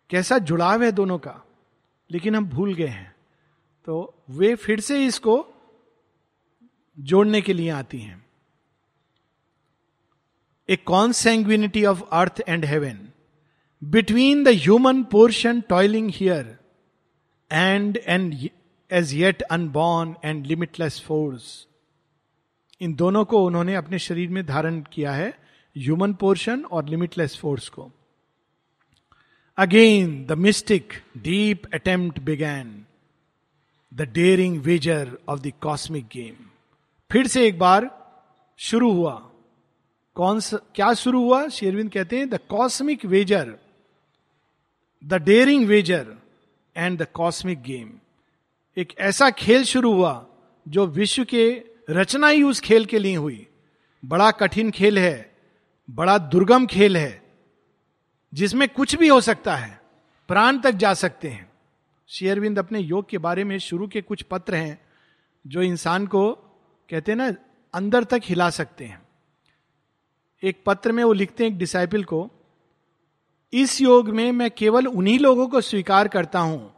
कैसा 0.09 0.37
जुड़ाव 0.37 0.83
है 0.83 0.91
दोनों 0.91 1.17
का, 1.17 1.45
लेकिन 2.11 2.35
हम 2.35 2.45
भूल 2.45 2.73
गए 2.73 2.87
हैं। 2.87 3.15
तो 3.85 4.13
वे 4.29 4.55
फिर 4.55 4.79
से 4.79 5.05
इसको 5.05 5.47
जोड़ने 6.99 7.41
के 7.41 7.53
लिए 7.53 7.69
आती 7.69 7.99
हैं। 7.99 8.25
A 10.69 10.75
consanguinity 10.75 11.85
of 11.85 12.03
earth 12.11 12.41
and 12.47 12.65
heaven 12.65 13.07
between 13.83 14.43
the 14.43 14.47
human 14.47 15.03
portion 15.03 15.61
toiling 15.61 16.11
here 16.13 16.57
and 17.51 17.97
and 17.97 18.49
as 18.91 19.13
yet 19.13 19.41
unborn 19.41 20.15
and 20.25 20.45
limitless 20.45 21.01
force 21.01 21.66
इन 22.81 22.93
दोनों 22.93 23.23
को 23.25 23.45
उन्होंने 23.45 23.75
अपने 23.75 23.99
शरीर 23.99 24.29
में 24.29 24.45
धारण 24.45 24.81
किया 24.93 25.11
है 25.11 25.29
ह्यूमन 25.75 26.13
पोर्शन 26.13 26.63
और 26.63 26.89
लिमिटलेस 26.89 27.37
फोर्स 27.37 27.69
को। 27.69 27.91
Again 29.57 30.25
the 30.25 30.31
mystic 30.31 30.93
deep 31.17 31.61
attempt 31.73 32.19
began 32.19 32.85
the 33.93 34.01
daring 34.01 34.61
wager 34.61 35.17
of 35.29 35.39
the 35.39 35.51
cosmic 35.61 36.05
game 36.05 36.45
फिर 37.11 37.27
से 37.27 37.47
एक 37.47 37.59
बार 37.59 37.89
शुरू 38.59 38.91
हुआ। 38.91 39.31
कौन 40.15 40.39
सा, 40.39 40.57
क्या 40.75 40.93
शुरू 40.93 41.23
हुआ? 41.23 41.47
शेरविंद 41.47 41.91
कहते 41.91 42.17
हैं 42.17 42.29
the 42.29 42.39
cosmic 42.49 43.05
wager 43.05 43.55
the 45.03 45.13
daring 45.13 45.65
wager 45.67 46.15
and 46.75 46.97
the 47.01 47.07
cosmic 47.13 47.61
game 47.61 47.91
एक 48.77 48.93
ऐसा 48.99 49.29
खेल 49.29 49.63
शुरू 49.63 49.93
हुआ 49.93 50.25
जो 50.67 50.85
विश्व 50.87 51.23
के 51.23 51.76
रचना 51.89 52.27
ही 52.27 52.43
उस 52.43 52.59
खेल 52.59 52.85
के 52.85 52.99
लिए 52.99 53.15
हुई। 53.15 53.47
बड़ा 54.05 54.31
कठिन 54.31 54.71
खेल 54.71 54.99
है, 54.99 55.35
बड़ा 55.89 56.17
दुर्गम 56.17 56.65
खेल 56.65 56.97
है, 56.97 57.21
जिसमें 58.33 58.67
कुछ 58.69 58.95
भी 58.95 59.07
हो 59.07 59.21
सकता 59.21 59.55
है, 59.55 59.81
प्राण 60.29 60.59
तक 60.59 60.71
जा 60.71 60.93
सकते 60.93 61.29
हैं। 61.29 61.51
शेयरविंद 62.09 62.59
अपने 62.59 62.79
योग 62.79 63.09
के 63.09 63.17
बारे 63.17 63.43
में 63.43 63.57
शुरू 63.59 63.87
के 63.87 64.01
कुछ 64.01 64.21
पत्र 64.21 64.55
हैं, 64.55 64.79
जो 65.47 65.61
इंसान 65.61 66.07
को, 66.07 66.31
कहते 66.89 67.11
हैं 67.11 67.17
ना, 67.17 67.33
अंदर 67.73 68.03
तक 68.03 68.21
हिला 68.23 68.49
सकते 68.49 68.85
हैं। 68.85 69.01
एक 70.43 70.63
पत्र 70.65 70.91
में 70.91 71.03
वो 71.03 71.13
लिखते 71.13 71.43
हैं 71.43 71.51
एक 71.51 71.57
डिसाइपल 71.57 72.03
को, 72.03 72.29
इस 73.53 73.81
योग 73.81 74.09
में 74.09 74.31
मैं 74.31 74.51
केवल 74.51 74.87
उन्हीं 74.87 75.19
लोगों 75.19 75.47
को 75.47 75.61
स्वीकार 75.61 76.07
करता 76.07 76.39
हूँ, 76.39 76.73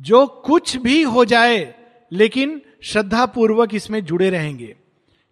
जो 0.00 0.26
कुछ 0.26 0.76
भी 0.76 1.02
हो 1.02 1.24
जाए 1.24 1.79
लेकिन 2.12 2.62
श्रद्धा 2.82 3.26
पूर्वक 3.26 3.74
इसमें 3.74 4.04
जुड़े 4.04 4.30
रहेंगे। 4.30 4.76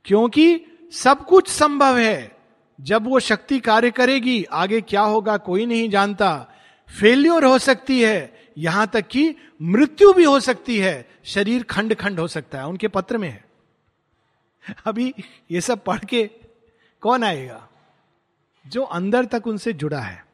क्योंकि 0.04 0.64
सब 0.92 1.26
कुछ 1.26 1.48
संभव 1.48 1.98
है। 1.98 2.36
जब 2.80 3.08
वो 3.08 3.20
शक्ति 3.20 3.60
कार्य 3.60 3.90
करेगी, 3.90 4.44
आगे 4.44 4.80
क्या 4.80 5.00
होगा 5.00 5.36
कोई 5.36 5.66
नहीं 5.66 5.90
जानता। 5.90 6.54
फेल्योर 7.00 7.44
हो 7.44 7.58
सकती 7.58 8.02
है, 8.02 8.48
यहाँ 8.58 8.86
तक 8.86 9.08
कि 9.08 9.36
मृत्यु 9.62 10.12
भी 10.12 10.24
हो 10.24 10.40
सकती 10.40 10.78
है। 10.78 11.08
शरीर 11.24 11.62
खंड 11.62 11.94
खंड 11.94 12.20
हो 12.20 12.28
सकता 12.28 12.58
है, 12.58 12.66
उनके 12.66 12.88
पत्र 12.88 13.18
में 13.18 13.28
है। 13.28 13.44
अभी 14.84 15.14
ये 15.50 15.60
सब 15.60 15.84
पढ़ 15.84 16.04
के 16.04 16.30
कौन 17.00 17.24
आएगा? 17.24 17.68
जो 18.66 18.82
अंदर 18.82 19.24
तक 19.24 19.46
उनसे 19.46 19.72
जुड़ा 19.72 20.00
है। 20.00 20.26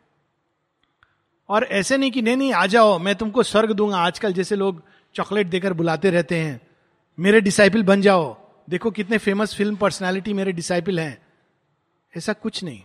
और 1.48 1.64
ऐसे 1.64 1.96
नहीं 1.96 2.10
कि, 2.10 2.22
नहीं 2.22 2.36
नहीं, 2.36 2.52
आ 2.52 2.66
जाओ, 2.66 2.98
मैं 2.98 3.14
तुमको 3.14 3.42
स्वर्ग 3.42 3.72
दूँगा। 3.72 3.96
आजकल 3.96 4.32
जैसे 4.32 4.56
लोग 4.56 4.82
चॉकलेट 5.14 5.46
देकर 5.46 5.72
बुलाते 5.72 6.10
रहते 6.10 6.38
हैं। 6.38 6.60
मेरे 7.18 7.40
डिसाइपल 7.40 7.82
बन 7.82 8.00
जाओ। 8.00 8.36
देखो 8.70 8.90
कितने 8.90 9.18
फ़ेमस 9.18 9.54
फ़िल्म 9.54 9.76
पर्सनालिटी 9.76 10.32
मेरे 10.32 10.52
डिसाइपल 10.52 11.00
हैं। 11.00 11.18
ऐसा 12.14 12.32
कुछ 12.32 12.62
नहीं। 12.64 12.82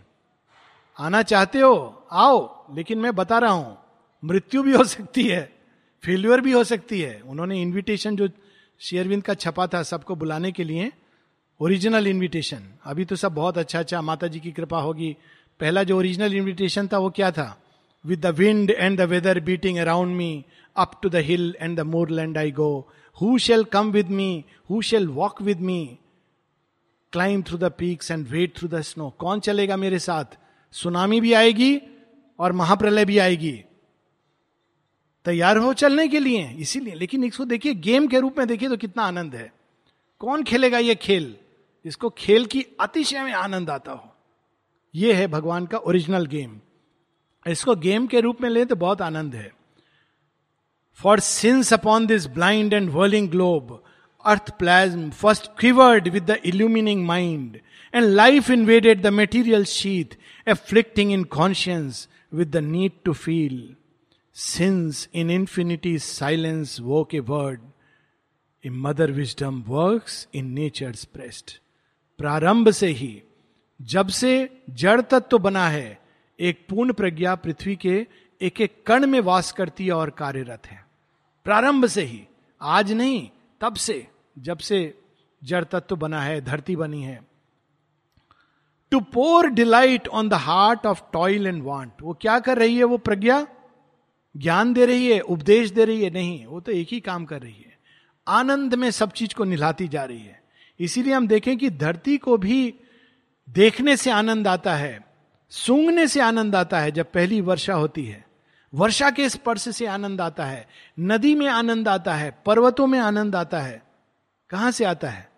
आना 0.98 1.22
चाहते 1.22 1.60
हो, 1.60 2.06
आओ, 2.12 2.74
लेकिन 2.76 2.98
मैं 2.98 3.14
बता 3.14 3.38
रहा 3.38 3.50
हूँ, 3.50 3.76
मृत्यु 4.22 4.62
भी 4.62 4.72
हो 4.72 4.84
सकती 4.84 5.24
है 5.24 5.42
फेल्यूर 6.04 6.40
भी 6.40 6.52
हो 6.52 6.64
सकती 6.64 7.00
है। 7.00 7.20
उन्होंने 7.20 7.60
इनविटेशन 7.62 8.16
जो 8.16 8.28
शेयरविंद 8.80 9.22
का 9.22 9.34
छपा 9.34 9.66
था 9.66 9.82
सबको 9.82 10.14
बुलाने 10.14 10.52
के 10.52 10.64
लिए 10.64 10.90
ओरिजिनल 11.60 12.06
इनविटेशन 12.06 12.62
अभी 12.84 13.04
तो 13.04 13.16
सब 13.16 13.34
बहुत 13.34 13.58
अच्छा 13.58 13.78
अच्छा 13.78 14.00
माता 14.02 14.26
जी 14.26 14.40
की 14.40 14.52
कृपा 14.52 14.80
होगी। 14.80 15.16
पहला 15.60 15.82
जो 15.82 15.98
ओरिजिनल 15.98 16.34
इनविटेशन 16.34 16.88
था 16.88 16.98
वो 16.98 17.10
क्या 17.10 17.30
था? 17.30 17.56
With 18.04 18.20
the 18.20 18.26
wind 18.26 18.70
and 18.70 18.98
the 18.98 19.02
weather 19.02 19.40
beating 19.40 19.78
around 19.78 20.16
me 20.16 20.44
up 20.76 21.00
to 21.02 21.08
the 21.08 21.16
hill 21.16 21.56
and 21.60 21.76
the 21.76 21.80
moorland 22.10 22.38
I 22.38 22.50
go 22.50 22.90
who 23.20 23.38
shall 23.38 23.64
come 23.64 23.90
with 23.90 24.08
me 24.08 24.44
who 24.70 24.82
shall 24.82 25.08
walk 25.08 25.42
with 25.42 25.60
me 25.60 25.98
climb 27.12 27.42
through 27.42 27.58
the 27.58 27.64
peaks 27.64 28.10
and 28.10 28.26
wade 28.28 28.56
through 28.58 28.68
the 28.68 28.80
snow 28.80 29.10
कौन 29.10 29.40
चलेगा 29.40 29.76
मेरे 29.76 29.98
साथ? 29.98 30.24
Tsunami 30.72 31.20
भी 31.20 31.32
आएगी 31.32 31.80
और 32.38 32.52
महाप्रलय 32.52 33.04
भी 33.04 33.18
आएगी। 33.18 33.64
तैयार 35.24 35.56
हो 35.56 35.72
चलने 35.72 36.08
के 36.08 36.18
लिए। 36.18 36.48
इसीलिए, 36.58 36.94
लेकिन 36.94 37.24
इसको 37.24 37.44
देखिए, 37.44 37.74
गेम 37.74 38.06
के 38.06 38.20
रूप 38.20 38.38
में 38.38 38.46
देखिए 38.46 38.68
तो 38.68 38.76
कितना 38.76 39.02
आनंद 39.02 39.34
है। 39.34 39.52
कौन 40.18 40.42
खेलेगा 40.42 40.78
ये 40.78 40.94
खेल? 40.94 41.36
इसको 41.84 42.10
खेल 42.10 42.46
की 42.46 42.66
अतिशय 42.80 43.22
में 43.22 43.32
आनंद 43.32 43.70
आता 43.70 43.92
हो। 43.92 44.14
यह 44.94 45.16
है 45.16 45.26
भगवान 45.26 45.66
का 45.66 45.78
ओरिजिनल 45.78 46.26
गेम। 46.26 46.60
इसको 47.46 47.74
गेम 47.76 48.06
के 48.06 48.20
रूप 48.20 48.40
में 48.40 48.50
ले 48.50 48.64
तो 48.64 48.76
बहुत 48.76 49.02
आनंद 49.02 49.34
है। 49.34 49.52
For 51.00 51.20
since 51.20 51.72
upon 51.72 52.06
this 52.06 52.26
blind 52.26 52.74
and 52.74 52.90
whirling 52.90 53.28
globe 53.30 53.82
earth 54.24 54.50
plasm 54.58 55.10
first 55.10 55.46
quivered 55.58 56.08
with 56.08 56.30
the 56.30 56.36
illumining 56.44 57.04
mind 57.06 57.56
and 57.94 58.04
life 58.04 58.50
invaded 58.50 59.02
the 59.02 59.12
material 59.12 59.64
sheath 59.64 60.16
afflicting 60.46 61.12
inconscience 61.32 62.08
with 62.34 62.50
the 62.50 62.62
need 62.64 62.92
to 63.04 63.12
feel 63.12 63.76
since 64.36 65.08
in 65.14 65.30
infinity 65.30 65.98
silence 65.98 66.76
woke 67.04 67.20
word 67.30 67.60
a 68.64 68.70
mother 68.70 69.10
wisdom 69.12 69.62
work 69.68 70.06
in 70.34 70.52
nature 70.52 70.92
breast 71.14 71.58
प्रारंभ 72.18 72.70
से 72.70 72.86
ही 72.92 73.22
जब 73.80 74.08
से 74.08 74.32
जड़ 74.70 75.00
तत्व 75.00 75.26
तो 75.30 75.38
बना 75.38 75.66
है 75.68 75.98
एक 76.38 76.66
पूर्ण 76.68 76.92
प्रज्ञा 76.92 77.34
पृथ्वी 77.34 77.76
के 77.76 78.06
एक 78.40 78.60
एक 78.60 78.74
कण 78.86 79.06
में 79.06 79.20
वास 79.20 79.52
करती 79.52 79.86
है 79.86 79.92
और 79.92 80.10
कार्यरत 80.10 80.66
है 80.66 80.89
प्रारंभ 81.44 81.86
से 81.86 82.02
ही, 82.02 82.26
आज 82.62 82.92
नहीं, 82.92 83.30
तब 83.60 83.74
से, 83.74 84.06
जब 84.38 84.58
से 84.58 84.98
जड़ 85.44 85.64
तत्व 85.64 85.96
बना 85.96 86.22
है, 86.22 86.40
धरती 86.40 86.76
बनी 86.76 87.02
है। 87.02 87.22
To 88.90 89.00
pour 89.00 89.46
delight 89.46 90.08
on 90.08 90.28
the 90.28 90.34
heart 90.34 90.86
of 90.86 91.02
toil 91.12 91.46
and 91.46 91.62
want 91.62 91.92
वो 92.02 92.14
क्या 92.14 92.38
कर 92.38 92.58
रही 92.58 92.76
है 92.76 92.84
वो 92.84 92.98
प्रज्ञा? 92.98 93.46
ज्ञान 94.36 94.72
दे 94.72 94.86
रही 94.86 95.12
है, 95.12 95.20
उपदेश 95.20 95.70
दे 95.70 95.84
रही 95.84 96.04
है, 96.04 96.10
नहीं, 96.10 96.46
वो 96.46 96.60
तो 96.60 96.72
एक 96.72 96.88
ही 96.90 97.00
काम 97.00 97.24
कर 97.24 97.42
रही 97.42 97.64
है। 97.66 97.78
आनंद 98.28 98.74
में 98.74 98.90
सब 98.90 99.12
चीज़ 99.12 99.34
को 99.34 99.44
निलाती 99.44 99.88
जा 99.88 100.04
रही 100.04 100.20
है। 100.20 100.42
इसीलिए 100.80 101.14
हम 101.14 101.26
देखें 101.26 101.58
कि 101.58 101.70
धरती 101.70 102.18
को 102.18 102.36
भी 102.36 102.74
देखने 103.50 103.96
से 103.96 104.10
आनंद 104.10 104.48
आता 104.48 104.74
है, 104.74 105.06
सूंघने 105.48 106.08
से 106.08 106.20
आनंद 106.20 106.54
आता 106.54 106.80
है, 106.80 106.90
जब 106.90 107.12
पहली 107.12 107.40
वर्षा 107.40 107.74
होती 107.74 108.04
है। 108.04 108.29
वर्षा 108.74 109.10
के 109.10 109.28
स्पर्श 109.28 109.68
से 109.76 109.86
आनंद 109.86 110.20
आता 110.20 110.44
है, 110.44 110.68
नदी 111.00 111.34
में 111.34 111.46
आनंद 111.46 111.88
आता 111.88 112.14
है, 112.14 112.42
पर्वतों 112.46 112.86
में 112.86 112.98
आनंद 112.98 113.36
आता 113.36 113.60
है। 113.60 113.82
कहाँ 114.50 114.70
से 114.70 114.84
आता 114.84 115.08
है? 115.08 115.30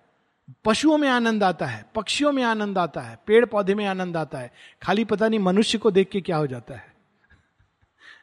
पशुओं 0.64 0.98
में 0.98 1.08
आनंद 1.08 1.44
आता 1.44 1.66
है, 1.66 1.84
पक्षियों 1.94 2.32
में 2.32 2.42
आनंद 2.42 2.78
आता 2.78 3.00
है 3.00 3.18
पेड़ 3.26 3.44
पौधे 3.46 3.74
में 3.74 3.86
आनंद 3.86 4.16
आता 4.16 4.38
है। 4.38 4.52
खाली 4.82 5.04
पता 5.04 5.28
नहीं 5.28 5.40
मनुष्य 5.40 5.78
को 5.78 5.90
देख 5.90 6.08
के 6.08 6.20
क्या 6.20 6.36
हो 6.36 6.46
जाता 6.46 6.74
है। 6.74 6.94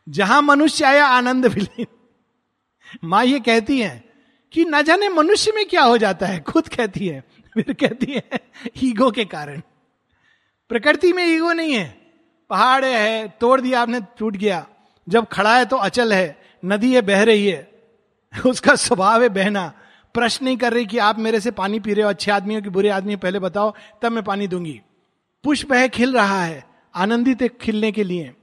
जहाँ 0.10 0.42
मनुष्य 0.42 0.86
आया, 0.86 1.06
आनंद 1.06 1.46
विलीन 1.46 1.86
माँ 3.04 3.26
ये 3.26 3.40
कहती 3.40 3.82
है 3.82 4.04
कि 4.52 4.66
न 4.66 4.82
जाने 4.82 5.10
मनुष्य 5.10 5.52
में 5.56 5.66
क्या 5.66 5.84
हो 5.84 5.98
जाता 5.98 6.26
है, 6.26 6.40
खुद 6.40 6.68
कहती 6.68 7.08
है, 7.08 7.24
फिर 7.54 7.74
कहती 7.74 8.14
है, 8.14 8.30
ईगो 8.84 9.12
के 9.12 9.26
कारण। 9.26 9.62
प्रकृति 10.70 11.14
में 11.14 11.26
ईगो 11.26 11.52
नहीं 11.54 11.74
है। 11.74 11.90
पहाड़ 12.50 12.86
है, 12.86 13.28
तोड़ 13.28 13.62
दिया 13.62 13.82
आपने, 13.82 14.02
टूट 14.18 14.38
गया। 14.38 14.68
जब 15.10 15.26
खड़ा 15.26 15.58
है 15.58 15.66
तो 15.66 15.78
अचल 15.78 16.14
है, 16.14 16.42
नदी 16.66 16.96
है, 16.96 17.02
बह 17.02 17.24
रही 17.24 17.48
है। 17.48 17.72
उसका 18.46 18.76
स्वभाव 18.76 19.24
है 19.24 19.30
बहना। 19.30 19.74
प्रश्न 20.14 20.46
नहीं 20.46 20.58
कर 20.58 20.74
रही 20.74 20.86
कि 20.86 20.98
आप 20.98 21.20
मेरे 21.20 21.40
से 21.40 21.52
पानी 21.52 21.80
पी 21.80 21.94
रहे 21.94 22.04
हो, 22.04 22.10
अच्छे 22.10 22.32
आदमी 22.32 22.56
हो 22.56 22.62
कि 22.62 22.70
बुरे 22.70 22.90
आदमी 22.90 23.14
हो, 23.14 23.20
पहले 23.20 23.40
बताओ, 23.40 23.74
तब 24.02 24.12
मैं 24.12 24.24
पानी 24.24 24.48
दूँगी। 24.48 24.82
पुष्प 25.44 25.74
है, 25.74 25.90
खिल 25.90 26.14
रहा 26.14 26.44
है, 26.44 26.66
आनंदित 26.96 27.42
है 27.42 27.48
खिलने 27.48 27.92
के 27.92 28.04
लिए। 28.04 28.34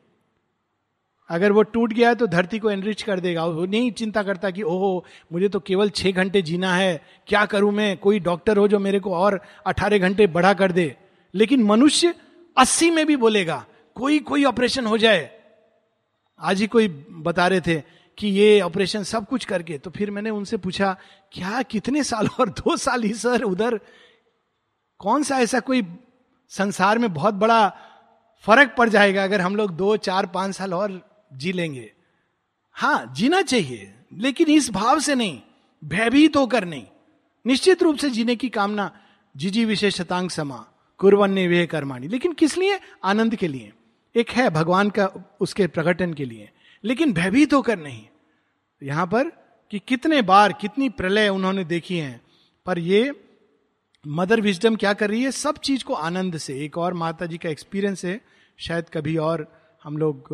अगर 1.28 1.52
वो 1.52 1.62
टूट 1.62 1.92
गया 1.92 2.08
है 2.08 2.14
तो 2.14 2.26
धरती 2.26 2.58
को 2.58 2.70
एनरिच 2.70 3.02
कर 3.02 3.20
देगा। 3.20 3.44
वो 3.44 3.66
नहीं 3.66 3.90
चिंता 3.90 4.22
करता 4.22 4.50
कि, 4.50 4.62
ओहो, 4.62 5.04
मुझे 5.32 5.48
तो 5.48 5.60
केवल 5.60 5.90
छह 5.90 6.10
घंटे 6.10 6.42
जीना 6.42 6.74
है, 6.74 7.02
क्या 7.26 7.44
करूँ 7.44 7.72
मैं? 7.72 7.96
कोई 7.96 8.20
डॉक्टर 8.20 8.56
हो 8.56 8.68
जो 8.68 8.78
मेरे 8.78 9.00
को 9.00 9.14
और 9.14 9.40
अठारह 9.66 9.98
घंटे 9.98 10.26
बढ़ा 10.26 10.54
कर 10.54 10.72
दे। 10.72 10.96
लेकिन 11.34 11.62
मनुष्य 11.62 12.14
अस्सी 12.58 12.90
में 12.90 13.06
भी 13.06 13.16
बोलेगा, 13.16 13.66
कोई 13.94 14.18
कोई 14.18 14.44
ऑपरेशन 14.44 14.86
हो 14.86 14.98
जाए 14.98 15.35
आज 16.40 16.60
ही 16.60 16.66
कोई 16.66 16.88
बता 17.10 17.46
रहे 17.46 17.60
थे 17.60 17.82
कि 18.18 18.28
ये 18.28 18.60
ऑपरेशन 18.60 19.02
सब 19.02 19.26
कुछ 19.26 19.44
करके 19.44 19.78
तो 19.78 19.90
फिर 19.90 20.10
मैंने 20.10 20.30
उनसे 20.30 20.56
पूछा, 20.56 20.96
क्या 21.32 21.62
कितने 21.62 22.02
साल 22.04 22.28
और 22.40 22.48
दो 22.48 22.76
साल 22.76 23.02
ही, 23.02 23.12
सर, 23.14 23.42
उधर? 23.42 23.80
कौन 24.98 25.22
सा 25.22 25.38
ऐसा 25.38 25.60
कोई 25.60 25.82
संसार 26.48 26.98
में 26.98 27.12
बहुत 27.14 27.34
बड़ा 27.34 27.68
फ़र्क 28.44 28.74
पड़ 28.78 28.88
जाएगा 28.88 29.24
अगर 29.24 29.40
हम 29.40 29.56
लोग 29.56 29.70
दो, 29.70 29.96
चार, 29.96 30.26
पाँच 30.26 30.54
साल 30.54 30.74
और 30.74 31.00
जी 31.32 31.52
लेंगे? 31.52 31.92
हाँ 32.74 33.12
जीना 33.16 33.42
चाहिए, 33.42 33.94
लेकिन 34.12 34.48
इस 34.48 34.70
भाव 34.70 35.00
से 35.00 35.14
नहीं, 35.14 35.40
भयभीत 35.84 36.36
होकर 36.36 36.64
नहीं। 36.64 36.86
निश्चित 37.46 37.82
रूप 37.82 37.96
से 37.96 38.10
जीने 38.10 38.36
की 38.36 38.48
कामना 38.48 38.90
जिजी 39.36 39.64
विशेषतांग 39.64 40.30
समा 40.30 40.66
कुरवन्य 40.98 41.46
वे 41.46 41.66
कर्माणी। 41.66 42.08
लेकिन 42.08 42.32
किस 42.32 42.56
लिए? 42.58 42.80
आनंद 43.04 43.36
के 43.36 43.48
लिए। 43.48 43.72
एक 44.16 44.30
है 44.30 44.48
भगवान 44.50 44.90
का 44.90 45.06
उसके 45.40 45.66
प्रकटन 45.66 46.12
के 46.14 46.24
लिए, 46.24 46.48
लेकिन 46.84 47.12
भयभीत 47.12 47.52
होकर 47.52 47.78
नहीं। 47.78 48.04
यहाँ 48.82 49.06
पर 49.06 49.30
कि 49.72 49.78
कितने 49.78 50.20
बार, 50.22 50.52
कितनी 50.52 50.88
प्रलय 50.90 51.28
उन्होंने 51.28 51.64
देखी 51.64 51.96
हैं, 51.96 52.20
पर 52.66 52.78
ये 52.78 53.12
मदर 54.04 54.40
विजडम 54.40 54.76
क्या 54.76 54.92
कर 54.92 55.10
रही 55.10 55.22
है? 55.22 55.30
सब 55.30 55.58
चीज़ 55.58 55.84
को 55.84 55.94
आनंद 55.94 56.36
से, 56.38 56.54
एक 56.64 56.78
और 56.78 56.94
माता 56.94 57.26
जी 57.26 57.38
का 57.38 57.48
एक्सपीरियंस 57.48 58.04
है, 58.04 58.20
शायद 58.58 58.88
कभी 58.88 59.16
और 59.16 59.46
हम 59.82 59.96
लोग 59.98 60.28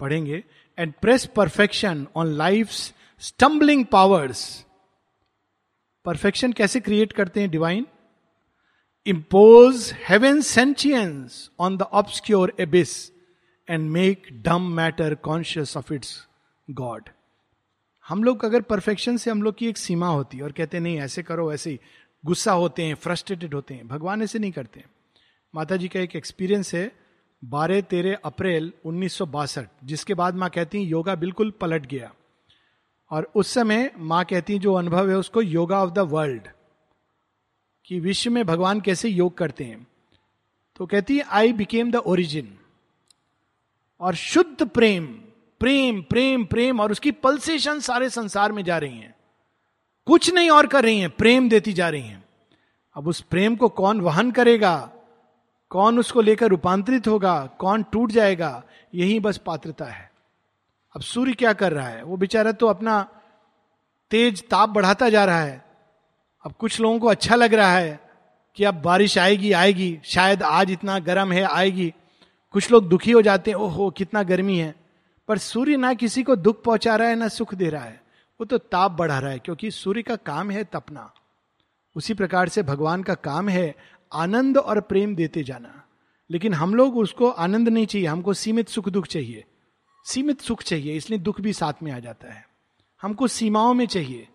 पढ़ेंगे। 0.00 0.42
And 0.78 0.92
press 1.02 1.26
perfection 1.26 2.06
on 2.16 2.32
life 2.34 2.70
stumbling 3.22 3.84
powers 3.86 4.44
perfection 6.06 6.52
कैसे 6.52 6.80
क्रिएट 6.80 7.12
करते 7.12 7.40
हैं 7.40 7.50
divine 7.50 7.86
impose 9.06 9.92
heaven 10.08 10.40
sentience 10.40 11.50
on 11.60 11.76
the 11.76 11.82
obscure 11.82 12.52
abyss 12.60 12.94
and 13.70 13.90
make 13.90 14.26
dumb 14.32 14.62
matter 14.62 15.14
conscious 15.14 15.76
of 15.76 15.94
its 15.94 16.28
god 16.70 17.08
हम 18.08 18.24
लोग 18.24 18.44
अगर 18.44 18.60
परफेक्शन 18.60 19.16
से 19.16 19.30
हम 19.30 19.42
लोग 19.42 19.58
की 19.58 19.68
एक 19.68 19.78
सीमा 19.78 20.08
होती 20.08 20.36
है 20.36 20.44
और 20.44 20.52
कहते 20.52 20.80
नहीं, 20.80 20.98
ऐसे 20.98 21.22
करो, 21.22 21.52
ऐसे 21.52 21.70
ही 21.70 21.80
गुस्सा 22.26 22.52
होते 22.52 22.82
हैं 22.82 22.94
फ्रस्ट्रेटेड 22.94 23.54
होते 23.54 23.74
हैं। 23.74 23.88
भगवान 23.88 24.22
ऐसे 24.22 24.38
नहीं 24.38 24.52
करते 24.52 24.80
हैं। 24.80 24.86
माता 25.54 25.76
जी 25.76 25.88
का 25.88 26.00
एक 26.00 26.16
एक्सपीरियंस 26.16 26.74
है, 26.74 26.92
बारह 27.44 27.80
तेरह 27.80 28.18
अप्रैल 28.24 28.72
उन्नीस 28.84 29.18
जिसके 29.84 30.14
बाद 30.14 30.34
माँ 30.34 30.50
कहती 30.50 30.78
हैं, 30.78 30.84
योगा 30.84 31.14
बिल्कुल 31.14 31.50
पलट 31.50 31.86
गया। 31.86 32.12
और 33.10 33.32
उस 33.34 33.48
समय 33.48 33.90
माँ 33.98 34.24
कहती 34.24 34.58
जो 34.58 34.74
अनुभव 34.74 35.10
है 35.10 35.16
उसको 35.16 35.42
योगा 35.42 35.82
ऑफ़ 35.82 35.90
द 35.90 35.98
वर्ल्ड 35.98 36.48
कि 37.84 38.00
विश्व 38.00 38.30
में 38.30 38.44
भगवान 38.46 38.80
कैसे 38.80 39.08
योग 39.08 39.38
करते 39.38 39.64
हैं। 39.64 39.86
तो 40.76 40.86
कहती 40.86 41.16
है 41.16 41.22
आई 41.22 41.52
बिकेम 41.52 41.90
द 41.90 41.96
ओरिजिन 41.96 42.58
और 44.00 44.14
शुद्ध 44.14 44.68
प्रेम 44.68 45.06
प्रेम 45.60 46.02
प्रेम 46.02 46.44
प्रेम, 46.44 46.80
और 46.80 46.92
उसकी 46.92 47.10
पल्सेशन 47.10 47.80
सारे 47.80 48.10
संसार 48.10 48.52
में 48.52 48.64
जा 48.64 48.78
रही 48.78 48.98
हैं। 48.98 49.14
कुछ 50.06 50.34
नहीं 50.34 50.50
और 50.50 50.66
कर 50.66 50.84
रही 50.84 50.98
हैं, 50.98 51.10
प्रेम 51.10 51.48
देती 51.48 51.72
जा 51.72 51.88
रही 51.88 52.02
हैं। 52.02 52.24
अब 52.94 53.08
उस 53.08 53.20
प्रेम 53.20 53.56
को 53.56 53.68
कौन 53.68 54.00
वहन 54.00 54.30
करेगा? 54.30 54.90
कौन 55.68 55.98
उसको 55.98 56.20
लेकर 56.20 56.46
रूपांतरित 56.46 57.08
होगा? 57.08 57.46
कौन 57.46 57.82
टूट 57.82 58.10
जाएगा? 58.10 58.62
यही 58.94 59.20
बस 59.20 59.36
पात्रता 59.36 59.84
है। 59.84 60.10
अब 60.96 61.02
सूर्य 61.02 61.32
क्या 61.32 61.52
कर 61.52 61.72
रहा 61.72 61.88
है? 61.88 62.02
वो 62.02 62.16
बेचारा 62.16 62.52
तो 62.52 62.66
अपना 62.66 63.08
तेज 64.10 64.48
ताप 64.48 64.68
बढ़ाता 64.68 65.08
जा 65.08 65.24
रहा 65.24 65.40
है। 65.40 65.64
अब 66.44 66.52
कुछ 66.52 66.80
लोगों 66.80 66.98
को 66.98 67.06
अच्छा 67.06 67.34
लग 67.34 67.54
रहा 67.54 67.72
है 67.72 68.00
कि 68.56 68.64
अब 68.64 68.74
बारिश 68.74 69.18
आएगी 69.18 69.52
आएगी। 69.52 70.00
शायद 70.04 70.42
आज 70.42 70.70
इतना 70.70 70.98
गर्म 70.98 71.32
है, 71.32 71.42
आएगी। 71.42 71.94
कुछ 72.54 72.70
लोग 72.70 72.88
दुखी 72.88 73.10
हो 73.10 73.22
जाते 73.22 73.50
हैं, 73.50 73.58
ओहो, 73.58 73.90
कितना 73.90 74.22
गर्मी 74.22 74.58
है। 74.58 74.74
पर 75.28 75.38
सूर्य 75.38 75.76
ना 75.76 75.94
किसी 75.94 76.22
को 76.22 76.36
दुख 76.36 76.64
पहुँचा 76.64 76.96
रहा 76.96 77.08
है, 77.08 77.16
ना 77.16 77.28
सुख 77.28 77.54
दे 77.54 77.68
रहा 77.68 77.84
है। 77.84 78.02
वो 78.40 78.44
तो 78.44 78.58
ताप 78.58 78.92
बढ़ा 78.92 79.18
रहा 79.18 79.30
है, 79.30 79.38
क्योंकि 79.38 79.70
सूर्य 79.70 80.02
का 80.02 80.16
काम 80.16 80.50
है 80.50 80.64
तपना। 80.64 81.14
उसी 81.96 82.14
प्रकार 82.14 82.48
से 82.48 82.62
भगवान 82.62 83.02
का 83.02 83.14
काम 83.14 83.48
है 83.48 83.74
आनंद 84.12 84.58
और 84.58 84.80
प्रेम 84.80 85.16
देते 85.16 85.44
जाना। 85.44 85.84
लेकिन 86.30 86.54
हम 86.54 86.74
लोग 86.74 86.96
उसको 86.96 87.28
आनंद 87.28 87.68
नहीं 87.68 87.86
चाहिए, 87.86 88.06
हमको 88.06 88.34
सीमित 88.34 88.68
सुख 88.68 88.88
दुख 88.88 89.06
चाहिए। 89.06 89.44
सीमित 90.04 90.40
सुख 90.40 90.62
चाहिए, 90.62 90.96
इसलिए 90.96 91.18
दुख 91.18 91.40
भी 91.40 91.52
साथ 91.52 91.72
में 91.82 91.92
आ 91.92 91.98
जाता 91.98 92.32
है। 92.32 92.48
हमको 93.02 93.28
सीमाओं 93.28 93.74
में 93.74 93.86
चाहिए 93.86 94.28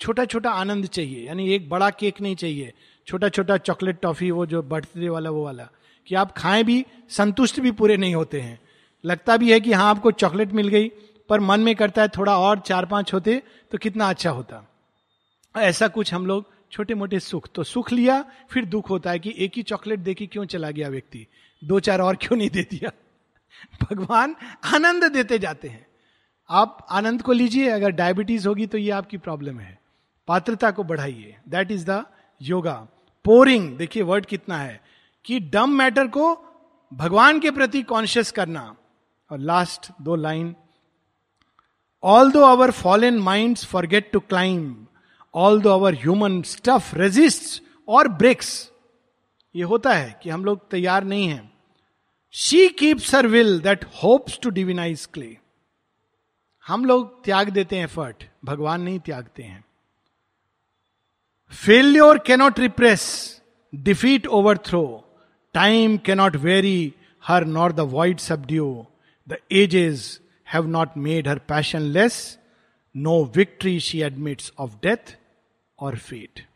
छोटा 0.00 0.24
छोटा 0.24 0.50
आनंद 0.50 0.86
चाहिए, 0.86 1.26
यानी 1.26 1.50
एक 1.50 1.68
बड़ा 1.68 1.90
केक 1.90 2.20
नहीं 2.20 2.36
चाहिए 2.36 2.72
छोटा 3.06 3.28
छोटा 3.28 3.56
चॉकलेट 3.56 4.00
टॉफी, 4.00 4.30
वो 4.30 4.46
जो 4.46 4.62
बर्थडे 4.62 5.08
वाला, 5.08 5.30
वो 5.30 5.44
वाला। 5.44 5.68
कि 6.06 6.14
आप 6.14 6.32
खाएँ 6.32 6.64
भी, 6.64 6.86
संतुष्ट 7.08 7.60
भी 7.60 7.70
पूरे 7.70 7.96
नहीं 7.96 8.14
होते 8.14 8.40
हैं। 8.40 8.60
लगता 9.04 9.36
भी 9.36 9.52
है 9.52 9.60
कि 9.60 9.72
हाँ 9.72 9.90
आपको 9.90 10.10
चॉकलेट 10.10 10.52
मिल 10.52 10.68
गई, 10.68 10.92
पर 11.28 11.40
मन 11.40 11.60
में 11.60 11.76
करता 11.76 12.02
है 12.02 12.08
थोड़ा 12.08 12.38
और 12.38 12.58
चार 12.58 12.86
पाँच 12.86 13.14
होते 13.14 13.42
तो 13.72 13.78
कितना 13.78 14.08
अच्छा 14.08 14.30
होता। 14.30 14.70
ऐसा 15.56 15.88
कुछ 15.88 16.14
हम 16.14 16.26
लोग 16.26 16.52
छोटे 16.72 16.94
मोटे 16.94 17.20
सुख 17.20 17.48
तो 17.54 17.62
सुख 17.62 17.92
लिया, 17.92 18.24
फिर 18.50 18.64
दुख 18.64 18.90
होता 18.90 19.10
है 19.10 19.18
कि 19.18 19.34
एक 19.38 19.52
ही 19.56 19.62
चॉकलेट 19.62 19.98
देखी 19.98 20.26
क्यों 20.26 20.44
चला 20.44 20.70
गया 20.70 20.88
व्यक्ति? 20.88 21.26
दो 21.64 21.80
चार 21.80 22.00
और 22.00 22.16
क्यों 22.16 22.36
नहीं 22.36 22.50
दे 22.50 22.62
दिया? 22.62 22.90
भगवान 23.82 24.36
आनंद 24.64 25.04
देते 25.04 25.38
जाते 25.38 25.68
हैं। 25.68 25.86
आप 26.50 26.86
आनंद 26.90 27.22
को 27.22 27.32
लीजिए, 27.32 27.68
अगर 27.68 27.90
डायबिटीज़ 27.90 28.48
होगी 28.48 28.66
तो 28.66 28.78
ये 28.78 28.90
आपकी 28.90 29.16
प्रॉब्लम 29.16 29.60
है। 29.60 29.80
पात्रता 30.28 30.70
को 30.70 30.84
बढ़ाइए। 30.84 31.36
That 31.48 31.70
is 31.70 31.90
the 31.90 32.04
yoga 32.42 32.88
pouring 33.24 33.76
देखिए 33.76 34.02
वर्ड 34.02 34.26
कितना 34.26 34.58
है। 34.58 34.83
कि 35.24 35.40
डम 35.40 35.70
मैटर 35.70 36.06
को 36.06 36.34
भगवान 36.92 37.40
के 37.40 37.50
प्रति 37.50 37.82
कॉन्शियस 37.82 38.32
करना। 38.32 38.76
और 39.30 39.38
लास्ट 39.38 39.90
दो 40.02 40.16
line 40.16 40.54
although 42.32 42.40
our 42.40 42.70
fallen 42.70 43.18
mind 43.18 43.58
forget 43.58 44.10
to 44.12 44.20
climb 44.20 44.86
although 45.60 45.70
our 45.70 45.94
human 45.94 46.42
stuff 46.42 46.96
resist 46.96 47.62
or 47.88 48.08
breaks 48.08 48.70
ये 49.54 49.62
होता 49.62 49.92
है 49.94 50.20
कि 50.22 50.30
हम 50.30 50.44
लोग 50.44 50.68
तैयार 50.70 51.04
नहीं 51.04 51.28
हैं। 51.28 51.52
She 52.32 52.68
keeps 52.68 53.14
her 53.14 53.26
will 53.26 53.60
that 53.60 53.84
hopes 53.84 54.38
to 54.42 54.50
divinise 54.50 55.06
clay 55.06 55.38
हम 56.66 56.84
लोग 56.84 57.24
त्याग 57.24 57.48
देते 57.48 57.76
हैं 57.76 57.84
एफर्ट 57.84 58.24
भगवान 58.44 58.82
नहीं 58.82 58.98
त्यागते 58.98 59.42
हैं। 59.42 59.64
Failure 61.52 62.18
cannot 62.18 62.60
repress 62.60 63.40
defeat 63.74 64.26
overthrow 64.58 65.03
time 65.54 65.96
cannot 65.96 66.36
weary 66.36 66.94
her 67.26 67.44
nor 67.44 67.72
the 67.72 67.80
void 67.80 68.18
subdue 68.18 68.86
the 69.28 69.36
ages 69.52 70.20
have 70.52 70.66
not 70.66 70.96
made 70.96 71.28
her 71.28 71.38
passionless 71.80 72.38
no 72.96 73.24
victory 73.24 73.80
she 73.80 74.02
admits 74.02 74.52
of 74.58 74.74
death 74.82 75.18
or 75.78 75.96
fate 75.96 76.46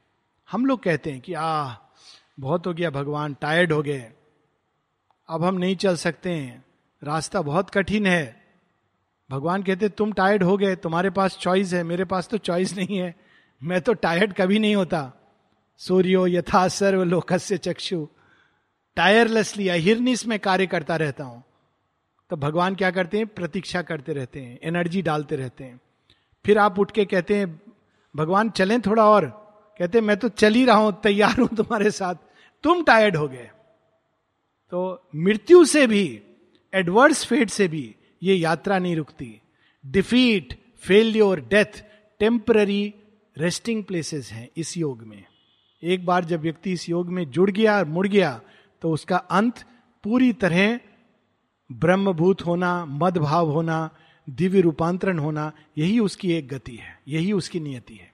हम 0.50 0.66
लोग 0.66 0.82
कहते 0.82 1.10
हैं 1.10 1.20
कि 1.20 1.34
आ 1.34 1.74
बहुत 2.40 2.66
हो 2.66 2.74
गया 2.74 2.90
भगवान 2.90 3.36
टायर्ड 3.40 3.72
हो 3.72 3.82
गए। 3.82 4.12
अब 5.28 5.44
हम 5.44 5.54
नहीं 5.54 5.76
चल 5.76 5.96
सकते 5.96 6.30
हैं। 6.30 6.64
रास्ता 7.04 7.42
बहुत 7.42 7.70
कठिन 7.70 8.06
है। 8.06 8.44
भगवान 9.30 9.62
कहते 9.62 9.88
तुम 9.88 10.12
टायर्ड 10.12 10.42
हो 10.42 10.56
गए, 10.56 10.76
तुम्हारे 10.76 11.10
पास 11.10 11.38
चॉइस 11.40 11.72
है, 11.72 11.82
मेरे 11.82 12.04
पास 12.04 12.28
तो 12.28 12.38
चॉइस 12.38 12.76
नहीं 12.76 12.98
है। 12.98 13.14
मैं 13.62 13.80
तो 13.80 13.92
टायर्ड 13.92 14.32
कभी 14.32 14.58
नहीं 14.58 14.76
होता। 14.76 15.12
सूर्यो 15.76 16.26
यथा 16.26 16.68
सर्व 16.68 17.04
लोकस्य 17.04 17.58
चक्षु। 17.58 18.08
टायरलेसली 18.98 19.68
अहिर्निस 19.68 20.26
में 20.26 20.38
कार्य 20.38 20.66
करता 20.66 20.96
रहता 20.96 21.24
हूँ। 21.24 21.42
तो 22.30 22.36
भगवान 22.36 22.74
क्या 22.74 22.90
करते 22.90 23.18
हैं? 23.18 23.26
प्रतीक्षा 23.26 23.82
करते 23.82 24.12
रहते 24.12 24.40
हैं 24.40 24.58
एनर्जी 24.62 25.02
डालते 25.02 25.36
रहते 25.36 25.64
हैं। 25.64 25.80
फिर 26.44 26.58
आप 26.58 26.78
उठ 26.78 26.90
के 26.90 27.04
कहते 27.04 27.36
हैं, 27.36 27.62
भगवान, 28.16 28.50
चलें 28.50 28.80
थोड़ा 28.80 29.08
और। 29.08 29.26
कहते 29.78 30.00
मैं 30.00 30.16
तो 30.16 30.28
चल 30.28 30.54
ही 30.54 30.64
रहा 30.64 30.76
हूँ, 30.76 31.00
तैयार 31.02 31.40
हूँ 31.40 31.48
तुम्हारे 31.48 31.90
साथ। 31.90 32.14
तुम 32.62 32.82
टायर्ड 32.82 33.16
हो 33.16 33.28
गए। 33.28 33.50
तो 34.70 35.08
मृत्यु 35.16 35.64
से 35.64 35.86
भी 35.86 36.22
एडवर्स 36.74 37.26
फेट 37.26 37.50
से 37.50 37.68
भी 37.68 37.94
ये 38.22 38.34
यात्रा 38.34 38.78
नहीं 38.78 38.96
रुकती। 38.96 39.40
Defeat 39.86 40.58
failure 40.78 41.40
death 41.40 41.84
temporary 42.20 42.94
resting 43.38 43.84
places 43.84 44.32
हैं 44.32 44.48
इस 44.56 44.76
योग 44.76 45.02
में। 45.02 45.24
एक 45.82 46.06
बार 46.06 46.24
जब 46.24 46.40
व्यक्ति 46.40 46.72
इस 46.72 46.88
योग 46.88 47.08
में 47.08 47.30
जुड़ 47.30 47.50
गया 47.50 47.76
और 47.76 47.84
मुड़ 47.84 48.06
गया 48.06 48.40
तो 48.82 48.92
उसका 48.92 49.16
अंत 49.16 49.64
पूरी 50.04 50.32
तरह 50.32 50.80
ब्रह्मभूत 51.72 52.46
होना, 52.46 52.84
मदभाव 52.84 53.50
होना, 53.50 53.90
दिव्य 54.30 54.60
रूपांतरण 54.60 55.18
होना, 55.18 55.52
यही 55.78 55.98
उसकी 55.98 56.32
एक 56.32 56.48
गति 56.48 56.76
है, 56.76 57.00
यही 57.08 57.32
उसकी 57.32 57.60
नियति 57.60 57.94
है। 57.94 58.12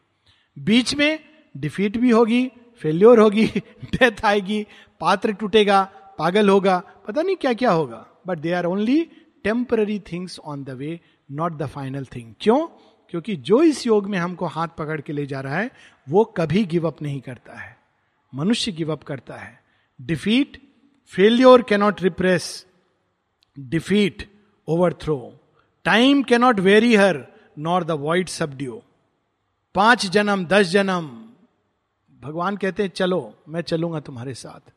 बीच 0.58 0.94
में 0.94 1.18
डिफीट 1.56 1.96
भी 1.96 2.10
होगी, 2.10 2.52
फेल्योर 2.78 3.20
होगी, 3.20 3.46
डेथ 3.84 4.24
आएगी, 4.24 4.66
पात्र 5.00 5.32
टूटेगा, 5.32 5.90
पागल 6.18 6.48
होगा, 6.48 6.82
पता 7.08 7.22
नहीं 7.22 7.36
क्या 7.36 7.52
क्या 7.52 7.72
होगा। 7.72 8.06
But 8.26 8.38
they 8.38 8.52
are 8.52 8.64
only 8.64 9.10
temporary 9.44 9.98
things 9.98 10.38
on 10.38 10.64
the 10.64 10.70
way 10.70 11.00
not 11.30 11.52
the 11.52 11.66
final 11.66 12.04
thing 12.04 12.34
क्यों? 12.40 12.66
क्योंकि 13.10 13.36
जो 13.36 13.62
इस 13.62 13.86
योग 13.86 14.06
में 14.06 14.18
हमको 14.18 14.46
हाथ 14.46 14.68
पकड़ 14.68 15.00
के 15.00 15.12
ले 15.12 15.26
जा 15.26 15.40
रहा 15.40 15.56
है, 15.56 15.70
वो 16.08 16.24
कभी 16.24 16.64
गिव 16.64 16.86
अप 16.86 17.02
नहीं 17.02 17.20
करता 17.20 17.54
है। 17.54 17.78
मनुष्य 18.34 18.72
गिव 18.72 18.92
अप 18.92 19.02
करता 19.02 19.34
है। 19.34 19.63
Defeat 20.00 20.62
failure 21.06 21.62
cannot 21.62 22.02
repress 22.02 22.66
defeat 23.58 24.30
overthrow 24.92 25.40
time 25.84 26.22
cannot 26.22 26.60
weary 26.60 26.94
her 26.94 27.26
nor 27.58 27.84
the 27.84 27.90
void 27.90 28.28
subdue 28.28 28.82
पाँच 29.74 30.06
जन्म, 30.06 30.44
दस 30.44 30.66
जन्म। 30.66 31.28
भगवान 32.20 32.56
कहते 32.56 32.82
हैं, 32.82 32.90
चलो, 32.90 33.38
मैं 33.48 33.60
चलूँगा 33.60 34.00
तुम्हारे 34.00 34.34
साथ. 34.34 34.72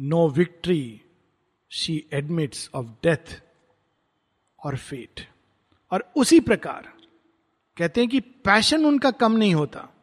No 0.00 0.28
victory 0.28 1.00
she 1.70 2.06
admits 2.12 2.70
of 2.74 2.86
death 2.86 3.42
or 4.64 4.76
fate 4.76 5.28
और 5.90 6.12
उसी 6.16 6.40
प्रकार 6.40 6.92
कहते 7.76 8.00
हैं 8.00 8.10
कि 8.10 8.20
पैशन 8.20 8.84
उनका 8.86 9.10
कम 9.10 9.32
नहीं 9.32 9.54
होता। 9.54 9.93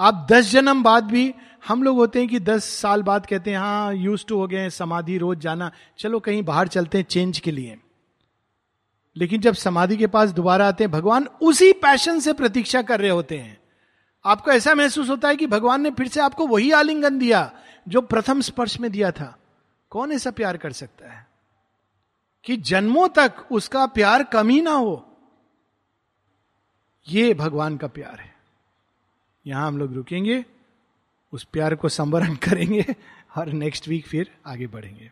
आप 0.00 0.26
दस 0.30 0.50
जन्म 0.50 0.82
बाद 0.82 1.04
भी 1.04 1.34
हम 1.68 1.82
लोग 1.82 1.96
होते 1.96 2.18
हैं 2.18 2.28
कि 2.28 2.40
दस 2.40 2.64
साल 2.64 3.02
बाद 3.02 3.26
कहते 3.26 3.50
हैं 3.50 3.58
हाँ 3.58 3.94
यूज़ 3.94 4.26
टू 4.26 4.38
हो 4.38 4.46
गए 4.46 4.70
समाधि, 4.70 5.18
रोज 5.18 5.38
जाना। 5.38 5.72
चलो 5.98 6.20
कहीं 6.20 6.42
बाहर 6.42 6.68
चलते 6.68 6.98
हैं 6.98 7.04
चेंज 7.04 7.38
के 7.38 7.50
लिए. 7.50 7.78
लेकिन 9.16 9.40
जब 9.40 9.54
समाधि 9.54 9.96
के 9.96 10.06
पास 10.06 10.30
दोबारा 10.30 10.68
आते 10.68 10.84
हैं, 10.84 10.90
भगवान 10.90 11.28
उसी 11.42 11.72
पैशन 11.72 12.20
से 12.20 12.32
प्रतीक्षा 12.32 12.82
कर 12.82 13.00
रहे 13.00 13.10
होते 13.10 13.38
हैं। 13.38 13.60
आपको 14.24 14.50
ऐसा 14.50 14.74
महसूस 14.74 15.10
होता 15.10 15.28
है 15.28 15.36
कि 15.36 15.46
भगवान 15.46 15.80
ने 15.80 15.90
फिर 15.90 16.08
से 16.08 16.20
आपको 16.20 16.46
वही 16.46 16.70
आलिंगन 16.70 17.18
दिया, 17.18 17.52
जो 17.88 18.00
प्रथम 18.00 18.40
स्पर्श 18.40 18.80
में 18.80 18.90
दिया 18.90 19.10
था। 19.10 19.38
कौन 19.90 20.12
ऐसा 20.12 20.30
प्यार 20.30 20.56
कर 20.56 20.72
सकता 20.72 21.12
है? 21.12 21.26
कि 22.44 22.56
जन्मों 22.56 23.08
तक 23.08 23.34
उसका 23.52 23.86
प्यार 23.86 24.24
कम 24.24 24.48
ही 24.48 24.60
ना 24.60 24.72
हो। 24.72 25.16
ये 27.08 27.34
भगवान 27.34 27.76
का 27.76 27.86
प्यार 27.86 28.20
है। 28.20 28.29
यहाँ 29.46 29.66
हम 29.66 29.78
लोग 29.78 29.94
रुकेंगे, 29.94 30.44
उस 31.32 31.44
प्यार 31.44 31.74
को 31.74 31.88
संवरण 31.88 32.34
करेंगे 32.48 32.84
और 33.36 33.48
नेक्स्ट 33.48 33.88
वीक 33.88 34.06
फिर 34.06 34.30
आगे 34.46 34.66
बढ़ेंगे। 34.66 35.10